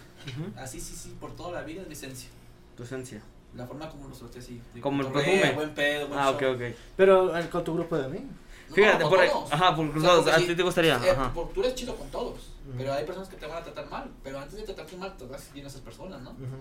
[0.55, 2.29] Así, sí, sí, por toda la vida es mi esencia.
[2.77, 3.21] Tu esencia.
[3.55, 4.61] La forma como los traté así.
[4.81, 5.51] Como el perfume.
[5.53, 6.53] Buen pedo, buen Ah, ok, show.
[6.55, 6.61] ok.
[6.95, 8.27] Pero eh, con tu grupo de amigos.
[8.75, 9.51] No, Fíjate, con por, todos.
[9.53, 10.95] ajá, por O sea, cruzados, a sí, ti te gustaría.
[11.05, 11.33] eh, Ajá.
[11.33, 14.09] por- tú eres chido con todos, pero hay personas que te van a tratar mal.
[14.23, 16.31] Pero antes de tratarte mal, te vas bien a esas personas, ¿no?
[16.31, 16.57] Ujú.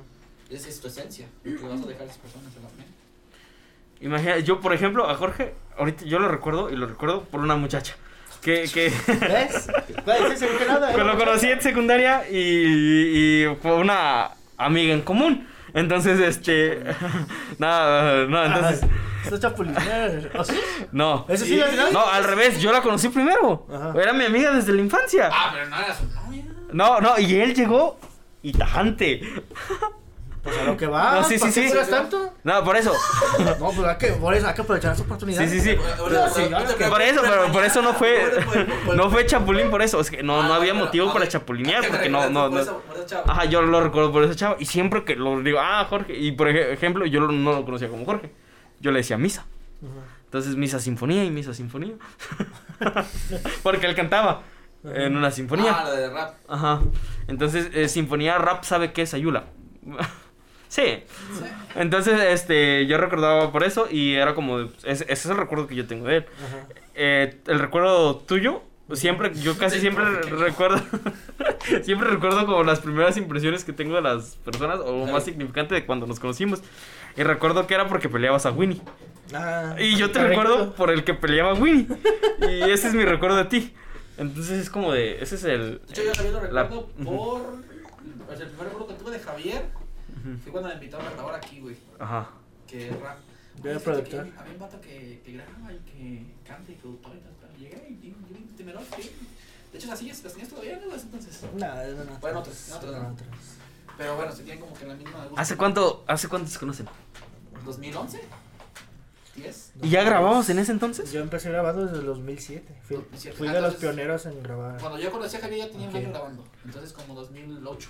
[0.50, 1.26] Esa es tu esencia.
[1.44, 2.92] Lo que vas a dejar a esas personas en la mente.
[4.00, 7.56] Imagina, yo por ejemplo, a Jorge, ahorita yo lo recuerdo y lo recuerdo por una
[7.56, 7.94] muchacha.
[8.42, 9.68] Que, que ¿Ves?
[10.04, 10.92] ¿Cuál es ese que nada?
[10.94, 15.46] que lo conocí en secundaria y, y fue una amiga en común.
[15.74, 16.82] Entonces, este.
[17.58, 18.82] nada, no, entonces.
[19.24, 20.30] Esto es chapulinero.
[20.40, 20.58] ¿O sí?
[20.90, 21.26] No.
[21.28, 21.60] ¿Eso sí?
[21.92, 23.66] No, al revés, yo la conocí primero.
[23.72, 23.94] Ajá.
[24.00, 25.30] Era mi amiga desde la infancia.
[25.32, 26.44] Ah, pero no era su novia.
[26.72, 27.98] No, no, y él llegó
[28.42, 29.22] y tajante.
[30.42, 31.14] Pues a lo que va.
[31.20, 31.74] No, sí, ¿para sí, sí.
[31.88, 32.34] tanto?
[32.42, 32.92] No, por eso.
[33.60, 35.40] No, pues hay que, por eso hay que aprovechar esa oportunidad.
[35.42, 35.76] Sí, sí, sí.
[36.88, 38.44] Por eso, pero por eso no fue.
[38.96, 40.00] No fue chapulín por eso.
[40.00, 42.58] Es que no, no Ah, había motivo para chapulinear porque no, no, no.
[42.58, 43.30] eso- por eso, chavo.
[43.30, 44.56] Ajá, yo lo recuerdo por ese chavo.
[44.58, 46.16] Y siempre que lo digo, ah, Jorge.
[46.18, 48.32] Y por ej- ejemplo, yo no lo conocía como Jorge.
[48.80, 49.46] Yo le decía misa.
[50.24, 51.94] Entonces, misa sinfonía y misa sinfonía.
[53.62, 54.42] Porque él cantaba
[54.84, 55.72] en una sinfonía.
[55.78, 56.34] Ah, la de rap.
[56.48, 56.80] Ajá.
[57.28, 59.44] Entonces, eh, sinfonía rap sabe qué es Ayula.
[60.72, 61.02] sí.
[61.74, 65.74] Entonces, este, yo recordaba por eso y era como, ese, ese es el recuerdo que
[65.74, 66.26] yo tengo de él.
[66.94, 68.62] Eh, el recuerdo tuyo,
[68.92, 70.82] siempre, yo casi siempre recuerdo,
[71.82, 75.86] siempre recuerdo como las primeras impresiones que tengo de las personas o más significante de
[75.86, 76.62] cuando nos conocimos.
[77.16, 78.80] Y recuerdo que era porque peleabas a Winnie.
[79.34, 80.42] Ah, Y yo te correcto.
[80.42, 81.86] recuerdo por el que peleaba Winnie.
[82.40, 83.72] Y ese es mi recuerdo de ti.
[84.18, 85.80] Entonces es como de, ese es el...
[85.86, 87.40] De hecho, yo a Javier lo la- recuerdo por.
[87.40, 89.62] o sea, el primer recuerdo que tuve de Javier
[90.42, 91.76] Fue cuando me invitaron a grabar aquí, güey.
[91.98, 92.30] Ajá.
[92.66, 93.18] Que es rap.
[93.62, 94.20] Yo era productor.
[94.38, 97.32] Había un vato que, que graba y que canta y productor y tal.
[97.40, 97.56] tal.
[97.58, 98.82] Llegué y vi un temerón.
[98.96, 99.10] sí.
[99.72, 100.94] De hecho, las sillas las tenías todavía, ¿no?
[100.94, 101.40] Entonces.
[101.42, 102.18] No, no, no.
[102.20, 103.08] Bueno, otros, en otros, No, no.
[103.10, 103.28] otros.
[103.98, 105.28] Pero bueno, se tienen como que la misma.
[105.36, 106.86] ¿Hace cuánto, hace cuánto se conocen?
[107.64, 108.20] ¿2011?
[109.36, 109.70] ¿10?
[109.82, 111.10] ¿Y ya grabamos en ese entonces?
[111.10, 112.74] Yo empecé grabando desde el 2007.
[112.82, 113.36] Fui, 2007.
[113.38, 114.78] fui Ah, de los entonces- pioneros en grabar.
[114.80, 116.44] Cuando yo conocí a Javier ya tenía un año grabando.
[116.64, 117.88] Entonces, como 2008.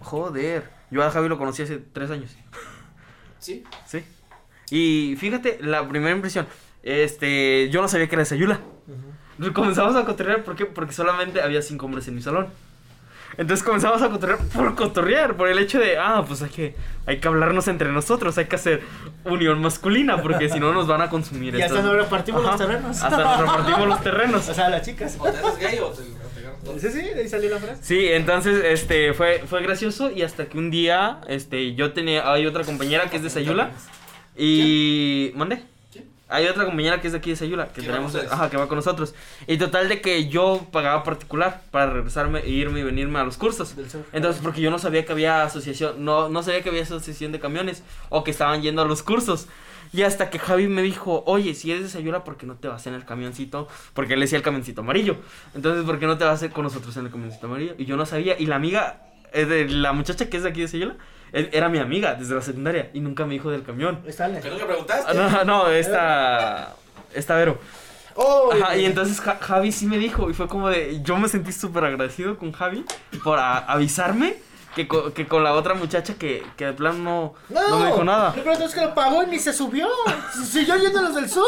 [0.00, 0.70] Joder.
[0.90, 2.36] Yo a Javi lo conocí hace tres años.
[3.38, 3.64] ¿Sí?
[3.86, 4.04] Sí.
[4.70, 6.46] Y fíjate, la primera impresión.
[6.82, 8.60] Este, yo no sabía que era Sayula.
[9.38, 9.52] Ujú.
[9.52, 10.66] Comenzamos a cotorrear, ¿por qué?
[10.66, 12.48] Porque solamente había cinco hombres en mi salón.
[13.36, 16.76] Entonces comenzamos a cotorrear por cotorrear, por el hecho de, ah, pues hay que,
[17.06, 18.82] hay que hablarnos entre nosotros, hay que hacer
[19.24, 21.54] unión masculina, porque si no nos van a consumir.
[21.54, 23.02] Y hasta nos repartimos Ajá, los terrenos.
[23.02, 24.48] Hasta nos repartimos los terrenos.
[24.48, 25.16] O sea, las chicas.
[25.18, 26.02] O te haces gay o te,
[26.78, 27.82] Sí, sí, de ahí salió la frase.
[27.82, 32.46] Sí, entonces, este, fue, fue gracioso y hasta que un día, este, yo tenía, hay
[32.46, 33.72] otra compañera que es de Sayula
[34.36, 35.32] y...
[35.34, 35.62] ¿Mande?
[35.92, 36.06] ¿Quién?
[36.28, 38.76] Hay otra compañera que es de aquí de Sayula, que tenemos, ajá, que va con
[38.76, 39.14] nosotros.
[39.46, 43.36] Y total de que yo pagaba particular para regresarme, e irme y venirme a los
[43.36, 43.74] cursos.
[43.76, 44.04] Del sur.
[44.12, 47.40] Entonces, porque yo no sabía que había asociación, no, no sabía que había asociación de
[47.40, 49.48] camiones o que estaban yendo a los cursos.
[49.92, 52.68] Y hasta que Javi me dijo, oye, si eres de Sayula, ¿por qué no te
[52.68, 53.66] vas en el camioncito?
[53.92, 55.16] Porque él decía el camioncito amarillo.
[55.54, 57.74] Entonces, ¿por qué no te vas con nosotros en el camioncito amarillo?
[57.76, 58.38] Y yo no sabía.
[58.38, 60.96] Y la amiga, eh, de la muchacha que es de aquí de Sayula,
[61.32, 64.00] eh, era mi amiga desde la secundaria y nunca me dijo del camión.
[64.06, 65.06] Está ¿Que no le preguntaste?
[65.10, 66.74] Ah, No, no, esta.
[67.14, 67.58] Esta Vero.
[68.14, 71.00] Oh, Ajá, y entonces Ja- Javi sí me dijo, y fue como de.
[71.02, 72.84] Yo me sentí súper agradecido con Javi
[73.24, 74.34] por a- avisarme
[74.74, 78.04] que, co- que con la otra muchacha que, que de plano no, no, me dijo
[78.04, 78.32] nada.
[78.34, 79.88] Pero es que lo pagó y ni se subió.
[80.34, 81.44] Si Siguió yendo a los del sur.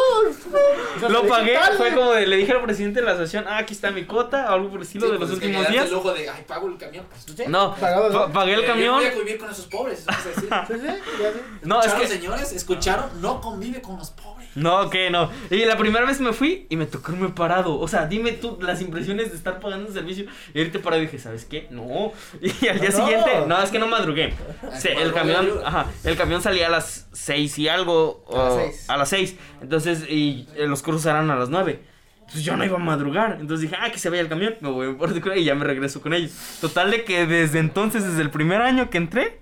[0.96, 2.26] O sea, Lo pagué, fue como de.
[2.26, 4.78] Le dije al presidente de la asociación, ah, aquí está mi cuota, o algo por
[4.78, 5.86] el estilo Sí, de pues los es que últimos días.
[5.86, 7.06] el lujo de, ay, pago el camión.
[7.08, 8.18] Pues, No, pagaba, ¿no?
[8.26, 8.86] pa- pagué el Eh, camión.
[8.86, 10.00] Yo voy a convivir con esos pobres.
[10.00, 10.50] eso es decir.
[10.68, 10.86] Sí, sí,
[11.22, 11.38] ya sí.
[11.62, 12.06] No, es ¿Escucharon, que.
[12.14, 12.52] señores?
[12.52, 13.20] ¿Escucharon?
[13.20, 14.41] No convive con los pobres.
[14.54, 15.30] No, que no.
[15.50, 17.78] Y la primera vez me fui y me tocó irme parado.
[17.78, 21.02] O sea, dime tú las impresiones de estar pagando el servicio y irte parado.
[21.02, 21.66] Y dije, ¿sabes qué?
[21.70, 22.12] No.
[22.42, 22.96] Y al día No.
[22.96, 24.34] siguiente, no, es que no madrugué.
[24.62, 28.24] Ah, Sí, el camión, ajá, el camión salía a las seis y algo.
[28.32, 28.84] A las o- seis.
[28.90, 29.36] A las seis.
[29.62, 31.80] Entonces, y eh, los cursos eran a las nueve.
[32.20, 33.38] Entonces yo no iba a madrugar.
[33.40, 34.54] Entonces dije, ah, que se vaya el camión.
[34.60, 36.32] Me voy particular y ya me regreso con ellos.
[36.60, 39.40] Total de que desde entonces, desde el primer año que entré,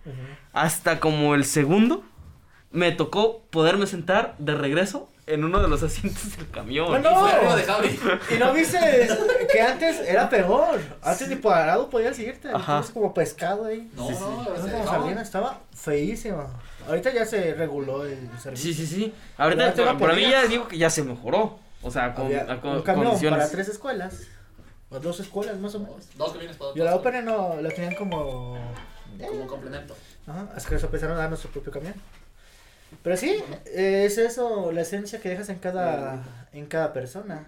[0.53, 2.03] hasta como el segundo,
[2.71, 6.91] me tocó poderme sentar de regreso en uno de los asientos del camión.
[7.03, 7.73] No, de no.
[7.73, 8.01] Javi.
[8.35, 8.79] Y no viste
[9.53, 10.81] que antes era peor.
[11.03, 12.49] Antes ni parado podías seguirte.
[12.49, 12.59] Ajá.
[12.75, 13.89] Entonces como pescado ahí.
[13.95, 14.21] No, Sí, sí.
[14.21, 16.51] no, Eso como estaba feísimo.
[16.89, 18.73] Ahorita ya se reguló el servicio.
[18.73, 19.15] Sí, sí, sí.
[19.37, 21.59] Ahorita, no para mí ya digo que ya se mejoró.
[21.83, 23.39] O sea, con, Había a- con un camión condiciones.
[23.39, 24.23] para tres escuelas.
[24.91, 26.09] O dos escuelas más o menos.
[26.17, 28.59] Dos camiones para Y la ópera no, la tenían como
[29.29, 29.95] como complemento.
[30.27, 31.95] Ajá, hasta que nos empezaron a dar nuestro propio camión.
[33.03, 33.37] Pero sí,
[33.67, 37.47] es eso, la esencia que dejas en cada, en cada persona.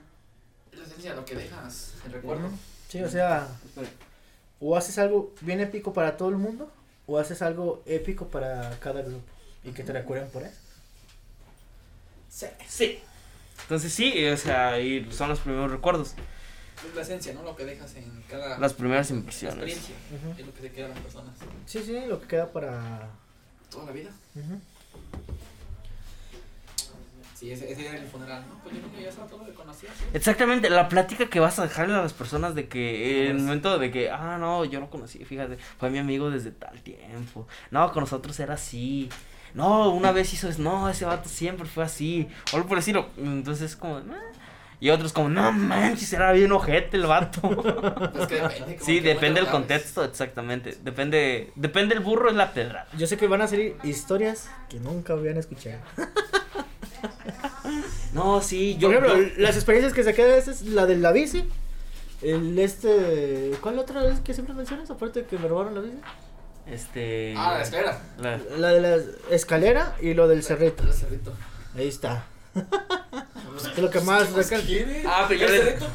[0.73, 2.49] Es la esencia lo que dejas, el recuerdo.
[2.89, 3.49] Sí, o sea,
[4.61, 6.71] o haces algo bien épico para todo el mundo,
[7.07, 9.23] o haces algo épico para cada grupo.
[9.65, 10.57] Y que te recuerden por eso.
[12.29, 12.47] Sí.
[12.67, 12.99] Sí.
[13.63, 16.15] Entonces sí, o sea, y son los primeros recuerdos.
[16.89, 17.43] Es la esencia, ¿no?
[17.45, 19.65] Lo que dejas en cada Las primeras impresiones.
[19.77, 19.95] experiencia.
[20.39, 21.35] Es lo que se queda en las personas.
[21.67, 23.09] Sí, sí, lo que queda para...
[23.71, 24.11] Toda la vida.
[24.35, 24.61] ujú.
[27.35, 28.55] Sí, ese, ese día del funeral, ¿no?
[28.63, 29.91] Pues yo creo que ya estaba todo lo que conocía.
[29.99, 30.05] ¿sí?
[30.15, 33.79] Exactamente, la plática que vas a dejarle a las personas de que en el momento
[33.81, 37.49] de que, ah, no, yo no conocí, fíjate, fue mi amigo desde tal tiempo.
[37.73, 39.09] No, con nosotros era así.
[39.55, 42.29] No, una vez hizo eso, no, ese vato siempre fue así.
[42.53, 43.09] O algo por decirlo.
[43.19, 44.03] Entonces, como, "Ah".
[44.85, 47.41] Y otros como, no manches, era bien ojete el vato.
[48.13, 48.75] Pues que depende.
[48.77, 50.77] como sí, que depende del contexto, exactamente.
[50.83, 52.89] Depende, depende el burro es la pedrada.
[52.99, 55.79] Yo sé que van a salir historias que nunca habían escuchado.
[58.13, 61.13] No, sí, yo, Por ejemplo, yo- las experiencias que se quedan es la de la
[61.13, 61.49] bici.
[62.21, 63.53] El este.
[63.61, 64.91] ¿Cuál otra vez que siempre mencionas?
[64.91, 65.97] Aparte de que me robaron la bici.
[66.67, 67.35] este...
[67.37, 67.99] Ah, la escalera.
[68.19, 69.03] la- La de la
[69.35, 70.83] escalera y lo del cerrito.
[70.85, 71.33] El cerrito.
[71.75, 72.25] Ahí está.
[72.55, 74.67] Es lo que más recalco.
[75.07, 75.87] Ah, pero yo le- cerrito.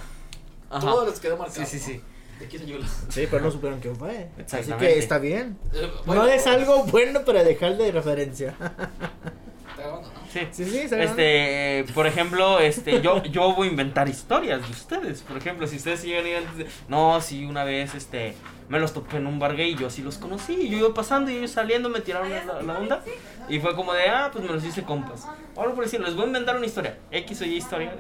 [0.70, 0.80] Ajá.
[0.82, 1.66] Todo les quedó marcado.
[1.66, 2.02] Sí, sí, sí.
[2.40, 2.84] De.
[3.10, 4.30] Sí, pero no supieron quién fue.
[4.52, 5.58] Así que está bien.
[5.74, 8.50] Eh, bueno, No es algo bueno para dejar de referencia.
[8.60, 10.20] Está grabando, ¿no?
[10.32, 10.40] Sí.
[10.52, 11.10] Sí, sí, está bien.
[11.10, 15.22] Este, por ejemplo, este, yo, yo voy a inventar historias de ustedes.
[15.22, 16.44] Por ejemplo, si ustedes llegan y digan,
[16.88, 18.36] no, si una vez, este,
[18.70, 20.54] me los topé en un bar gay y yo sí los conocí.
[20.54, 23.04] Y yo iba pasando y ellos saliendo me tiraron la, la onda.
[23.50, 25.26] Y fue como de, ah, pues me los hice compas.
[25.56, 26.98] Ahora por decir, les voy a inventar una historia.
[27.12, 27.94] X o Y historia.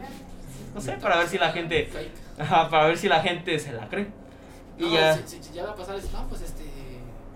[0.75, 1.89] No sé, para ver si la gente,
[2.37, 4.07] ajá, para ver si la gente se la cree.
[4.77, 5.15] Y No, ya.
[5.17, 6.63] Si, si- si ya va a pasar, no, pues este.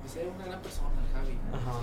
[0.02, 1.38] Pues era una gran persona, el Javi.
[1.54, 1.80] Ajá.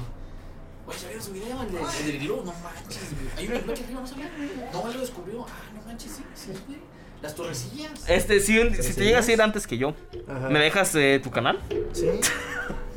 [0.87, 1.63] Oye, ¿ya vieron su video?
[1.63, 2.37] El, de, el del glue?
[2.45, 3.29] No manches, güey.
[3.37, 4.31] Hay una que arriba, no sabía.
[4.73, 5.47] No, él lo descubrió.
[5.49, 6.79] Ah, no manches, sí, sí, güey.
[7.23, 8.09] Las torrecillas.
[8.09, 9.95] Este, si, un- si te llegas a ir antes que yo,
[10.29, 10.49] Ajá.
[10.51, 11.59] ¿me dejas eh, tu canal?
[11.93, 12.09] Sí.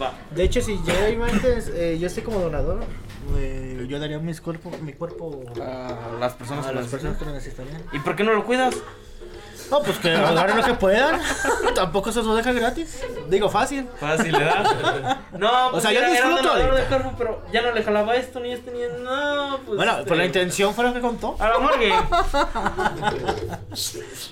[0.00, 0.12] Va.
[0.34, 2.80] De hecho, si yo iba antes, eh, yo estoy como donador.
[3.36, 7.24] eh, yo daría mis cuerpo, mi cuerpo A las personas a que las personas que
[7.24, 7.82] lo necesitarían.
[7.92, 8.76] ¿Y por qué no lo cuidas?
[9.70, 11.20] No, pues que agarren lo que puedan.
[11.74, 13.00] Tampoco se los deja gratis.
[13.28, 13.88] Digo, fácil.
[13.98, 15.18] Fácil, ¿verdad?
[15.38, 16.84] No, pues O sea, yo era disfruto de
[17.16, 19.76] pero ya no le jalaba esto ni este ni no, pues.
[19.76, 21.36] Bueno, este, pues la intención fue lo que contó.
[21.38, 21.92] A la morgue.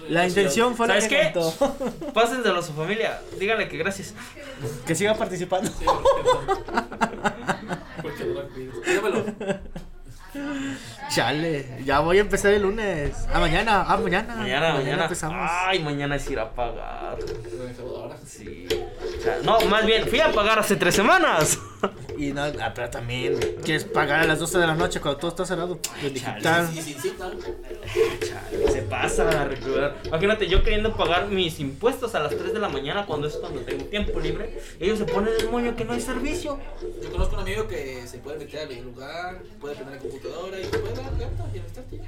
[0.09, 1.32] La intención fue lo ¿Sabes que qué?
[1.32, 2.12] contó.
[2.12, 3.20] Pásenselo a su familia.
[3.39, 4.14] Díganle que gracias.
[4.87, 5.70] Que siga participando.
[5.70, 5.84] Sí,
[8.03, 8.43] porque no lo.
[8.84, 9.24] Dígamelo.
[11.16, 13.10] Chale, ya voy a empezar el lunes.
[13.32, 14.36] Ah, mañana, ah, mañana.
[14.36, 15.04] Mañana, mañana.
[15.04, 15.50] empezamos.
[15.50, 17.16] Ay, mañana es ir a pagar.
[17.80, 18.16] Ahora.
[18.26, 18.68] Sí.
[19.42, 21.58] No, más bien, fui a pagar hace tres semanas.
[22.18, 25.30] Y no, ah, pero también quieres pagar a las 12 de la noche cuando todo
[25.30, 25.78] está cerrado.
[26.02, 26.66] El digital.
[26.72, 27.12] Sí, sí, sí.
[27.18, 29.98] Chale, se pasa a recuperar.
[30.04, 33.60] Imagínate, yo queriendo pagar mis impuestos a las 3 de la mañana cuando es cuando
[33.60, 34.58] tengo tiempo libre.
[34.80, 36.58] Ellos se ponen el moño que no hay servicio.
[37.02, 40.64] Yo conozco un amigo que se puede meter al lugar, puede prender la computadora y
[40.64, 40.94] puede
[41.92, 41.98] y.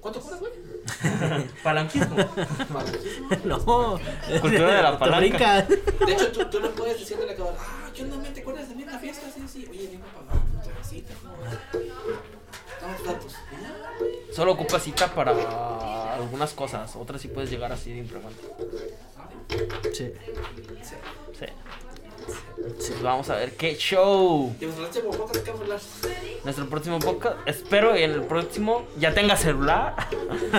[0.00, 0.52] ¿Cuánto cobras, güey?
[1.62, 2.16] Palanquismo.
[2.16, 3.28] Palanquismo.
[3.44, 4.00] No,
[4.40, 5.62] Cultura de la te palanca.
[5.62, 8.32] De hecho, tú, tú no puedes decirle a la cabra, ah, ¿qué onda, men?
[8.32, 9.26] ¿Te acuerdas de mí en la fiesta?
[9.34, 9.66] Sí, sí.
[9.70, 10.58] Oye, vengo a pagar tu.
[12.80, 13.34] Dame tus datos.
[14.32, 16.94] Solo ocupa cita para algunas cosas.
[16.96, 18.42] Otras sí puedes llegar así de imprevante.
[19.92, 20.12] Sí.
[21.38, 21.46] Sí.
[22.76, 24.54] Pues vamos a ver qué show.
[24.58, 25.80] Podcast, ¿qué vamos a hablar?
[26.44, 27.36] Nuestro próximo podcast.
[27.46, 29.94] Espero en el próximo ya tenga celular.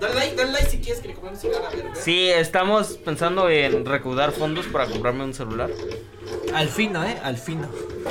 [0.00, 1.94] Dale like, dale like si quieres que le compremos un güey.
[1.94, 5.70] Sí, estamos pensando en recaudar fondos para comprarme un celular.
[6.54, 7.68] Al fino, eh, al fino.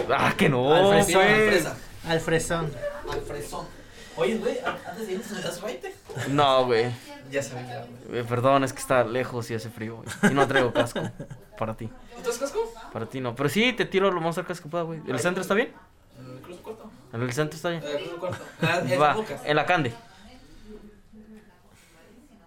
[0.09, 0.73] Ah, que no.
[0.73, 1.21] Al Al fresón.
[1.23, 1.47] pues.
[1.49, 1.77] fresa.
[2.07, 2.71] Al fresón.
[3.11, 3.65] Al fresón.
[4.15, 5.93] Oye, güey, antes de irnos, ¿me das raite?
[6.29, 6.91] No, güey.
[7.31, 8.19] Ya sabía, güey.
[8.19, 10.31] Eh, Perdón, es que está lejos y hace frío, güey.
[10.31, 11.01] Y no traigo casco.
[11.57, 11.89] Para ti.
[12.15, 12.71] ¿No traes casco?
[12.91, 13.35] Para ti no.
[13.35, 14.99] Pero sí, te tiro lo más cerca que pueda, güey.
[15.07, 15.71] ¿El centro está bien?
[16.65, 16.91] En el Cruz Cuarto.
[17.13, 17.83] ¿En el centro está bien?
[17.83, 18.45] En el Cuarto.
[18.61, 19.93] Ah, Va, en la Cande.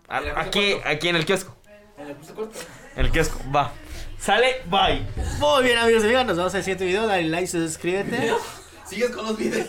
[0.09, 1.55] A- Aquí, aquí en el kiosco.
[1.99, 2.59] En el Cuarto.
[2.97, 3.73] En el kiosco, va.
[4.19, 5.05] Sale, bye.
[5.39, 7.07] Muy bien, amigos y amigas, nos vemos en el siguiente video.
[7.07, 8.33] Dale like, suscríbete.
[8.89, 9.69] Sigues con los videos.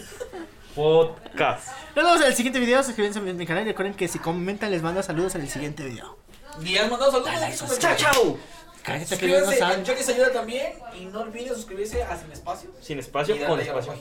[0.75, 1.67] Podcast.
[1.95, 2.83] Nos vemos en el siguiente video.
[2.83, 5.83] Suscríbanse a mi canal y recuerden que si comentan, les mando saludos en el siguiente
[5.83, 6.17] video.
[6.63, 7.31] Y has mandado saludos.
[7.33, 8.37] Dale like, Super Chao, chao.
[8.83, 9.83] cállate que ellos no Suscríbanse.
[9.83, 10.73] Cheques Ayuda también.
[10.95, 12.69] Y no olviden suscribirse a Sin Espacio.
[12.79, 13.93] Sin espacio, con espacio.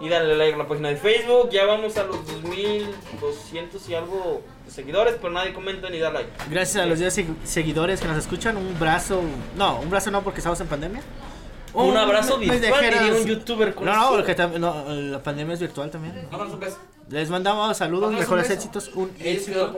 [0.00, 1.50] Y dale like a la página de Facebook.
[1.50, 6.30] Ya vamos a los 2200 y algo de seguidores, pero nadie comenta ni da like.
[6.50, 9.22] Gracias a los 10 segu- seguidores que nos escuchan, un brazo.
[9.56, 11.02] No, un brazo no porque estamos en pandemia.
[11.74, 14.16] Un abrazo me- me virtual, diría un youtuber No, no, conocido.
[14.46, 16.28] porque no, la pandemia es virtual también.
[16.30, 16.78] Un beso.
[17.08, 19.74] Les mandamos saludos, mejores un éxitos, un éxito,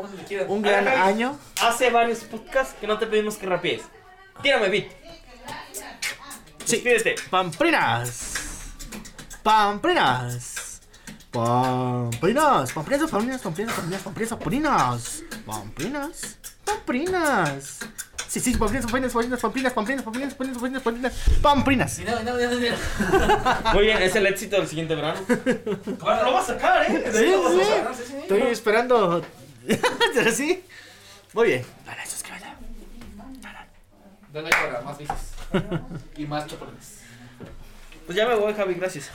[0.49, 1.39] un gran Ay, año.
[1.63, 3.83] Hace varios podcasts que no te pedimos que rapies.
[4.43, 4.87] Tírame, beat.
[6.65, 6.77] Sí.
[6.83, 7.15] Despídete.
[7.31, 8.34] Pamplinas.
[9.45, 10.81] Pamplinas.
[11.31, 12.73] Pamplinas.
[12.73, 15.23] Pamplinas, pamplinas, pamplinas, pamplinas, pamplinas, pamplinas.
[15.45, 16.39] Pamplinas.
[16.65, 17.81] Pamplinas.
[18.27, 21.13] Sí, sí, pamplinas, pamplinas, pamplinas, pamplinas, pamplinas, pamplinas, pamplinas, pamplinas,
[21.43, 22.19] pamplinas, dinero.
[23.75, 25.21] Muy bien, es el éxito del siguiente verano.
[25.29, 27.05] Bueno, lo vas a sacar, ¿eh?
[27.13, 28.19] Sí, sí.
[28.23, 29.23] Estoy esperando.
[30.33, 30.65] Sí.
[31.35, 31.67] Muy bien.
[31.85, 32.47] Dale, suscríbete.
[34.33, 35.33] Dale para más vistas.
[36.17, 36.94] y más chocolates.
[38.07, 39.11] Pues ya me voy, Javi, gracias.